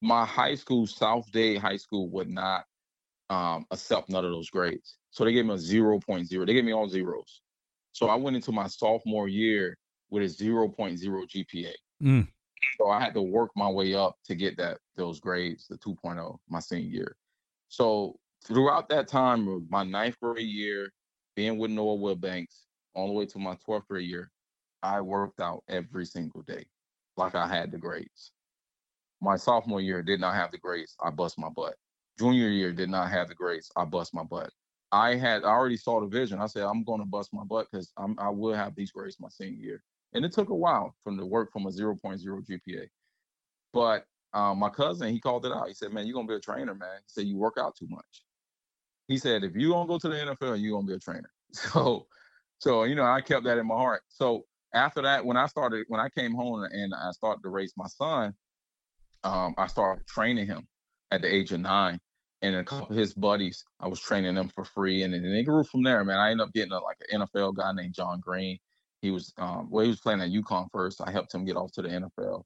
My 0.00 0.24
high 0.24 0.54
school, 0.54 0.86
South 0.86 1.30
Dade 1.32 1.58
High 1.58 1.76
School, 1.76 2.08
would 2.12 2.30
not 2.30 2.64
um, 3.28 3.66
accept 3.72 4.08
none 4.08 4.24
of 4.24 4.30
those 4.30 4.48
grades, 4.48 4.96
so 5.10 5.22
they 5.22 5.34
gave 5.34 5.44
me 5.44 5.52
a 5.52 5.58
0.0. 5.58 6.46
They 6.46 6.54
gave 6.54 6.64
me 6.64 6.72
all 6.72 6.88
zeros. 6.88 7.42
So 7.92 8.08
I 8.08 8.14
went 8.14 8.36
into 8.36 8.52
my 8.52 8.66
sophomore 8.66 9.28
year 9.28 9.76
with 10.10 10.22
a 10.22 10.26
0.0 10.26 10.98
GPA. 10.98 11.72
Mm. 12.02 12.28
So 12.78 12.88
I 12.90 13.00
had 13.00 13.14
to 13.14 13.22
work 13.22 13.50
my 13.56 13.68
way 13.68 13.94
up 13.94 14.16
to 14.26 14.34
get 14.34 14.56
that 14.58 14.78
those 14.96 15.20
grades, 15.20 15.66
the 15.68 15.78
2.0, 15.78 16.38
my 16.48 16.60
senior 16.60 16.88
year. 16.88 17.16
So 17.68 18.18
throughout 18.44 18.88
that 18.88 19.08
time, 19.08 19.66
my 19.70 19.84
ninth 19.84 20.16
grade 20.20 20.46
year, 20.46 20.92
being 21.36 21.58
with 21.58 21.70
Noah 21.70 21.96
Wilbanks 21.96 22.64
all 22.94 23.06
the 23.06 23.12
way 23.12 23.26
to 23.26 23.38
my 23.38 23.56
12th 23.66 23.86
grade 23.88 24.08
year, 24.08 24.30
I 24.82 25.00
worked 25.00 25.40
out 25.40 25.62
every 25.68 26.06
single 26.06 26.42
day 26.42 26.64
like 27.16 27.34
I 27.34 27.46
had 27.46 27.70
the 27.70 27.78
grades. 27.78 28.32
My 29.20 29.36
sophomore 29.36 29.80
year 29.80 30.02
did 30.02 30.20
not 30.20 30.34
have 30.34 30.50
the 30.50 30.58
grades. 30.58 30.96
I 31.02 31.10
bust 31.10 31.38
my 31.38 31.50
butt. 31.50 31.74
Junior 32.18 32.48
year 32.48 32.72
did 32.72 32.88
not 32.88 33.10
have 33.10 33.28
the 33.28 33.34
grades. 33.34 33.70
I 33.76 33.84
bust 33.84 34.14
my 34.14 34.24
butt. 34.24 34.50
I 34.92 35.14
had 35.14 35.44
I 35.44 35.48
already 35.48 35.76
saw 35.76 36.00
the 36.00 36.06
vision. 36.06 36.40
I 36.40 36.46
said 36.46 36.64
I'm 36.64 36.84
going 36.84 37.00
to 37.00 37.06
bust 37.06 37.30
my 37.32 37.44
butt 37.44 37.68
because 37.70 37.92
I 37.96 38.28
will 38.28 38.54
have 38.54 38.74
these 38.74 38.90
grades 38.90 39.20
my 39.20 39.28
senior 39.28 39.58
year. 39.58 39.82
And 40.12 40.24
it 40.24 40.32
took 40.32 40.48
a 40.48 40.54
while 40.54 40.94
from 41.04 41.16
the 41.16 41.24
work 41.24 41.52
from 41.52 41.66
a 41.66 41.70
0.0 41.70 42.00
GPA. 42.02 42.88
But 43.72 44.04
um, 44.32 44.58
my 44.58 44.68
cousin, 44.68 45.12
he 45.12 45.20
called 45.20 45.46
it 45.46 45.52
out. 45.52 45.68
He 45.68 45.74
said, 45.74 45.92
"Man, 45.92 46.06
you're 46.06 46.14
gonna 46.14 46.28
be 46.28 46.34
a 46.34 46.40
trainer, 46.40 46.74
man." 46.74 46.98
He 46.98 47.08
said, 47.08 47.26
"You 47.26 47.36
work 47.36 47.54
out 47.58 47.76
too 47.76 47.86
much." 47.88 48.24
He 49.08 49.18
said, 49.18 49.44
"If 49.44 49.56
you 49.56 49.70
don't 49.70 49.86
go 49.86 49.98
to 49.98 50.08
the 50.08 50.14
NFL, 50.14 50.60
you're 50.60 50.76
gonna 50.76 50.86
be 50.86 50.94
a 50.94 50.98
trainer." 50.98 51.30
So, 51.52 52.06
so 52.58 52.84
you 52.84 52.94
know, 52.94 53.04
I 53.04 53.20
kept 53.20 53.44
that 53.44 53.58
in 53.58 53.66
my 53.66 53.74
heart. 53.74 54.02
So 54.08 54.44
after 54.72 55.02
that, 55.02 55.24
when 55.24 55.36
I 55.36 55.46
started, 55.46 55.84
when 55.88 56.00
I 56.00 56.08
came 56.08 56.32
home 56.32 56.62
and 56.62 56.94
I 56.94 57.10
started 57.10 57.42
to 57.42 57.48
raise 57.48 57.72
my 57.76 57.88
son, 57.88 58.34
um, 59.24 59.54
I 59.58 59.66
started 59.66 60.06
training 60.06 60.46
him 60.46 60.68
at 61.10 61.22
the 61.22 61.34
age 61.34 61.50
of 61.52 61.60
nine. 61.60 61.98
And 62.42 62.56
a 62.56 62.64
couple 62.64 62.90
of 62.90 62.96
his 62.96 63.12
buddies, 63.12 63.64
I 63.80 63.88
was 63.88 64.00
training 64.00 64.34
them 64.34 64.48
for 64.48 64.64
free, 64.64 65.02
and 65.02 65.12
then 65.12 65.30
they 65.30 65.42
grew 65.42 65.62
from 65.62 65.82
there. 65.82 66.02
Man, 66.04 66.18
I 66.18 66.30
ended 66.30 66.46
up 66.46 66.54
getting 66.54 66.72
a, 66.72 66.80
like 66.80 66.96
an 67.10 67.20
NFL 67.20 67.54
guy 67.54 67.72
named 67.72 67.94
John 67.94 68.20
Green. 68.20 68.58
He 69.02 69.10
was, 69.10 69.32
um, 69.36 69.68
well, 69.70 69.84
he 69.84 69.90
was 69.90 70.00
playing 70.00 70.22
at 70.22 70.30
UConn 70.30 70.68
first. 70.72 71.02
I 71.04 71.10
helped 71.10 71.34
him 71.34 71.44
get 71.44 71.56
off 71.56 71.72
to 71.72 71.82
the 71.82 71.88
NFL, 71.88 72.44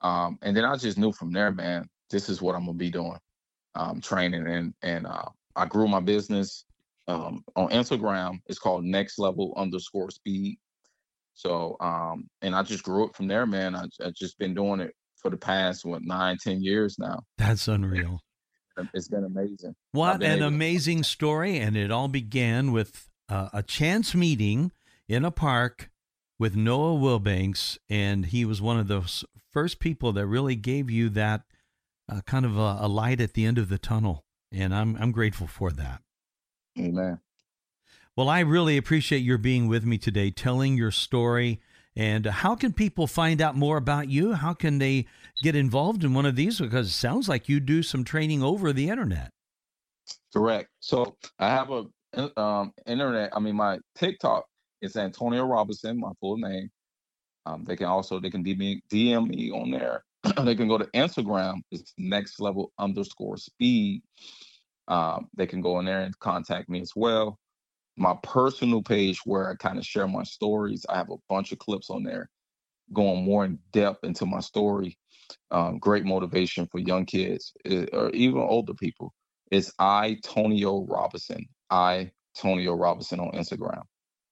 um, 0.00 0.38
and 0.42 0.56
then 0.56 0.64
I 0.64 0.76
just 0.76 0.98
knew 0.98 1.12
from 1.12 1.32
there, 1.32 1.52
man, 1.52 1.88
this 2.10 2.28
is 2.28 2.42
what 2.42 2.56
I'm 2.56 2.66
gonna 2.66 2.74
be 2.74 2.90
doing, 2.90 3.18
um, 3.76 4.00
training, 4.00 4.46
and 4.48 4.74
and 4.82 5.06
uh, 5.06 5.28
I 5.54 5.66
grew 5.66 5.86
my 5.86 6.00
business 6.00 6.64
um, 7.08 7.44
on 7.54 7.68
Instagram. 7.70 8.40
It's 8.46 8.58
called 8.58 8.84
Next 8.84 9.18
Level 9.18 9.54
underscore 9.56 10.10
Speed. 10.10 10.58
So, 11.34 11.76
um, 11.80 12.28
and 12.42 12.54
I 12.54 12.62
just 12.62 12.82
grew 12.82 13.04
up 13.04 13.14
from 13.14 13.28
there, 13.28 13.46
man. 13.46 13.76
I, 13.76 13.84
I 14.04 14.10
just 14.10 14.38
been 14.38 14.54
doing 14.54 14.80
it 14.80 14.94
for 15.16 15.30
the 15.30 15.36
past 15.36 15.84
what 15.84 16.02
nine, 16.02 16.38
ten 16.38 16.62
years 16.62 16.98
now. 16.98 17.22
That's 17.38 17.68
unreal. 17.68 18.20
It's 18.94 19.08
been 19.08 19.24
amazing. 19.24 19.74
What 19.92 20.22
an 20.22 20.42
amazing 20.42 21.02
story! 21.02 21.58
And 21.58 21.76
it 21.76 21.90
all 21.90 22.08
began 22.08 22.72
with 22.72 23.08
uh, 23.28 23.48
a 23.52 23.62
chance 23.62 24.14
meeting 24.14 24.72
in 25.08 25.24
a 25.24 25.30
park 25.30 25.90
with 26.38 26.56
Noah 26.56 26.98
Wilbanks, 26.98 27.78
and 27.88 28.26
he 28.26 28.44
was 28.44 28.60
one 28.60 28.78
of 28.78 28.88
those 28.88 29.24
first 29.50 29.78
people 29.78 30.12
that 30.12 30.26
really 30.26 30.56
gave 30.56 30.90
you 30.90 31.08
that 31.10 31.42
uh, 32.10 32.20
kind 32.26 32.44
of 32.44 32.56
a, 32.58 32.78
a 32.80 32.88
light 32.88 33.20
at 33.20 33.34
the 33.34 33.44
end 33.46 33.58
of 33.58 33.68
the 33.68 33.78
tunnel. 33.78 34.24
And 34.52 34.74
I'm 34.74 34.96
I'm 34.96 35.12
grateful 35.12 35.46
for 35.46 35.70
that. 35.72 36.02
Amen. 36.78 37.20
Well, 38.16 38.28
I 38.28 38.40
really 38.40 38.76
appreciate 38.76 39.18
your 39.18 39.38
being 39.38 39.68
with 39.68 39.84
me 39.84 39.98
today, 39.98 40.30
telling 40.30 40.76
your 40.76 40.90
story. 40.90 41.60
And 41.96 42.26
how 42.26 42.54
can 42.54 42.74
people 42.74 43.06
find 43.06 43.40
out 43.40 43.56
more 43.56 43.78
about 43.78 44.08
you? 44.08 44.34
How 44.34 44.52
can 44.52 44.78
they 44.78 45.06
get 45.42 45.56
involved 45.56 46.04
in 46.04 46.12
one 46.12 46.26
of 46.26 46.36
these? 46.36 46.60
Because 46.60 46.88
it 46.88 46.92
sounds 46.92 47.26
like 47.26 47.48
you 47.48 47.58
do 47.58 47.82
some 47.82 48.04
training 48.04 48.42
over 48.42 48.72
the 48.72 48.90
internet. 48.90 49.30
Correct. 50.32 50.68
So 50.80 51.16
I 51.38 51.48
have 51.48 51.70
a 51.70 52.38
um, 52.38 52.72
internet. 52.86 53.30
I 53.34 53.40
mean, 53.40 53.56
my 53.56 53.78
TikTok 53.94 54.44
is 54.82 54.96
Antonio 54.96 55.46
Robinson, 55.46 55.98
my 55.98 56.12
full 56.20 56.36
name. 56.36 56.70
Um, 57.46 57.64
they 57.64 57.76
can 57.76 57.86
also 57.86 58.20
they 58.20 58.30
can 58.30 58.44
DM 58.44 58.58
me, 58.58 58.82
DM 58.90 59.28
me 59.28 59.50
on 59.50 59.70
there. 59.70 60.04
they 60.44 60.54
can 60.54 60.68
go 60.68 60.76
to 60.76 60.86
Instagram. 60.86 61.60
It's 61.70 61.94
next 61.96 62.40
level 62.40 62.72
underscore 62.78 63.38
speed. 63.38 64.02
Um, 64.88 65.28
they 65.34 65.46
can 65.46 65.62
go 65.62 65.78
in 65.78 65.86
there 65.86 66.02
and 66.02 66.18
contact 66.18 66.68
me 66.68 66.80
as 66.82 66.92
well 66.94 67.38
my 67.96 68.14
personal 68.22 68.82
page 68.82 69.20
where 69.24 69.50
I 69.50 69.54
kind 69.54 69.78
of 69.78 69.84
share 69.84 70.06
my 70.06 70.22
stories. 70.22 70.84
I 70.88 70.96
have 70.96 71.10
a 71.10 71.16
bunch 71.28 71.52
of 71.52 71.58
clips 71.58 71.90
on 71.90 72.02
there 72.02 72.28
going 72.92 73.24
more 73.24 73.44
in 73.44 73.58
depth 73.72 74.04
into 74.04 74.26
my 74.26 74.40
story. 74.40 74.98
Um, 75.50 75.78
great 75.78 76.04
motivation 76.04 76.68
for 76.70 76.78
young 76.78 77.04
kids 77.04 77.52
eh, 77.64 77.86
or 77.92 78.10
even 78.10 78.40
older 78.40 78.74
people. 78.74 79.12
It's 79.50 79.72
I 79.78 80.18
Tonio 80.22 80.84
Robinson. 80.86 81.46
I 81.70 82.12
Tonio 82.36 82.74
Robinson 82.74 83.20
on 83.20 83.32
Instagram. 83.32 83.82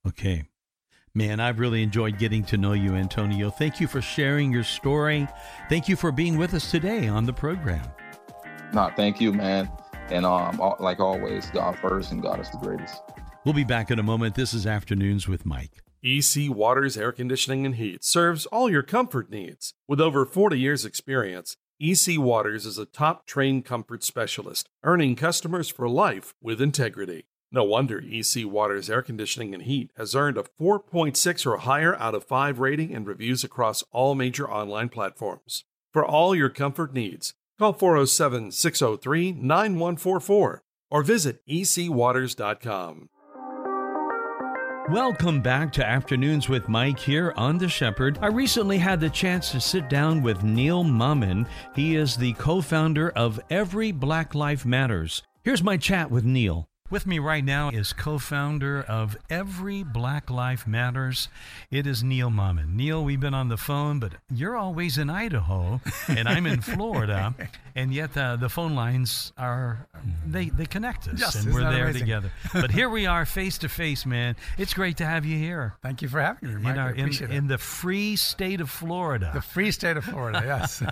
Okay. 0.07 0.45
Man, 1.17 1.39
I've 1.39 1.61
really 1.61 1.83
enjoyed 1.83 2.19
getting 2.19 2.43
to 2.45 2.57
know 2.57 2.73
you, 2.73 2.95
Antonio. 2.95 3.49
Thank 3.49 3.81
you 3.81 3.87
for 3.87 4.03
sharing 4.03 4.53
your 4.53 4.65
story. 4.65 5.29
Thank 5.69 5.89
you 5.89 5.95
for 5.95 6.11
being 6.11 6.37
with 6.37 6.55
us 6.55 6.71
today 6.71 7.07
on 7.07 7.25
the 7.25 7.33
program. 7.33 7.89
No, 8.73 8.91
thank 8.97 9.21
you, 9.21 9.33
man. 9.33 9.71
And 10.11 10.27
um, 10.27 10.61
like 10.81 10.99
always, 10.99 11.47
God 11.51 11.79
first 11.79 12.11
and 12.11 12.21
God 12.21 12.41
is 12.41 12.51
the 12.51 12.59
greatest. 12.59 13.01
We'll 13.45 13.53
be 13.53 13.63
back 13.63 13.91
in 13.91 13.99
a 13.99 14.03
moment. 14.03 14.37
This 14.37 14.55
is 14.55 14.67
Afternoons 14.67 15.29
with 15.29 15.45
Mike. 15.45 15.83
EC 16.03 16.49
Waters 16.49 16.97
Air 16.97 17.13
Conditioning 17.13 17.67
and 17.67 17.75
Heat 17.75 18.03
serves 18.03 18.47
all 18.47 18.71
your 18.71 18.83
comfort 18.83 19.29
needs. 19.29 19.75
With 19.87 20.01
over 20.01 20.25
40 20.25 20.59
years' 20.59 20.87
experience, 20.87 21.59
EC 21.79 22.19
Waters 22.19 22.65
is 22.65 22.79
a 22.79 22.87
top 22.87 23.27
trained 23.27 23.67
comfort 23.67 24.03
specialist, 24.03 24.71
earning 24.83 25.15
customers 25.15 25.69
for 25.69 25.91
life 25.91 26.33
with 26.41 26.63
integrity. 26.63 27.27
No 27.53 27.65
wonder 27.65 28.03
EC 28.03 28.47
Waters 28.47 28.89
Air 28.89 29.03
Conditioning 29.03 29.53
and 29.53 29.65
Heat 29.65 29.91
has 29.99 30.15
earned 30.15 30.39
a 30.39 30.45
4.6 30.59 31.47
or 31.47 31.59
higher 31.59 31.95
out 31.97 32.15
of 32.15 32.25
5 32.25 32.59
rating 32.59 32.95
and 32.95 33.07
reviews 33.07 33.45
across 33.45 33.85
all 33.93 34.15
major 34.15 34.51
online 34.51 34.89
platforms. 34.89 35.65
For 35.93 36.03
all 36.03 36.35
your 36.35 36.49
comfort 36.49 36.95
needs, 36.95 37.35
call 37.59 37.75
407 37.75 38.53
603 38.53 39.33
9144 39.33 40.63
or 40.91 41.03
visit 41.03 41.47
ecwaters.com. 41.47 43.11
Welcome 44.91 45.41
back 45.41 45.73
to 45.73 45.87
Afternoons 45.87 46.51
with 46.51 46.69
Mike 46.69 46.99
here 46.99 47.33
on 47.39 47.57
The 47.57 47.71
Shepherd. 47.71 48.19
I 48.21 48.27
recently 48.27 48.77
had 48.77 49.01
the 49.01 49.09
chance 49.09 49.51
to 49.53 49.61
sit 49.61 49.89
down 49.89 50.23
with 50.23 50.45
Neil 50.45 50.85
Mammen. 50.85 51.49
He 51.75 51.97
is 51.97 52.19
the 52.19 52.35
co 52.35 52.61
founder 52.61 53.09
of 53.13 53.41
Every 53.49 53.93
Black 53.93 54.35
Life 54.35 54.67
Matters. 54.67 55.23
Here's 55.43 55.63
my 55.63 55.79
chat 55.79 56.11
with 56.11 56.27
Neil. 56.27 56.69
With 56.91 57.07
me 57.07 57.19
right 57.19 57.43
now 57.43 57.71
is 57.71 57.95
co 57.95 58.19
founder 58.19 58.83
of 58.83 59.17
Every 59.31 59.83
Black 59.83 60.29
Life 60.29 60.67
Matters. 60.67 61.29
It 61.71 61.87
is 61.87 62.05
Neil 62.05 62.29
Mammen. 62.29 62.75
Neil, 62.75 63.03
we've 63.03 63.19
been 63.19 63.33
on 63.33 63.49
the 63.49 63.57
phone, 63.57 63.99
but 64.01 64.13
you're 64.31 64.55
always 64.55 64.99
in 64.99 65.09
Idaho, 65.09 65.81
and 66.09 66.29
I'm 66.29 66.45
in 66.47 66.61
Florida, 66.61 67.35
and 67.75 67.93
yet 67.95 68.15
uh, 68.19 68.37
the 68.37 68.51
phone 68.51 68.75
lines 68.75 69.33
are, 69.39 69.89
they, 70.27 70.51
they 70.51 70.67
connect 70.67 71.09
us, 71.09 71.21
yes, 71.21 71.37
and 71.37 71.55
we're 71.55 71.63
there 71.63 71.85
amazing? 71.85 72.01
together. 72.01 72.31
But 72.53 72.71
here 72.71 72.91
we 72.91 73.07
are, 73.07 73.25
face 73.25 73.57
to 73.59 73.69
face, 73.71 74.05
man. 74.05 74.37
It's 74.59 74.75
great 74.75 74.99
to 74.99 75.07
have 75.07 75.25
you 75.25 75.39
here. 75.39 75.77
Thank 75.83 76.03
you 76.03 76.09
for 76.09 76.21
having 76.21 76.55
me, 76.55 76.61
Mike. 76.61 76.75
In, 76.75 76.79
our, 76.79 76.91
in, 76.93 77.33
in 77.33 77.47
the 77.47 77.59
free 77.59 78.15
state 78.17 78.61
of 78.61 78.69
Florida. 78.69 79.31
The 79.33 79.41
free 79.41 79.71
state 79.71 79.97
of 79.97 80.05
Florida, 80.05 80.43
yes. 80.45 80.83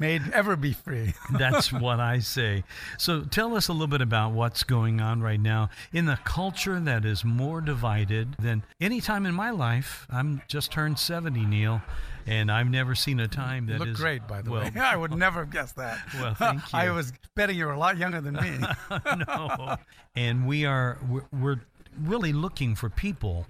May 0.00 0.16
it 0.16 0.22
ever 0.32 0.56
be 0.56 0.72
free. 0.72 1.12
That's 1.30 1.70
what 1.70 2.00
I 2.00 2.20
say. 2.20 2.64
So 2.96 3.20
tell 3.20 3.54
us 3.56 3.68
a 3.68 3.72
little 3.72 3.86
bit 3.88 4.00
about 4.00 4.32
what's 4.32 4.64
going 4.64 5.02
on 5.02 5.20
right 5.20 5.33
now 5.40 5.70
in 5.92 6.06
the 6.06 6.18
culture 6.24 6.78
that 6.80 7.04
is 7.04 7.24
more 7.24 7.60
divided 7.60 8.34
than 8.38 8.62
any 8.80 9.00
time 9.00 9.26
in 9.26 9.34
my 9.34 9.50
life. 9.50 10.06
I'm 10.10 10.42
just 10.48 10.70
turned 10.72 10.98
70, 10.98 11.44
Neil, 11.46 11.82
and 12.26 12.50
I've 12.50 12.70
never 12.70 12.94
seen 12.94 13.20
a 13.20 13.28
time 13.28 13.66
that 13.66 13.74
You 13.74 13.78
look 13.80 13.88
is- 13.88 13.96
great, 13.96 14.26
by 14.26 14.42
the 14.42 14.50
well, 14.50 14.62
way. 14.62 14.72
I 14.80 14.96
would 14.96 15.14
never 15.14 15.40
have 15.40 15.50
guessed 15.50 15.76
that. 15.76 15.98
Well, 16.14 16.34
thank 16.34 16.60
you. 16.72 16.78
I 16.78 16.90
was 16.90 17.12
betting 17.34 17.56
you 17.56 17.66
were 17.66 17.72
a 17.72 17.78
lot 17.78 17.98
younger 17.98 18.20
than 18.20 18.34
me. 18.34 18.58
no. 19.28 19.76
And 20.16 20.46
we 20.46 20.64
are 20.64 20.98
we're, 21.08 21.24
we're 21.32 21.60
really 22.00 22.32
looking 22.32 22.74
for 22.74 22.88
people. 22.88 23.46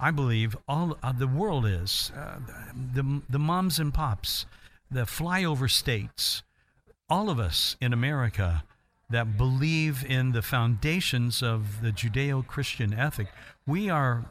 I 0.00 0.10
believe 0.10 0.56
all 0.66 0.98
uh, 1.02 1.12
the 1.12 1.28
world 1.28 1.64
is 1.66 2.10
uh, 2.16 2.38
the 2.94 3.22
the 3.30 3.38
moms 3.38 3.78
and 3.78 3.94
pops, 3.94 4.46
the 4.90 5.02
flyover 5.02 5.70
states, 5.70 6.42
all 7.08 7.30
of 7.30 7.38
us 7.38 7.76
in 7.80 7.92
America 7.92 8.64
that 9.12 9.38
believe 9.38 10.04
in 10.04 10.32
the 10.32 10.42
foundations 10.42 11.42
of 11.42 11.80
the 11.80 11.92
Judeo-Christian 11.92 12.92
ethic. 12.92 13.28
We 13.66 13.88
are 13.88 14.26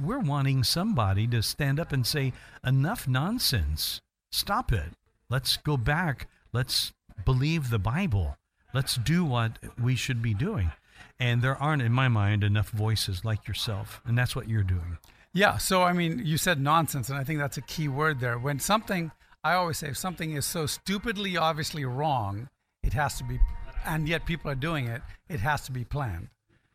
we're 0.00 0.20
wanting 0.20 0.62
somebody 0.62 1.26
to 1.26 1.42
stand 1.42 1.80
up 1.80 1.92
and 1.92 2.06
say 2.06 2.32
enough 2.64 3.08
nonsense. 3.08 4.00
Stop 4.30 4.72
it. 4.72 4.92
Let's 5.28 5.56
go 5.56 5.76
back. 5.76 6.28
Let's 6.52 6.92
believe 7.24 7.70
the 7.70 7.78
Bible. 7.78 8.36
Let's 8.72 8.96
do 8.96 9.24
what 9.24 9.58
we 9.82 9.96
should 9.96 10.22
be 10.22 10.34
doing. 10.34 10.70
And 11.18 11.42
there 11.42 11.56
aren't, 11.56 11.82
in 11.82 11.92
my 11.92 12.08
mind, 12.08 12.44
enough 12.44 12.70
voices 12.70 13.24
like 13.24 13.48
yourself. 13.48 14.00
And 14.04 14.16
that's 14.16 14.36
what 14.36 14.48
you're 14.48 14.62
doing. 14.62 14.98
yeah, 15.34 15.58
so 15.58 15.82
I 15.82 15.92
mean, 15.92 16.22
you 16.24 16.38
said 16.38 16.60
nonsense, 16.60 17.08
and 17.08 17.18
I 17.18 17.24
think 17.24 17.40
that's 17.40 17.56
a 17.56 17.62
key 17.62 17.88
word 17.88 18.20
there. 18.20 18.38
When 18.38 18.60
something, 18.60 19.10
I 19.42 19.54
always 19.54 19.78
say, 19.78 19.88
if 19.88 19.96
something 19.98 20.32
is 20.32 20.46
so 20.46 20.66
stupidly 20.66 21.36
obviously 21.36 21.84
wrong, 21.84 22.48
it 22.84 22.92
has 22.92 23.18
to 23.18 23.24
be, 23.24 23.40
and 23.86 24.08
yet 24.08 24.24
people 24.26 24.50
are 24.50 24.54
doing 24.56 24.86
it, 24.86 25.02
it 25.28 25.40
has 25.40 25.62
to 25.62 25.72
be 25.72 25.84
planned. 25.84 26.28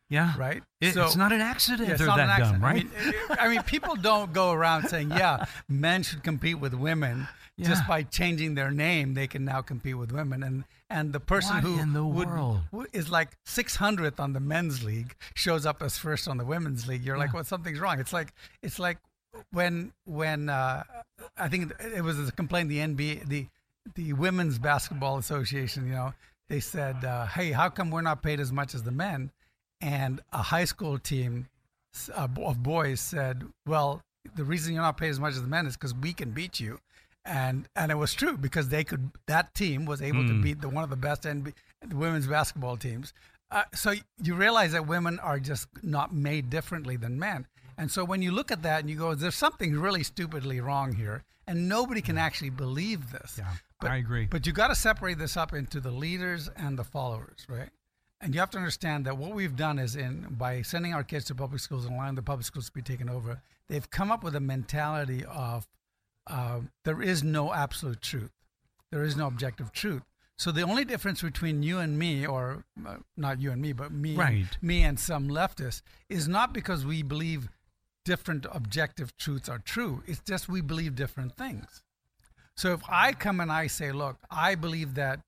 Yeah. 0.10 0.34
Right. 0.38 0.64
It- 0.82 0.96
So- 0.96 1.06
it's 1.06 1.16
not 1.16 1.32
an 1.32 1.42
accident 1.42 1.88
Yeah, 1.88 1.94
it's 1.94 2.00
they're 2.00 2.08
not 2.08 2.20
an 2.20 2.28
that 2.28 2.40
dumb, 2.40 2.64
accident. 2.64 2.64
right? 2.64 3.02
I 3.02 3.06
mean, 3.06 3.14
it- 3.30 3.40
I 3.42 3.48
mean, 3.50 3.64
people 3.64 3.96
don't 3.96 4.34
go 4.34 4.52
around 4.52 4.88
saying, 4.90 5.12
"Yeah, 5.24 5.46
men 5.68 6.02
should 6.04 6.24
compete 6.24 6.60
with 6.60 6.74
women." 6.74 7.28
Yeah. 7.58 7.68
Just 7.68 7.86
by 7.88 8.04
changing 8.04 8.56
their 8.56 8.72
name, 8.72 9.14
they 9.16 9.28
can 9.28 9.44
now 9.46 9.62
compete 9.62 9.98
with 9.98 10.12
women. 10.12 10.42
And 10.44 10.64
and 10.90 11.14
the 11.14 11.20
person 11.20 11.56
What 11.56 11.64
who 11.64 11.78
in 11.80 11.94
the 11.94 12.04
would, 12.06 12.28
world? 12.30 12.62
is 12.94 13.12
like 13.12 13.38
600th 13.46 14.20
on 14.20 14.34
the 14.34 14.40
men's 14.40 14.84
league 14.84 15.14
shows 15.36 15.64
up 15.66 15.84
as 15.84 15.98
first 15.98 16.28
on 16.28 16.38
the 16.38 16.46
women's 16.46 16.88
league. 16.88 17.04
You're 17.04 17.18
like, 17.18 17.32
well, 17.34 17.44
something's 17.44 17.80
wrong. 17.80 18.00
It's 18.00 18.14
like 18.14 18.34
it's 18.64 18.80
like 18.80 18.98
when 19.52 19.94
when 20.06 20.50
uh, 20.50 20.84
I 21.38 21.50
think 21.50 21.74
it 21.80 22.02
was 22.04 22.18
a 22.28 22.32
complaint 22.32 22.70
the 22.70 22.80
NBA 22.80 23.28
the 23.28 23.48
the 23.96 24.14
Women's 24.14 24.58
Basketball 24.58 25.18
Association. 25.18 25.86
You 25.86 25.94
know, 25.94 26.14
they 26.50 26.60
said, 26.60 27.06
uh, 27.06 27.28
"Hey, 27.28 27.52
how 27.52 27.70
come 27.70 27.92
we're 27.92 28.02
not 28.02 28.22
paid 28.22 28.40
as 28.40 28.52
much 28.52 28.76
as 28.76 28.84
the 28.84 28.92
men?" 28.92 29.32
And 29.80 30.20
a 30.34 30.42
high 30.42 30.66
school 30.66 31.00
team 31.00 31.48
uh, 32.14 32.28
of 32.38 32.62
boys 32.62 33.00
said, 33.00 33.44
"Well, 33.66 34.02
the 34.36 34.44
reason 34.44 34.74
you're 34.74 34.84
not 34.84 34.98
paid 34.98 35.10
as 35.10 35.20
much 35.20 35.34
as 35.34 35.42
the 35.42 35.48
men 35.48 35.66
is 35.66 35.76
because 35.76 35.94
we 35.94 36.12
can 36.12 36.32
beat 36.32 36.60
you." 36.60 36.80
And 37.24 37.68
and 37.76 37.92
it 37.92 37.96
was 37.96 38.14
true 38.14 38.38
because 38.38 38.70
they 38.70 38.84
could. 38.84 39.12
That 39.28 39.54
team 39.54 39.86
was 39.86 40.02
able 40.02 40.28
to 40.28 40.42
beat 40.42 40.62
the 40.62 40.70
one 40.70 40.84
of 40.84 40.90
the 40.90 40.96
best 40.96 41.24
NBA, 41.24 41.54
the 41.88 41.96
women's 41.96 42.28
basketball 42.28 42.78
teams. 42.78 43.14
Uh, 43.52 43.64
so 43.74 43.94
you 44.22 44.36
realize 44.36 44.74
that 44.74 44.86
women 44.88 45.20
are 45.20 45.40
just 45.40 45.68
not 45.82 46.14
made 46.14 46.50
differently 46.50 46.96
than 46.98 47.18
men. 47.18 47.48
And 47.78 47.90
so 47.90 48.04
when 48.04 48.22
you 48.22 48.32
look 48.32 48.52
at 48.52 48.62
that 48.64 48.82
and 48.82 48.90
you 48.90 48.96
go, 48.96 49.16
"There's 49.16 49.36
something 49.36 49.80
really 49.80 50.04
stupidly 50.04 50.60
wrong 50.60 50.94
here," 50.94 51.24
and 51.48 51.70
nobody 51.70 52.02
can 52.02 52.18
actually 52.18 52.50
believe 52.50 53.12
this. 53.12 53.36
Yeah, 53.38 53.54
But- 53.80 53.92
I 53.92 53.98
agree. 53.98 54.26
But 54.26 54.46
you 54.46 54.54
got 54.54 54.68
to 54.68 54.76
separate 54.76 55.18
this 55.18 55.38
up 55.38 55.54
into 55.54 55.80
the 55.80 55.92
leaders 55.92 56.50
and 56.56 56.78
the 56.78 56.84
followers, 56.84 57.46
right? 57.48 57.70
And 58.22 58.34
you 58.34 58.42
have 58.42 58.50
to 58.52 58.58
understand 58.58 59.06
that 59.06 59.18
what 59.18 59.34
we've 59.34 59.56
done 59.56 59.80
is 59.80 59.96
in 59.96 60.28
by 60.32 60.62
sending 60.62 60.94
our 60.94 61.04
kids 61.06 61.26
to 61.26 61.36
public 61.36 61.62
schools 61.62 61.86
and 61.86 61.96
allowing 61.96 62.16
the 62.16 62.22
public 62.22 62.46
schools 62.46 62.66
to 62.66 62.72
be 62.74 62.82
taken 62.82 63.10
over, 63.10 63.42
they've 63.70 63.90
come 63.90 64.12
up 64.12 64.24
with 64.24 64.36
a 64.36 64.42
mentality 64.42 65.24
of 65.26 65.66
uh, 66.28 66.60
there 66.84 67.02
is 67.02 67.24
no 67.24 67.54
absolute 67.54 68.02
truth, 68.02 68.32
there 68.92 69.04
is 69.04 69.16
no 69.16 69.26
objective 69.28 69.72
truth. 69.72 70.04
So 70.38 70.52
the 70.52 70.62
only 70.64 70.84
difference 70.86 71.22
between 71.22 71.64
you 71.64 71.80
and 71.80 71.98
me, 71.98 72.26
or 72.26 72.66
uh, 72.86 72.98
not 73.16 73.40
you 73.42 73.52
and 73.52 73.62
me, 73.62 73.72
but 73.74 73.92
me, 73.92 74.16
Right. 74.16 74.46
me 74.62 74.84
and 74.84 75.00
some 75.00 75.30
leftists, 75.30 75.82
is 76.10 76.28
not 76.28 76.54
because 76.54 76.86
we 76.86 77.02
believe 77.04 77.48
different 78.06 78.46
objective 78.52 79.16
truths 79.18 79.48
are 79.50 79.60
true. 79.60 80.04
It's 80.08 80.22
just 80.22 80.50
we 80.50 80.60
believe 80.62 80.96
different 80.96 81.36
things. 81.38 81.84
So 82.60 82.74
if 82.74 82.82
I 82.90 83.14
come 83.14 83.40
and 83.40 83.50
I 83.50 83.68
say, 83.68 83.94
look, 83.94 84.18
I 84.30 84.56
believe 84.56 84.96
that 84.96 85.22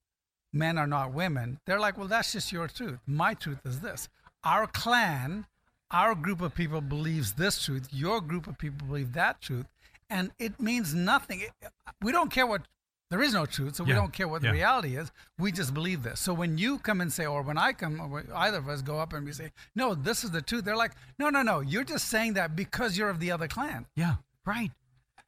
men 0.52 0.78
are 0.78 0.86
not 0.86 1.14
women, 1.14 1.60
they're 1.66 1.80
like, 1.80 1.98
well, 1.98 2.10
that's 2.10 2.34
just 2.34 2.52
your 2.52 2.68
truth. 2.68 3.00
My 3.08 3.36
truth 3.36 3.60
is 3.64 3.80
this. 3.80 4.10
Our 4.44 4.68
clan, 4.68 5.46
our 5.92 6.14
group 6.14 6.42
of 6.42 6.54
people 6.54 6.82
believes 6.82 7.36
this 7.36 7.64
truth. 7.64 7.88
Your 7.90 8.20
group 8.20 8.48
of 8.48 8.58
people 8.58 8.86
believe 8.86 9.14
that 9.14 9.40
truth. 9.40 9.66
And 10.10 10.32
it 10.40 10.60
means 10.60 10.94
nothing. 10.94 11.40
It- 11.40 11.72
we 12.04 12.12
don't 12.12 12.30
care 12.30 12.46
what, 12.46 12.64
there 13.10 13.22
is 13.22 13.34
no 13.34 13.46
truth, 13.46 13.78
so 13.78 13.86
we 13.86 13.94
don't 13.94 14.12
care 14.12 14.28
what 14.28 14.44
yeah. 14.44 14.50
the 14.50 14.56
reality 14.56 14.98
is. 14.98 15.10
We 15.40 15.54
just 15.54 15.74
believe 15.74 16.04
this. 16.04 16.20
So 16.20 16.34
when 16.34 16.58
you 16.58 16.80
come 16.80 17.00
and 17.00 17.14
say, 17.14 17.26
or 17.26 17.44
when 17.44 17.58
I 17.58 17.72
come, 17.72 18.02
or 18.02 18.26
either 18.36 18.58
of 18.58 18.68
us 18.68 18.82
go 18.82 19.00
up 19.00 19.14
and 19.14 19.26
we 19.26 19.32
say, 19.32 19.54
no, 19.74 19.96
this 19.96 20.26
is 20.26 20.32
the 20.32 20.42
truth, 20.42 20.66
they're 20.66 20.76
like, 20.76 20.96
no, 21.18 21.30
no, 21.30 21.44
no, 21.44 21.62
you're 21.62 21.86
just 21.86 22.10
saying 22.10 22.34
that 22.34 22.58
because 22.58 22.98
you're 22.98 23.10
of 23.10 23.22
the 23.22 23.32
other 23.32 23.48
clan. 23.48 23.86
yeah, 23.96 24.16
right. 24.46 24.72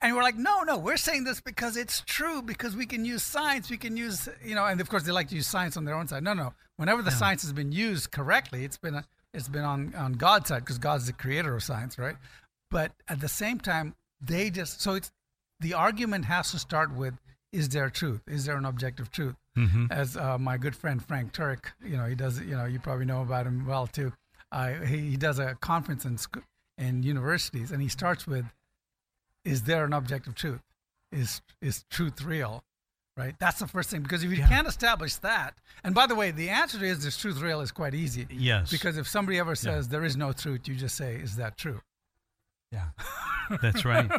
And 0.03 0.13
we're 0.15 0.21
like, 0.21 0.35
no, 0.35 0.63
no, 0.63 0.77
we're 0.77 0.97
saying 0.97 1.23
this 1.23 1.39
because 1.39 1.77
it's 1.77 2.01
true, 2.01 2.41
because 2.41 2.75
we 2.75 2.85
can 2.85 3.05
use 3.05 3.23
science, 3.23 3.69
we 3.69 3.77
can 3.77 3.95
use, 3.95 4.27
you 4.43 4.53
know, 4.53 4.65
and 4.65 4.81
of 4.81 4.89
course 4.89 5.03
they 5.03 5.13
like 5.13 5.29
to 5.29 5.35
use 5.35 5.47
science 5.47 5.77
on 5.77 5.85
their 5.85 5.95
own 5.95 6.09
side. 6.09 6.23
No, 6.23 6.33
no, 6.33 6.53
whenever 6.75 7.01
the 7.01 7.09
science 7.09 7.41
has 7.43 7.53
been 7.53 7.71
used 7.71 8.11
correctly, 8.11 8.65
it's 8.65 8.77
been 8.77 8.95
a, 8.95 9.05
it's 9.33 9.47
been 9.47 9.63
on 9.63 9.95
on 9.95 10.13
God's 10.13 10.49
side 10.49 10.59
because 10.59 10.77
God's 10.77 11.05
the 11.07 11.13
creator 11.13 11.55
of 11.55 11.63
science, 11.63 11.97
right? 11.97 12.17
But 12.69 12.91
at 13.07 13.21
the 13.21 13.29
same 13.29 13.59
time, 13.59 13.95
they 14.19 14.49
just 14.49 14.81
so 14.81 14.95
it's 14.95 15.09
the 15.61 15.73
argument 15.73 16.25
has 16.25 16.51
to 16.51 16.59
start 16.59 16.93
with 16.93 17.13
is 17.53 17.69
there 17.69 17.89
truth? 17.89 18.21
Is 18.27 18.45
there 18.45 18.57
an 18.57 18.65
objective 18.65 19.09
truth? 19.09 19.35
As 19.91 20.17
uh, 20.17 20.37
my 20.37 20.57
good 20.57 20.75
friend 20.75 21.01
Frank 21.01 21.31
Turek, 21.31 21.65
you 21.85 21.95
know, 21.95 22.05
he 22.07 22.15
does, 22.15 22.41
you 22.41 22.57
know, 22.57 22.65
you 22.65 22.79
probably 22.79 23.05
know 23.05 23.21
about 23.21 23.45
him 23.45 23.65
well 23.65 23.87
too. 23.87 24.11
Uh, 24.51 24.73
he, 24.85 25.11
he 25.11 25.17
does 25.17 25.39
a 25.39 25.55
conference 25.61 26.03
in 26.03 26.17
in 26.77 27.03
universities, 27.03 27.71
and 27.71 27.81
he 27.81 27.87
starts 27.87 28.27
with 28.27 28.45
is 29.45 29.63
there 29.63 29.85
an 29.85 29.93
objective 29.93 30.35
truth? 30.35 30.61
Is 31.11 31.41
is 31.61 31.83
truth 31.89 32.21
real? 32.23 32.63
Right. 33.15 33.35
That's 33.37 33.59
the 33.59 33.67
first 33.67 33.91
thing 33.91 34.01
because 34.01 34.23
if 34.23 34.31
you 34.31 34.37
Yeah. 34.37 34.47
can't 34.47 34.67
establish 34.67 35.15
that, 35.17 35.53
and 35.83 35.93
by 35.93 36.07
the 36.07 36.15
way, 36.15 36.31
the 36.31 36.49
answer 36.49 36.83
is 36.83 37.05
is 37.05 37.15
truth 37.15 37.39
real 37.41 37.61
is 37.61 37.71
quite 37.71 37.93
easy. 37.93 38.25
Yes. 38.31 38.71
Because 38.71 38.97
if 38.97 39.07
somebody 39.07 39.37
ever 39.37 39.53
says 39.55 39.89
there 39.89 40.03
is 40.03 40.17
no 40.17 40.33
truth, 40.33 40.67
you 40.67 40.73
just 40.75 40.95
say, 40.95 41.15
is 41.17 41.35
that 41.35 41.55
true? 41.57 41.81
Yeah, 42.71 42.87
that's 43.61 43.85
right. 43.85 44.09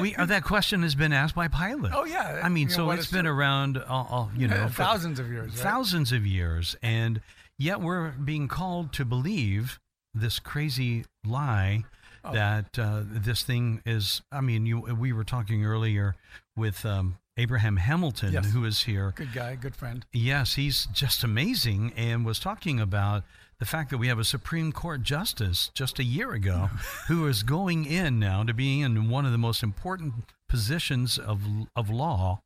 we 0.00 0.14
uh, 0.16 0.24
that 0.26 0.44
question 0.44 0.82
has 0.82 0.94
been 0.94 1.12
asked 1.12 1.34
by 1.34 1.48
Pilate. 1.48 1.92
Oh, 1.94 2.04
yeah. 2.04 2.40
I 2.42 2.48
mean, 2.48 2.68
You 2.68 2.74
so 2.74 2.86
what 2.86 2.98
it's 2.98 3.10
been 3.10 3.26
true? 3.26 3.34
around, 3.34 3.76
uh, 3.76 3.82
uh, 3.86 4.28
you 4.34 4.48
know, 4.48 4.68
thousands 4.72 5.18
of 5.18 5.28
years. 5.30 5.50
Right? 5.50 5.58
thousands 5.58 6.10
of 6.12 6.24
years, 6.26 6.76
and 6.82 7.20
yet 7.58 7.82
we're 7.82 8.12
being 8.12 8.48
called 8.48 8.94
to 8.94 9.04
believe 9.04 9.78
this 10.14 10.38
crazy 10.38 11.04
lie 11.24 11.84
Oh. 12.24 12.32
that 12.32 12.78
uh, 12.78 13.02
this 13.04 13.42
thing 13.42 13.80
is. 13.86 14.22
I 14.30 14.40
mean, 14.40 14.66
you 14.66 14.80
we 14.80 15.12
were 15.12 15.24
talking 15.24 15.64
earlier 15.64 16.16
with 16.56 16.84
um, 16.84 17.18
Abraham 17.36 17.76
Hamilton, 17.78 18.32
Yes. 18.34 18.52
who 18.52 18.64
is 18.64 18.82
here. 18.82 19.12
Good 19.16 19.32
guy, 19.32 19.54
good 19.56 19.74
friend. 19.74 20.04
Yes, 20.12 20.54
he's 20.54 20.86
just 20.92 21.24
amazing 21.24 21.92
and 21.96 22.24
was 22.26 22.38
talking 22.38 22.78
about 22.80 23.24
the 23.58 23.64
fact 23.66 23.90
that 23.90 23.98
we 23.98 24.08
have 24.08 24.18
a 24.18 24.24
Supreme 24.24 24.72
Court 24.72 25.02
justice 25.02 25.70
just 25.74 25.98
a 25.98 26.04
year 26.04 26.32
ago 26.32 26.70
who 27.08 27.26
is 27.26 27.42
going 27.42 27.84
in 27.86 28.18
now 28.18 28.42
to 28.42 28.52
be 28.54 28.80
in 28.80 29.08
one 29.08 29.24
of 29.26 29.32
the 29.32 29.38
most 29.38 29.62
important 29.62 30.14
positions 30.48 31.18
of, 31.18 31.40
of 31.76 31.88
law 31.90 32.40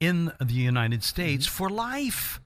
in 0.00 0.32
the 0.40 0.54
United 0.54 1.02
States 1.02 1.46
for 1.46 1.68
life. 1.68 2.40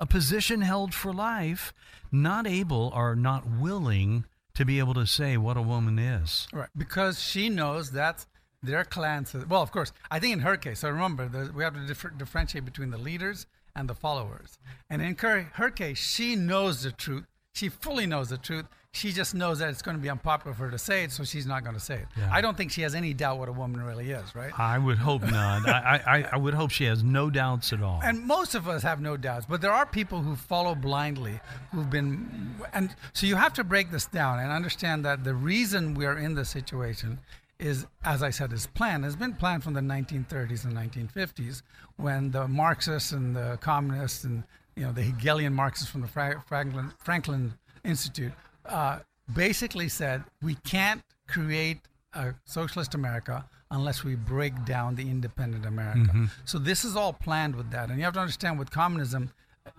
A 0.00 0.06
position 0.06 0.62
held 0.62 0.92
for 0.94 1.12
life, 1.12 1.72
not 2.10 2.46
able 2.46 2.90
or 2.94 3.14
not 3.14 3.46
willing 3.48 4.24
to 4.54 4.64
be 4.64 4.78
able 4.78 4.94
to 4.94 5.06
say 5.06 5.36
what 5.36 5.56
a 5.56 5.62
woman 5.62 5.98
is. 5.98 6.46
Right. 6.52 6.68
Because 6.76 7.22
she 7.22 7.48
knows 7.48 7.90
that 7.92 8.26
their 8.62 8.84
clan 8.84 9.26
says, 9.26 9.46
well, 9.46 9.62
of 9.62 9.72
course, 9.72 9.92
I 10.10 10.18
think 10.18 10.32
in 10.32 10.40
her 10.40 10.56
case, 10.56 10.80
so 10.80 10.88
remember, 10.88 11.50
we 11.54 11.64
have 11.64 11.74
to 11.74 11.86
differ, 11.86 12.10
differentiate 12.10 12.64
between 12.64 12.90
the 12.90 12.98
leaders 12.98 13.46
and 13.76 13.88
the 13.88 13.94
followers. 13.94 14.58
And 14.88 15.02
in 15.02 15.16
her, 15.16 15.50
her 15.54 15.70
case, 15.70 15.98
she 15.98 16.36
knows 16.36 16.82
the 16.82 16.92
truth. 16.92 17.24
She 17.54 17.68
fully 17.68 18.06
knows 18.06 18.30
the 18.30 18.38
truth. 18.38 18.66
She 18.94 19.10
just 19.10 19.34
knows 19.34 19.58
that 19.58 19.70
it's 19.70 19.82
going 19.82 19.96
to 19.96 20.00
be 20.02 20.08
unpopular 20.08 20.54
for 20.54 20.66
her 20.66 20.70
to 20.70 20.78
say 20.78 21.02
it, 21.02 21.10
so 21.10 21.24
she's 21.24 21.46
not 21.46 21.64
going 21.64 21.74
to 21.74 21.80
say 21.80 21.96
it. 21.96 22.06
Yeah. 22.16 22.28
I 22.32 22.40
don't 22.40 22.56
think 22.56 22.70
she 22.70 22.82
has 22.82 22.94
any 22.94 23.12
doubt 23.12 23.38
what 23.38 23.48
a 23.48 23.52
woman 23.52 23.82
really 23.82 24.12
is, 24.12 24.36
right? 24.36 24.56
I 24.56 24.78
would 24.78 24.98
hope 24.98 25.22
not. 25.30 25.68
I, 25.68 26.00
I, 26.06 26.28
I 26.32 26.36
would 26.36 26.54
hope 26.54 26.70
she 26.70 26.84
has 26.84 27.02
no 27.02 27.28
doubts 27.28 27.72
at 27.72 27.82
all. 27.82 28.00
And 28.04 28.24
most 28.24 28.54
of 28.54 28.68
us 28.68 28.84
have 28.84 29.00
no 29.00 29.16
doubts, 29.16 29.46
but 29.46 29.60
there 29.60 29.72
are 29.72 29.84
people 29.84 30.20
who 30.22 30.36
follow 30.36 30.76
blindly, 30.76 31.40
who've 31.72 31.90
been, 31.90 32.54
and 32.72 32.94
so 33.12 33.26
you 33.26 33.34
have 33.34 33.52
to 33.54 33.64
break 33.64 33.90
this 33.90 34.06
down 34.06 34.38
and 34.38 34.52
understand 34.52 35.04
that 35.04 35.24
the 35.24 35.34
reason 35.34 35.94
we're 35.94 36.16
in 36.16 36.34
this 36.36 36.48
situation 36.48 37.18
is, 37.58 37.86
as 38.04 38.22
I 38.22 38.30
said, 38.30 38.52
is 38.52 38.68
planned. 38.68 39.02
Has 39.02 39.16
been 39.16 39.34
planned 39.34 39.64
from 39.64 39.74
the 39.74 39.80
1930s 39.80 40.64
and 40.64 40.72
1950s 40.72 41.62
when 41.96 42.30
the 42.30 42.46
Marxists 42.46 43.10
and 43.10 43.34
the 43.34 43.58
communists 43.60 44.22
and 44.22 44.44
you 44.76 44.84
know 44.84 44.92
the 44.92 45.02
Hegelian 45.02 45.52
Marxists 45.52 45.90
from 45.90 46.00
the 46.02 46.08
Fra- 46.08 46.44
Franklin, 46.46 46.92
Franklin 46.98 47.54
Institute 47.84 48.32
uh, 48.66 49.00
basically 49.32 49.88
said 49.88 50.24
we 50.42 50.54
can't 50.56 51.02
create 51.26 51.78
a 52.12 52.34
socialist 52.44 52.94
America 52.94 53.44
unless 53.70 54.04
we 54.04 54.14
break 54.14 54.64
down 54.64 54.94
the 54.94 55.10
independent 55.10 55.66
America. 55.66 56.28
So 56.44 56.58
this 56.58 56.84
is 56.84 56.94
all 56.96 57.12
planned 57.12 57.56
with 57.56 57.70
that, 57.70 57.88
and 57.88 57.98
you 57.98 58.04
have 58.04 58.14
to 58.14 58.20
understand 58.20 58.58
with 58.58 58.70
communism, 58.70 59.32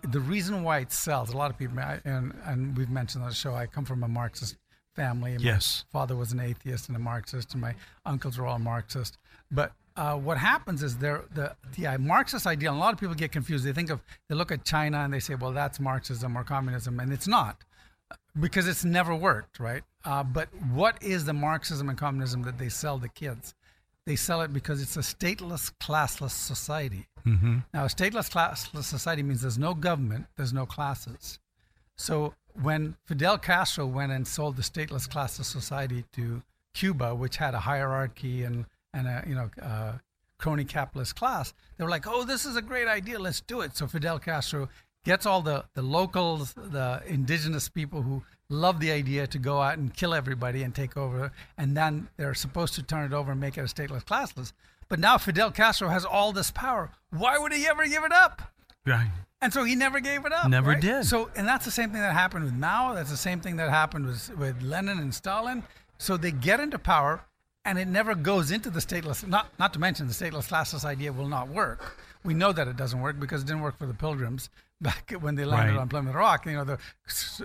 the 0.03 0.19
reason 0.19 0.63
why 0.63 0.79
it 0.79 0.91
sells. 0.91 1.29
A 1.29 1.38
lot 1.38 1.51
of 1.51 1.57
people, 1.57 1.77
and 1.79 2.33
and 2.45 2.77
we've 2.77 2.89
mentioned 2.89 3.23
on 3.23 3.29
the 3.29 3.36
show. 3.36 3.53
I 3.53 3.67
come 3.67 3.86
from 3.86 4.03
a 4.03 4.07
Marxist 4.07 4.57
family. 4.95 5.38
Yes. 5.39 5.86
My 5.93 5.99
father 5.99 6.15
was 6.15 6.31
an 6.31 6.39
atheist 6.39 6.88
and 6.88 6.95
a 6.95 6.99
Marxist, 6.99 7.53
and 7.53 7.61
my 7.61 7.75
uncles 8.05 8.38
were 8.38 8.47
all 8.47 8.59
Marxist. 8.59 9.17
But 9.51 9.73
uh, 9.95 10.15
what 10.15 10.38
happens 10.38 10.83
is 10.83 10.97
there 10.97 11.23
the 11.33 11.55
the 11.77 11.88
uh, 11.88 11.97
Marxist 11.99 12.47
ideal. 12.47 12.73
A 12.73 12.75
lot 12.75 12.93
of 12.93 12.99
people 12.99 13.15
get 13.15 13.31
confused. 13.31 13.63
They 13.63 13.73
think 13.73 13.89
of 13.89 14.01
they 14.27 14.36
look 14.36 14.51
at 14.51 14.65
China 14.65 14.99
and 14.99 15.13
they 15.13 15.19
say, 15.19 15.36
well, 15.36 15.51
that's 15.51 15.79
Marxism 15.79 16.36
or 16.36 16.43
communism, 16.43 16.99
and 16.99 17.13
it's 17.13 17.27
not 17.27 17.63
because 18.39 18.68
it's 18.68 18.84
never 18.84 19.16
worked, 19.16 19.60
right? 19.60 19.84
Uh, 20.03 20.24
but 20.24 20.49
what 20.72 21.01
is 21.01 21.26
the 21.26 21.34
Marxism 21.34 21.89
and 21.89 21.97
communism 21.97 22.43
that 22.43 22.58
they 22.58 22.70
sell 22.70 22.97
the 22.97 23.10
kids? 23.10 23.53
They 24.06 24.16
sell 24.16 24.41
it 24.41 24.53
because 24.53 24.82
it's 24.82 24.97
a 24.97 24.99
stateless, 24.99 25.72
classless 25.82 26.32
society. 26.32 27.08
Mm-hmm. 27.26 27.60
Now, 27.74 27.86
a 27.86 27.88
stateless, 27.88 28.30
classless 28.30 28.84
society 28.84 29.24
means 29.24 29.41
there's 29.41 29.58
no 29.58 29.74
government, 29.74 30.28
there's 30.36 30.53
no 30.53 30.66
classes. 30.66 31.39
So 31.95 32.34
when 32.62 32.95
Fidel 33.06 33.38
Castro 33.38 33.86
went 33.86 34.12
and 34.12 34.28
sold 34.28 34.58
the 34.58 34.62
stateless, 34.62 35.10
classless 35.10 35.45
society 35.45 36.03
to 36.14 36.43
Cuba, 36.74 37.16
which 37.16 37.38
had 37.38 37.53
a 37.53 37.60
hierarchy 37.60 38.43
and 38.43 38.66
and 38.93 39.08
a 39.08 39.24
you 39.28 39.36
know 39.36 39.49
uh, 39.62 39.93
crony 40.38 40.66
capitalist 40.66 41.16
class, 41.16 41.53
they 41.78 41.84
were 41.84 41.89
like, 41.89 42.06
"Oh, 42.08 42.24
this 42.24 42.45
is 42.45 42.56
a 42.56 42.62
great 42.62 42.88
idea. 42.88 43.18
Let's 43.18 43.41
do 43.41 43.62
it." 43.62 43.76
So 43.76 43.88
Fidel 43.88 44.20
Castro 44.20 44.70
gets 45.06 45.26
all 45.26 45.41
the, 45.41 45.64
the 45.76 45.82
locals, 45.82 46.53
the 46.53 47.01
indigenous 47.08 47.70
people 47.70 48.01
who 48.01 48.24
love 48.49 48.80
the 48.80 48.91
idea 48.91 49.26
to 49.28 49.39
go 49.39 49.62
out 49.62 49.78
and 49.78 49.93
kill 49.93 50.14
everybody 50.14 50.64
and 50.64 50.76
take 50.76 50.97
over, 50.97 51.32
and 51.58 51.78
then 51.78 52.10
they're 52.18 52.34
supposed 52.34 52.74
to 52.74 52.84
turn 52.84 53.06
it 53.06 53.14
over 53.14 53.32
and 53.32 53.39
make 53.39 53.58
it 53.58 53.62
a 53.62 53.64
stateless, 53.64 54.03
classless. 54.03 54.51
But 54.89 54.99
now 54.99 55.18
Fidel 55.18 55.51
Castro 55.51 55.88
has 55.88 56.03
all 56.06 56.34
this 56.34 56.51
power. 56.51 56.91
Why 57.12 57.38
would 57.38 57.53
he 57.53 57.66
ever 57.66 57.88
give 57.88 58.03
it 58.03 58.12
up? 58.12 58.41
Right. 58.86 59.10
And 59.41 59.53
so 59.53 59.64
he 59.64 59.76
never 59.76 59.99
gave 59.99 60.26
it 60.26 60.34
up. 60.34 60.49
Never 60.49 60.72
right? 60.72 60.82
did. 60.82 61.06
So, 61.06 61.30
and 61.36 61.47
that's 61.47 61.66
the 61.66 61.72
same 61.72 61.91
thing 61.91 62.01
that 62.01 62.14
happened 62.14 62.45
with 62.45 62.53
Mao. 62.53 62.93
That's 62.93 63.10
the 63.10 63.18
same 63.18 63.41
thing 63.41 63.58
that 63.58 63.70
happened 63.70 64.06
with, 64.06 64.36
with 64.38 64.62
Lenin 64.62 64.99
and 64.99 65.14
Stalin. 65.14 65.64
So 65.97 66.18
they 66.18 66.32
get 66.32 66.60
into 66.60 66.78
power, 66.78 67.22
and 67.64 67.80
it 67.80 67.88
never 67.88 68.16
goes 68.16 68.51
into 68.51 68.70
the 68.70 68.80
stateless. 68.80 69.28
Not 69.28 69.47
not 69.58 69.74
to 69.74 69.80
mention 69.80 70.08
the 70.08 70.14
stateless 70.14 70.49
classless 70.49 70.86
idea 70.86 71.12
will 71.12 71.28
not 71.28 71.47
work. 71.47 71.97
We 72.26 72.34
know 72.34 72.51
that 72.51 72.67
it 72.67 72.76
doesn't 72.76 72.99
work 73.01 73.19
because 73.19 73.43
it 73.43 73.45
didn't 73.45 73.61
work 73.61 73.78
for 73.78 73.86
the 73.86 73.93
Pilgrims 73.93 74.49
back 74.82 75.11
when 75.19 75.36
they 75.36 75.45
landed 75.45 75.73
Right. 75.73 75.82
on 75.82 75.89
Plymouth 75.89 76.15
Rock. 76.15 76.45
You 76.45 76.53
know 76.53 76.63
the 76.65 76.80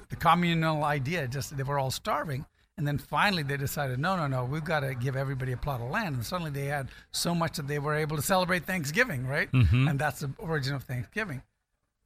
the 0.09 0.16
communal 0.16 0.83
idea 0.85 1.28
just 1.28 1.57
they 1.57 1.62
were 1.62 1.78
all 1.78 1.91
starving. 1.91 2.47
And 2.78 2.89
then 2.89 2.97
finally, 2.97 3.43
they 3.43 3.59
decided, 3.59 3.99
no, 3.99 4.16
no, 4.16 4.26
no, 4.26 4.47
we've 4.47 4.64
got 4.64 4.81
to 4.81 4.95
give 4.95 5.14
everybody 5.14 5.53
a 5.53 5.57
plot 5.59 5.83
of 5.83 5.91
land. 5.91 6.14
And 6.14 6.24
suddenly, 6.24 6.51
they 6.51 6.64
had 6.64 6.89
so 7.11 7.35
much 7.35 7.59
that 7.59 7.68
they 7.68 7.78
were 7.78 7.95
able 7.95 8.16
to 8.16 8.22
celebrate 8.22 8.64
Thanksgiving, 8.64 9.26
right? 9.26 9.53
Mm-hmm. 9.53 9.87
And 9.89 9.99
that's 9.99 10.20
the 10.20 10.31
origin 10.39 10.74
of 10.74 10.85
Thanksgiving. 10.85 11.43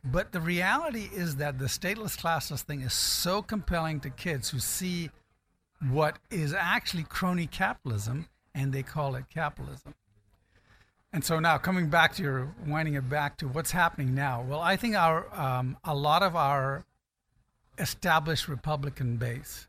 But 0.03 0.33
the 0.33 0.41
reality 0.41 1.09
is 1.15 1.37
that 1.37 1.61
the 1.61 1.67
stateless 1.67 2.19
classless 2.19 2.63
thing 2.63 2.81
is 2.81 2.93
so 2.93 3.41
compelling 3.41 4.01
to 4.01 4.11
kids 4.11 4.51
who 4.51 4.59
see 4.59 5.11
what 5.91 6.19
is 6.29 6.53
actually 6.53 7.05
crony 7.05 7.47
capitalism 7.47 8.29
and 8.53 8.73
they 8.73 8.83
call 8.83 9.15
it 9.15 9.27
capitalism. 9.33 9.95
And 11.15 11.25
so 11.25 11.39
now 11.39 11.59
coming 11.59 11.91
back 11.91 12.13
to 12.17 12.25
your 12.25 12.53
winding 12.67 12.95
it 12.95 13.09
back 13.09 13.37
to 13.37 13.47
what's 13.47 13.71
happening 13.71 14.17
now. 14.17 14.43
Well, 14.43 14.59
I 14.59 14.75
think 14.75 14.97
our 14.97 15.33
um, 15.33 15.77
a 15.85 15.95
lot 15.95 16.25
of 16.25 16.35
our 16.35 16.85
established 17.79 18.49
Republican 18.49 19.17
base 19.17 19.69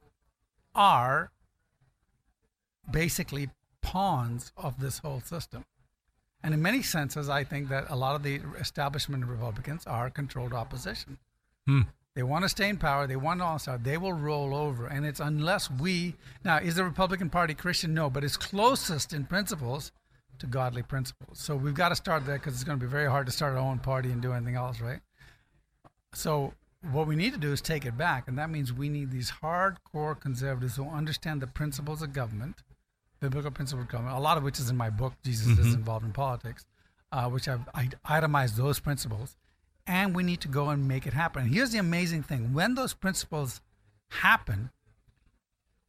are 0.73 1.29
basically 2.89 3.51
pawns 3.83 4.53
of 4.57 4.79
this 4.79 4.97
whole 4.97 5.21
system. 5.21 5.65
And 6.41 6.55
in 6.55 6.63
many 6.63 6.81
senses, 6.81 7.29
I 7.29 7.43
think 7.43 7.69
that 7.69 7.85
a 7.89 7.95
lot 7.95 8.15
of 8.15 8.23
the 8.23 8.41
establishment 8.59 9.23
Republicans 9.27 9.85
are 9.85 10.09
controlled 10.09 10.51
opposition. 10.51 11.19
Hmm. 11.67 11.81
They 12.15 12.23
want 12.23 12.43
to 12.43 12.49
stay 12.49 12.69
in 12.69 12.77
power. 12.77 13.05
They 13.05 13.17
want 13.17 13.41
to 13.41 13.45
all 13.45 13.59
start. 13.59 13.83
They 13.83 13.97
will 13.97 14.13
roll 14.13 14.55
over. 14.55 14.87
And 14.87 15.05
it's 15.05 15.19
unless 15.19 15.69
we 15.69 16.15
now 16.43 16.57
is 16.57 16.73
the 16.73 16.83
Republican 16.83 17.29
Party 17.29 17.53
Christian? 17.53 17.93
No, 17.93 18.09
but 18.09 18.23
it's 18.23 18.35
closest 18.35 19.13
in 19.13 19.25
principles 19.25 19.91
to 20.39 20.47
godly 20.47 20.83
principles. 20.83 21.39
So 21.39 21.55
we've 21.55 21.73
got 21.73 21.89
to 21.89 21.95
start 21.95 22.25
there 22.25 22.35
because 22.37 22.53
it's 22.53 22.63
going 22.63 22.79
to 22.79 22.85
be 22.85 22.89
very 22.89 23.09
hard 23.09 23.25
to 23.25 23.31
start 23.31 23.53
our 23.53 23.59
own 23.59 23.79
party 23.79 24.11
and 24.11 24.21
do 24.21 24.33
anything 24.33 24.55
else, 24.55 24.81
right? 24.81 24.99
So 26.13 26.53
what 26.91 27.07
we 27.07 27.15
need 27.15 27.33
to 27.33 27.39
do 27.39 27.51
is 27.51 27.61
take 27.61 27.85
it 27.85 27.97
back, 27.97 28.27
and 28.27 28.37
that 28.37 28.49
means 28.49 28.71
we 28.71 28.89
need 28.89 29.11
these 29.11 29.31
hardcore 29.41 30.19
conservatives 30.19 30.75
who 30.75 30.87
understand 30.87 31.41
the 31.41 31.47
principles 31.47 32.01
of 32.01 32.13
government, 32.13 32.63
biblical 33.19 33.51
principles 33.51 33.85
of 33.85 33.91
government. 33.91 34.17
A 34.17 34.21
lot 34.21 34.37
of 34.37 34.43
which 34.43 34.59
is 34.59 34.69
in 34.69 34.77
my 34.77 34.89
book, 34.89 35.13
Jesus 35.23 35.57
is 35.57 35.73
involved 35.73 36.05
in 36.05 36.11
politics, 36.11 36.65
uh, 37.11 37.27
which 37.29 37.47
I've 37.47 37.67
I 37.73 37.89
itemized 38.05 38.55
those 38.55 38.79
principles, 38.79 39.35
and 39.87 40.15
we 40.15 40.23
need 40.23 40.41
to 40.41 40.47
go 40.47 40.69
and 40.69 40.87
make 40.87 41.07
it 41.07 41.13
happen. 41.13 41.43
And 41.43 41.53
here's 41.53 41.71
the 41.71 41.79
amazing 41.79 42.23
thing: 42.23 42.53
when 42.53 42.75
those 42.75 42.93
principles 42.93 43.61
happen, 44.09 44.69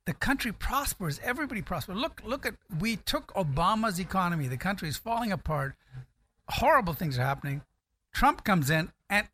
the 0.06 0.14
country 0.14 0.52
prospers. 0.52 1.20
Everybody 1.22 1.62
prospers. 1.62 1.96
Look, 1.96 2.22
look 2.24 2.46
at 2.46 2.54
we 2.80 2.96
took 2.96 3.32
Obama's 3.34 3.98
economy. 4.00 4.48
The 4.48 4.56
country 4.56 4.88
is 4.88 4.96
falling 4.96 5.32
apart. 5.32 5.74
Horrible 6.48 6.92
things 6.94 7.18
are 7.18 7.22
happening. 7.24 7.62
Trump 8.14 8.44
comes 8.44 8.70
in, 8.70 8.90
and 9.10 9.26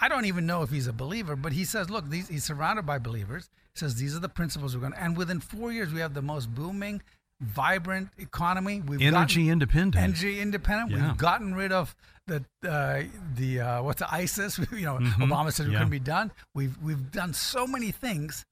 I 0.00 0.08
don't 0.08 0.24
even 0.26 0.46
know 0.46 0.62
if 0.62 0.70
he's 0.70 0.86
a 0.86 0.92
believer, 0.92 1.36
but 1.36 1.52
he 1.52 1.64
says, 1.64 1.90
look, 1.90 2.08
these, 2.08 2.28
he's 2.28 2.44
surrounded 2.44 2.86
by 2.86 2.98
believers. 2.98 3.50
He 3.74 3.78
says 3.80 3.96
these 3.96 4.16
are 4.16 4.20
the 4.20 4.28
principles 4.28 4.74
we're 4.74 4.80
going 4.80 4.92
to. 4.92 5.02
And 5.02 5.16
within 5.16 5.40
four 5.40 5.72
years, 5.72 5.92
we 5.92 6.00
have 6.00 6.14
the 6.14 6.22
most 6.22 6.54
booming, 6.54 7.02
vibrant 7.40 8.08
economy. 8.18 8.80
We've 8.80 9.02
Energy 9.02 9.48
independent. 9.50 10.02
energy 10.02 10.40
independent. 10.40 10.92
Yeah. 10.92 11.08
We've 11.08 11.16
gotten 11.18 11.54
rid 11.54 11.72
of 11.72 11.94
the 12.28 12.44
uh, 12.66 13.02
the 13.34 13.60
uh, 13.60 13.82
what's 13.82 13.98
the 13.98 14.14
ISIS? 14.14 14.58
you 14.72 14.86
know, 14.86 14.98
Obama 15.18 15.52
said 15.52 15.66
it 15.66 15.70
Mm-hmm. 15.70 15.72
Yeah. 15.72 15.78
couldn't 15.78 15.90
be 15.90 15.98
done. 15.98 16.30
We've 16.54 16.78
we've 16.80 17.10
done 17.10 17.34
so 17.34 17.66
many 17.66 17.90
things, 17.90 18.46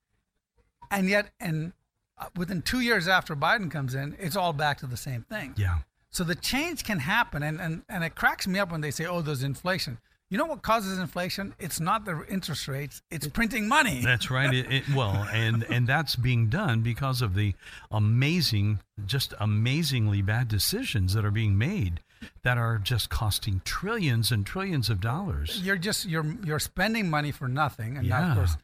and 0.90 1.08
yet, 1.08 1.30
and 1.40 1.72
uh, 2.18 2.26
within 2.36 2.62
two 2.62 2.80
years 2.80 3.08
after 3.08 3.34
Biden 3.36 3.70
comes 3.70 3.94
in, 3.94 4.16
it's 4.18 4.36
all 4.36 4.52
back 4.52 4.78
to 4.78 4.86
the 4.86 4.96
same 4.96 5.22
thing. 5.22 5.54
yeah. 5.56 5.78
So 6.12 6.24
the 6.24 6.34
change 6.34 6.82
can 6.82 6.98
happen, 6.98 7.42
and, 7.44 7.60
and, 7.60 7.82
and 7.88 8.02
it 8.02 8.16
cracks 8.16 8.48
me 8.48 8.58
up 8.58 8.72
when 8.72 8.80
they 8.80 8.90
say, 8.90 9.06
oh, 9.06 9.20
there's 9.22 9.44
inflation. 9.44 9.98
You 10.28 10.38
know 10.38 10.46
what 10.46 10.62
causes 10.62 10.98
inflation? 10.98 11.54
It's 11.58 11.78
not 11.80 12.04
the 12.04 12.24
interest 12.28 12.66
rates, 12.68 13.02
it's 13.10 13.26
printing 13.28 13.68
money. 13.68 14.00
That's 14.04 14.30
right. 14.30 14.52
It, 14.52 14.72
it, 14.72 14.82
well, 14.94 15.26
and 15.32 15.64
and 15.64 15.88
that's 15.88 16.14
being 16.14 16.48
done 16.48 16.82
because 16.82 17.20
of 17.20 17.34
the 17.34 17.54
amazing, 17.90 18.78
just 19.06 19.34
amazingly 19.40 20.22
bad 20.22 20.46
decisions 20.46 21.14
that 21.14 21.24
are 21.24 21.32
being 21.32 21.58
made 21.58 22.00
that 22.42 22.58
are 22.58 22.78
just 22.78 23.10
costing 23.10 23.60
trillions 23.64 24.30
and 24.30 24.46
trillions 24.46 24.88
of 24.88 25.00
dollars. 25.00 25.60
You're 25.64 25.76
just 25.76 26.06
you're 26.06 26.26
you're 26.44 26.58
spending 26.60 27.10
money 27.10 27.32
for 27.32 27.48
nothing, 27.48 27.96
and 27.96 28.08
now, 28.08 28.30
of 28.30 28.36
course, 28.36 28.56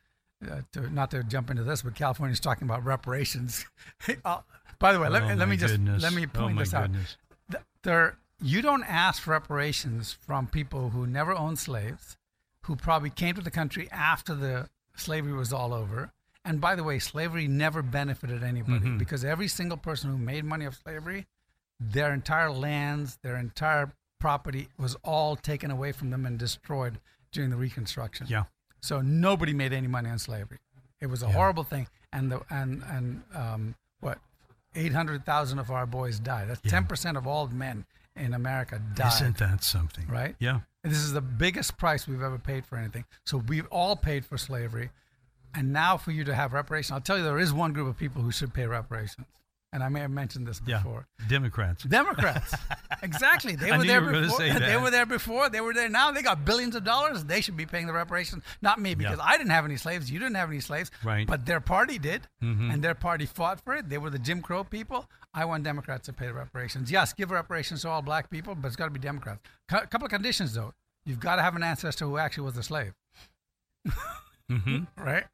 uh, 0.51 0.61
to, 0.73 0.93
not 0.93 1.11
to 1.13 1.23
jump 1.25 1.51
into 1.51 1.63
this, 1.65 1.83
but 1.83 1.95
California's 1.95 2.41
talking 2.41 2.67
about 2.69 2.85
reparations. 2.85 3.65
Uh, 4.25 4.41
by 4.79 4.93
the 4.93 5.01
way, 5.01 5.09
let, 5.09 5.23
Oh, 5.23 5.35
let 5.35 5.49
me 5.49 5.57
just 5.57 5.75
goodness. 5.75 6.03
let 6.03 6.13
me 6.13 6.27
Oh, 6.35 6.39
point 6.39 6.55
my 6.57 6.63
this 6.63 6.75
out. 6.75 6.83
goodness. 6.93 7.17
Th- 7.51 7.65
There, 7.83 8.19
you 8.43 8.61
don't 8.61 8.85
ask 8.85 9.23
for 9.23 9.31
reparations 9.31 10.13
from 10.13 10.47
people 10.49 10.91
who 10.91 11.07
never 11.07 11.33
owned 11.35 11.59
slaves, 11.59 12.19
who 12.65 12.77
probably 12.77 13.09
came 13.11 13.35
to 13.37 13.41
the 13.41 13.51
country 13.51 13.89
after 13.91 14.35
the 14.35 14.69
slavery 14.97 15.33
was 15.33 15.53
all 15.53 15.73
over. 15.73 16.11
And 16.45 16.61
by 16.61 16.75
the 16.77 16.85
way, 16.85 16.99
slavery 16.99 17.49
never 17.49 17.81
benefited 17.83 18.43
anybody 18.45 18.81
Mm-hmm. 18.81 18.99
because 18.99 19.25
every 19.25 19.49
single 19.49 19.79
person 19.79 20.11
who 20.11 20.19
made 20.19 20.45
money 20.45 20.65
of 20.67 20.75
slavery, 20.77 21.27
their 21.81 22.13
entire 22.13 22.51
lands, 22.51 23.19
their 23.23 23.37
entire 23.37 23.93
property 24.21 24.69
was 24.79 24.95
all 25.03 25.37
taken 25.37 25.71
away 25.71 25.93
from 25.93 26.11
them 26.11 26.27
and 26.27 26.39
destroyed 26.39 27.01
during 27.33 27.51
the 27.51 27.57
Reconstruction. 27.57 28.27
Yeah. 28.29 28.45
So 28.87 29.01
nobody 29.01 29.53
made 29.53 29.73
any 29.73 29.89
money 29.89 30.09
on 30.09 30.19
slavery. 30.19 30.59
It 31.01 31.07
was 31.07 31.23
a 31.23 31.29
horrible 31.29 31.65
thing, 31.65 31.89
and 32.13 32.31
the 32.31 32.41
and 32.51 32.83
and 32.89 33.23
um, 33.35 33.75
what, 34.01 34.19
eight 34.75 34.93
hundred 34.93 35.27
thousand 35.27 35.59
of 35.59 35.71
our 35.71 35.87
boys 35.87 36.19
died. 36.21 36.49
That's 36.49 36.61
ten 36.61 36.85
percent 36.85 37.17
of 37.17 37.27
all 37.27 37.49
men 37.49 37.85
in 38.15 38.33
America 38.33 38.81
died. 38.95 39.13
Isn't 39.15 39.39
that 39.39 39.63
something? 39.65 40.07
right? 40.09 40.37
Yeah. 40.39 40.61
And 40.85 40.93
this 40.93 41.01
is 41.01 41.13
the 41.13 41.21
biggest 41.21 41.77
price 41.79 42.07
we've 42.07 42.23
ever 42.23 42.39
paid 42.39 42.65
for 42.65 42.79
anything. 42.79 43.05
So 43.25 43.39
we've 43.39 43.67
all 43.73 43.97
paid 43.97 44.25
for 44.25 44.39
slavery, 44.39 44.91
and 45.53 45.73
now 45.73 45.97
for 45.97 46.13
you 46.13 46.23
to 46.25 46.35
have 46.35 46.53
reparations, 46.53 46.93
I'll 46.93 47.01
tell 47.01 47.19
you 47.19 47.25
there 47.25 47.39
is 47.41 47.53
one 47.53 47.73
group 47.73 47.89
of 47.89 47.99
people 47.99 48.23
who 48.23 48.31
should 48.31 48.55
pay 48.55 48.67
reparations, 48.67 49.27
and 49.77 49.85
I 49.85 49.91
may 49.91 50.01
have 50.01 50.11
mentioned 50.11 50.47
this 50.47 50.63
Yeah. 50.67 50.79
before. 50.79 51.07
Democrats. 51.29 51.85
Democrats. 51.85 52.55
exactly. 53.03 53.57
They 53.57 53.71
were 53.77 53.85
there 53.85 54.01
were 54.01 54.13
before. 54.23 54.39
They 54.39 54.77
were 54.79 54.91
there 54.91 55.05
before. 55.05 55.51
They 55.51 55.61
were 55.61 55.75
there 55.75 55.91
now. 55.91 56.11
They 56.13 56.23
got 56.23 56.47
billions 56.47 56.75
of 56.75 56.83
dollars. 56.85 57.25
They 57.25 57.43
should 57.43 57.59
be 57.59 57.67
paying 57.67 57.87
the 57.87 57.93
reparations, 57.93 58.43
not 58.63 58.81
me, 58.81 58.95
because 58.95 59.19
I 59.23 59.37
didn't 59.37 59.51
have 59.51 59.67
any 59.67 59.77
slaves. 59.77 60.11
You 60.11 60.19
didn't 60.19 60.37
have 60.37 60.49
any 60.49 60.61
slaves. 60.61 60.91
Right. 61.05 61.27
But 61.27 61.45
their 61.45 61.61
party 61.61 61.99
did, 61.99 62.23
Mhm. 62.43 62.73
and 62.73 62.83
their 62.83 62.95
party 62.95 63.27
fought 63.27 63.61
for 63.63 63.75
it. 63.77 63.91
They 63.91 63.99
were 63.99 64.09
the 64.09 64.19
Jim 64.19 64.41
Crow 64.41 64.65
people. 64.65 65.11
I 65.35 65.45
want 65.45 65.63
Democrats 65.65 66.07
to 66.07 66.15
pay 66.15 66.27
the 66.29 66.33
reparations. 66.33 66.91
Yes, 66.91 67.13
give 67.13 67.31
reparations 67.31 67.83
to 67.83 67.91
all 67.91 68.01
black 68.01 68.31
people, 68.31 68.55
but 68.55 68.69
it's 68.69 68.77
got 68.77 68.87
to 68.87 68.91
be 68.91 68.99
Democrats. 68.99 69.41
A 69.71 69.87
couple 69.87 70.07
of 70.07 70.11
conditions 70.11 70.55
though. 70.55 70.73
You've 71.05 71.21
got 71.21 71.37
to 71.37 71.43
have 71.43 71.55
an 71.55 71.63
ancestor 71.63 72.07
who 72.07 72.17
actually 72.17 72.45
was 72.45 72.57
a 72.57 72.63
slave. 72.63 72.95
hmm 74.49 74.85
Right. 74.97 75.25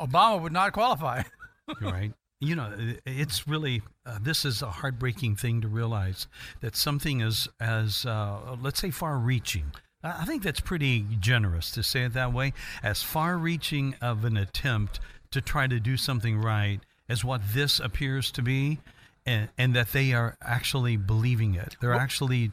Obama 0.00 0.40
would 0.40 0.52
not 0.52 0.72
qualify. 0.72 1.22
right. 1.80 2.12
You 2.42 2.56
know, 2.56 2.72
it's 3.06 3.46
really 3.46 3.82
uh, 4.04 4.18
this 4.20 4.44
is 4.44 4.62
a 4.62 4.70
heartbreaking 4.70 5.36
thing 5.36 5.60
to 5.60 5.68
realize 5.68 6.26
that 6.60 6.74
something 6.74 7.22
as 7.22 7.48
as 7.60 8.04
uh, 8.04 8.56
let's 8.60 8.80
say 8.80 8.90
far-reaching. 8.90 9.72
I 10.02 10.22
I 10.22 10.24
think 10.24 10.42
that's 10.42 10.58
pretty 10.58 11.06
generous 11.20 11.70
to 11.70 11.84
say 11.84 12.02
it 12.02 12.14
that 12.14 12.32
way. 12.32 12.52
As 12.82 13.00
far-reaching 13.00 13.94
of 14.02 14.24
an 14.24 14.36
attempt 14.36 14.98
to 15.30 15.40
try 15.40 15.68
to 15.68 15.78
do 15.78 15.96
something 15.96 16.36
right 16.36 16.80
as 17.08 17.24
what 17.24 17.40
this 17.54 17.78
appears 17.78 18.32
to 18.32 18.42
be, 18.42 18.80
and, 19.24 19.48
and 19.56 19.74
that 19.76 19.92
they 19.92 20.12
are 20.12 20.36
actually 20.42 20.96
believing 20.96 21.54
it. 21.54 21.76
They're 21.80 21.94
actually 21.94 22.50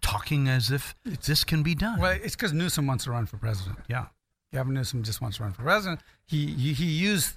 talking 0.00 0.46
as 0.48 0.70
if 0.70 0.94
this 1.26 1.42
can 1.42 1.64
be 1.64 1.74
done. 1.74 1.98
well, 1.98 2.16
it's 2.22 2.36
because 2.36 2.52
Newsom 2.52 2.86
wants 2.86 3.04
to 3.04 3.10
run 3.10 3.26
for 3.26 3.36
president. 3.36 3.78
Yeah. 3.88 4.06
Gavin 4.52 4.74
Newsom 4.74 5.02
just 5.02 5.20
wants 5.20 5.38
to 5.38 5.42
run 5.42 5.52
for 5.52 5.62
president. 5.62 6.00
He 6.26 6.46
he, 6.46 6.72
he 6.72 6.84
used 6.84 7.36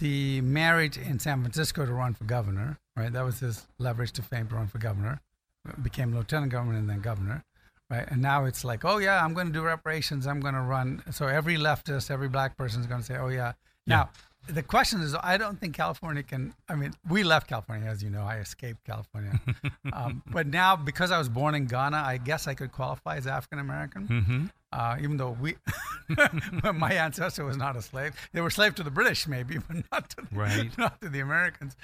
the 0.00 0.40
marriage 0.40 0.96
in 0.96 1.18
San 1.18 1.40
Francisco 1.42 1.86
to 1.86 1.92
run 1.92 2.14
for 2.14 2.24
governor. 2.24 2.78
Right, 2.96 3.12
that 3.12 3.24
was 3.24 3.40
his 3.40 3.66
leverage 3.78 4.12
to 4.12 4.22
fame 4.22 4.48
to 4.48 4.56
run 4.56 4.66
for 4.66 4.78
governor. 4.78 5.20
Became 5.82 6.14
lieutenant 6.14 6.52
governor 6.52 6.78
and 6.78 6.90
then 6.90 7.00
governor. 7.00 7.44
Right, 7.88 8.04
and 8.08 8.20
now 8.20 8.44
it's 8.44 8.64
like, 8.64 8.84
oh 8.84 8.98
yeah, 8.98 9.24
I'm 9.24 9.34
going 9.34 9.46
to 9.46 9.52
do 9.52 9.62
reparations. 9.62 10.26
I'm 10.26 10.40
going 10.40 10.54
to 10.54 10.60
run. 10.60 11.02
So 11.10 11.26
every 11.26 11.56
leftist, 11.56 12.10
every 12.10 12.28
black 12.28 12.56
person 12.56 12.80
is 12.80 12.86
going 12.86 13.00
to 13.00 13.06
say, 13.06 13.16
oh 13.16 13.28
yeah. 13.28 13.52
Now 13.86 14.10
the 14.48 14.62
question 14.62 15.00
is, 15.00 15.16
I 15.20 15.36
don't 15.36 15.58
think 15.60 15.74
California 15.74 16.22
can. 16.22 16.54
I 16.68 16.74
mean, 16.74 16.94
we 17.08 17.22
left 17.22 17.48
California, 17.48 17.88
as 17.88 18.02
you 18.02 18.10
know. 18.10 18.22
I 18.22 18.38
escaped 18.38 18.84
California, 18.84 19.40
um, 19.92 20.22
but 20.30 20.46
now 20.46 20.76
because 20.76 21.10
I 21.10 21.18
was 21.18 21.28
born 21.28 21.54
in 21.54 21.66
Ghana, 21.66 21.96
I 21.96 22.18
guess 22.18 22.46
I 22.46 22.54
could 22.54 22.72
qualify 22.72 23.16
as 23.16 23.26
African 23.26 23.58
American 23.58 24.08
Mm-hmm. 24.08 24.46
Uh, 24.72 24.96
even 25.00 25.16
though 25.16 25.36
we 25.40 25.56
my 26.74 26.92
ancestor 26.92 27.44
was 27.44 27.56
not 27.56 27.76
a 27.76 27.82
slave. 27.82 28.14
They 28.32 28.40
were 28.40 28.50
slave 28.50 28.74
to 28.76 28.82
the 28.82 28.90
British, 28.90 29.26
maybe, 29.26 29.58
but 29.68 29.76
not 29.92 30.10
to 30.10 30.16
the, 30.16 30.28
Right. 30.36 30.76
not 30.78 31.00
to 31.00 31.08
the 31.08 31.20
Americans. 31.20 31.76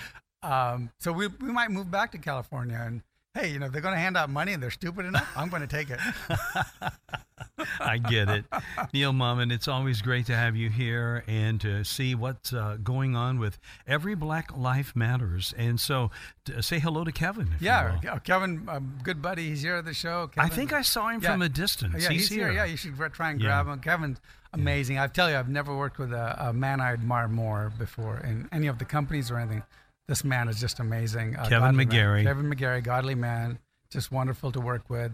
Um, 0.42 0.90
so 1.00 1.12
we 1.12 1.26
we 1.28 1.50
might 1.52 1.70
move 1.70 1.90
back 1.90 2.12
to 2.12 2.18
California 2.18 2.78
and. 2.80 3.02
Hey, 3.36 3.50
you 3.52 3.58
know, 3.58 3.66
if 3.66 3.72
they're 3.72 3.82
going 3.82 3.94
to 3.94 4.00
hand 4.00 4.16
out 4.16 4.30
money 4.30 4.54
and 4.54 4.62
they're 4.62 4.70
stupid 4.70 5.04
enough, 5.04 5.30
I'm 5.36 5.50
going 5.50 5.60
to 5.60 5.68
take 5.68 5.90
it. 5.90 6.00
I 7.80 7.98
get 7.98 8.30
it. 8.30 8.46
Neil 8.94 9.12
Mammen, 9.12 9.52
it's 9.52 9.68
always 9.68 10.00
great 10.00 10.24
to 10.26 10.34
have 10.34 10.56
you 10.56 10.70
here 10.70 11.22
and 11.26 11.60
to 11.60 11.84
see 11.84 12.14
what's 12.14 12.54
uh, 12.54 12.78
going 12.82 13.14
on 13.14 13.38
with 13.38 13.58
every 13.86 14.14
Black 14.14 14.56
Life 14.56 14.96
Matters. 14.96 15.52
And 15.58 15.78
so 15.78 16.10
to 16.46 16.62
say 16.62 16.78
hello 16.78 17.04
to 17.04 17.12
Kevin. 17.12 17.50
Yeah, 17.60 17.98
uh, 18.10 18.18
Kevin, 18.20 18.66
um, 18.68 18.98
good 19.02 19.20
buddy. 19.20 19.50
He's 19.50 19.60
here 19.60 19.76
at 19.76 19.84
the 19.84 19.92
show. 19.92 20.30
I 20.38 20.48
think 20.48 20.72
I 20.72 20.80
saw 20.80 21.08
him 21.08 21.20
Yeah. 21.22 21.32
from 21.32 21.42
a 21.42 21.50
distance. 21.50 22.04
Yeah, 22.04 22.08
he's, 22.08 22.28
he's, 22.28 22.38
here. 22.38 22.50
Yeah, 22.50 22.64
you 22.64 22.78
should 22.78 22.96
try 23.12 23.32
and 23.32 23.40
Yeah. 23.40 23.48
grab 23.48 23.66
him. 23.66 23.80
Kevin's 23.80 24.18
amazing. 24.54 24.98
I 24.98 25.08
tell 25.08 25.28
you, 25.28 25.36
I've 25.36 25.50
never 25.50 25.76
worked 25.76 25.98
with 25.98 26.14
a, 26.14 26.48
a 26.48 26.52
man 26.54 26.80
I 26.80 26.94
admire 26.94 27.28
more 27.28 27.70
before 27.78 28.18
in 28.18 28.48
any 28.50 28.66
of 28.66 28.78
the 28.78 28.86
companies 28.86 29.30
or 29.30 29.38
anything. 29.38 29.62
This 30.08 30.22
man 30.24 30.48
is 30.48 30.60
just 30.60 30.78
amazing. 30.80 31.36
Uh, 31.36 31.42
Kevin 31.48 31.74
godly 31.76 31.84
man. 31.86 31.94
McGary. 31.96 32.22
Kevin 32.24 32.50
McGary, 32.52 32.82
godly 32.82 33.14
man, 33.14 33.58
just 33.90 34.12
wonderful 34.12 34.52
to 34.52 34.60
work 34.60 34.88
with. 34.88 35.12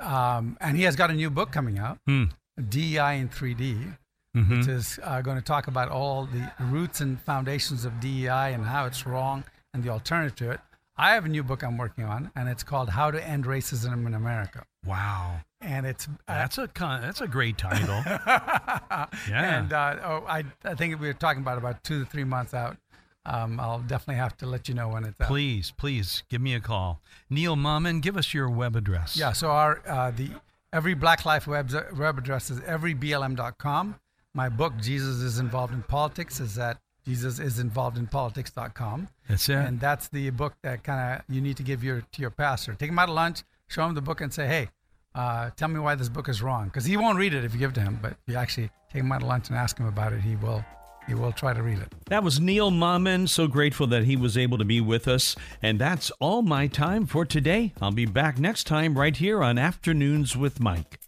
Um, 0.00 0.56
and 0.60 0.76
he 0.76 0.82
has 0.84 0.96
got 0.96 1.10
a 1.10 1.14
new 1.14 1.30
book 1.30 1.52
coming 1.52 1.78
out, 1.78 1.98
Hmm. 2.06 2.24
DEI 2.68 3.14
in 3.14 3.28
3D, 3.28 3.92
Mhm. 4.36 4.58
which 4.58 4.66
is 4.68 4.98
uh, 5.04 5.20
going 5.22 5.36
to 5.36 5.42
talk 5.44 5.68
about 5.68 5.88
all 5.90 6.26
the 6.26 6.50
roots 6.58 7.00
and 7.00 7.20
foundations 7.20 7.84
of 7.84 8.00
DEI 8.00 8.52
and 8.52 8.64
how 8.66 8.84
it's 8.86 9.06
wrong 9.06 9.44
and 9.72 9.82
the 9.84 9.90
alternative 9.90 10.34
to 10.36 10.50
it. 10.50 10.60
I 10.96 11.14
have 11.14 11.24
a 11.24 11.28
new 11.28 11.42
book 11.42 11.62
I'm 11.62 11.78
working 11.78 12.04
on, 12.04 12.30
and 12.36 12.48
it's 12.48 12.62
called 12.62 12.90
How 12.90 13.10
to 13.10 13.24
End 13.26 13.44
Racism 13.44 14.06
in 14.06 14.14
America. 14.14 14.64
Wow. 14.84 15.40
And 15.60 15.86
it's 15.86 16.06
uh, 16.08 16.10
That's 16.26 16.58
a 16.58 16.66
con- 16.68 17.00
that's 17.02 17.20
a 17.20 17.28
great 17.28 17.56
title. 17.56 18.02
yeah. 18.06 19.06
And 19.28 19.72
uh, 19.72 19.96
oh, 20.04 20.24
I, 20.26 20.44
I 20.64 20.74
think 20.74 21.00
we 21.00 21.06
were 21.06 21.12
talking 21.14 21.40
about 21.42 21.56
about 21.58 21.82
two 21.84 22.00
to 22.04 22.10
three 22.10 22.24
months 22.24 22.52
out. 22.54 22.76
Um, 23.24 23.60
I'll 23.60 23.80
definitely 23.80 24.16
have 24.16 24.36
to 24.38 24.46
let 24.46 24.68
you 24.68 24.74
know 24.74 24.88
when 24.88 25.04
it's 25.04 25.20
out. 25.20 25.28
please, 25.28 25.72
please 25.76 26.24
give 26.28 26.40
me 26.40 26.54
a 26.54 26.60
call. 26.60 27.00
Neil 27.30 27.56
Mammen, 27.56 28.00
give 28.00 28.16
us 28.16 28.34
your 28.34 28.50
web 28.50 28.74
address. 28.74 29.16
Yeah. 29.16 29.32
So 29.32 29.50
our 29.50 29.80
uh, 29.86 30.10
the 30.10 30.30
every 30.72 30.94
Black 30.94 31.24
Life 31.24 31.46
web 31.46 31.70
web 31.96 32.18
address 32.18 32.50
is 32.50 32.60
everyblm.com. 32.60 33.96
My 34.34 34.48
book 34.48 34.72
Jesus 34.80 35.22
is 35.22 35.38
involved 35.38 35.72
in 35.72 35.82
politics 35.82 36.40
is 36.40 36.58
at 36.58 36.78
jesusisinvolvedinpolitics.com. 37.06 39.08
That's 39.28 39.48
it. 39.48 39.54
And 39.54 39.80
that's 39.80 40.08
the 40.08 40.30
book 40.30 40.54
that 40.62 40.84
kind 40.84 41.20
of 41.20 41.34
you 41.34 41.40
need 41.40 41.56
to 41.58 41.62
give 41.62 41.84
your 41.84 42.00
to 42.00 42.20
your 42.20 42.30
pastor. 42.30 42.74
Take 42.74 42.90
him 42.90 42.98
out 42.98 43.06
to 43.06 43.12
lunch, 43.12 43.42
show 43.68 43.86
him 43.86 43.94
the 43.94 44.02
book, 44.02 44.20
and 44.20 44.32
say, 44.32 44.46
"Hey, 44.46 44.68
uh, 45.14 45.50
tell 45.56 45.68
me 45.68 45.80
why 45.80 45.94
this 45.94 46.08
book 46.08 46.28
is 46.28 46.42
wrong." 46.42 46.66
Because 46.66 46.84
he 46.84 46.96
won't 46.96 47.18
read 47.18 47.34
it 47.34 47.44
if 47.44 47.52
you 47.52 47.58
give 47.58 47.70
it 47.70 47.74
to 47.74 47.82
him, 47.82 47.98
but 48.02 48.16
you 48.26 48.36
actually 48.36 48.70
take 48.92 49.02
him 49.02 49.12
out 49.12 49.20
to 49.20 49.26
lunch 49.26 49.48
and 49.48 49.56
ask 49.56 49.78
him 49.78 49.86
about 49.86 50.12
it. 50.12 50.20
He 50.20 50.36
will. 50.36 50.64
He 51.06 51.14
will 51.14 51.32
try 51.32 51.52
to 51.52 51.62
read 51.62 51.78
it. 51.78 51.92
That 52.06 52.22
was 52.22 52.40
Neil 52.40 52.70
Mammen. 52.70 53.28
So 53.28 53.46
grateful 53.46 53.86
that 53.88 54.04
he 54.04 54.16
was 54.16 54.38
able 54.38 54.58
to 54.58 54.64
be 54.64 54.80
with 54.80 55.08
us. 55.08 55.36
And 55.60 55.78
that's 55.78 56.10
all 56.20 56.42
my 56.42 56.66
time 56.68 57.06
for 57.06 57.24
today. 57.24 57.72
I'll 57.80 57.92
be 57.92 58.06
back 58.06 58.38
next 58.38 58.64
time 58.64 58.98
right 58.98 59.16
here 59.16 59.42
on 59.42 59.58
Afternoons 59.58 60.36
with 60.36 60.60
Mike. 60.60 61.01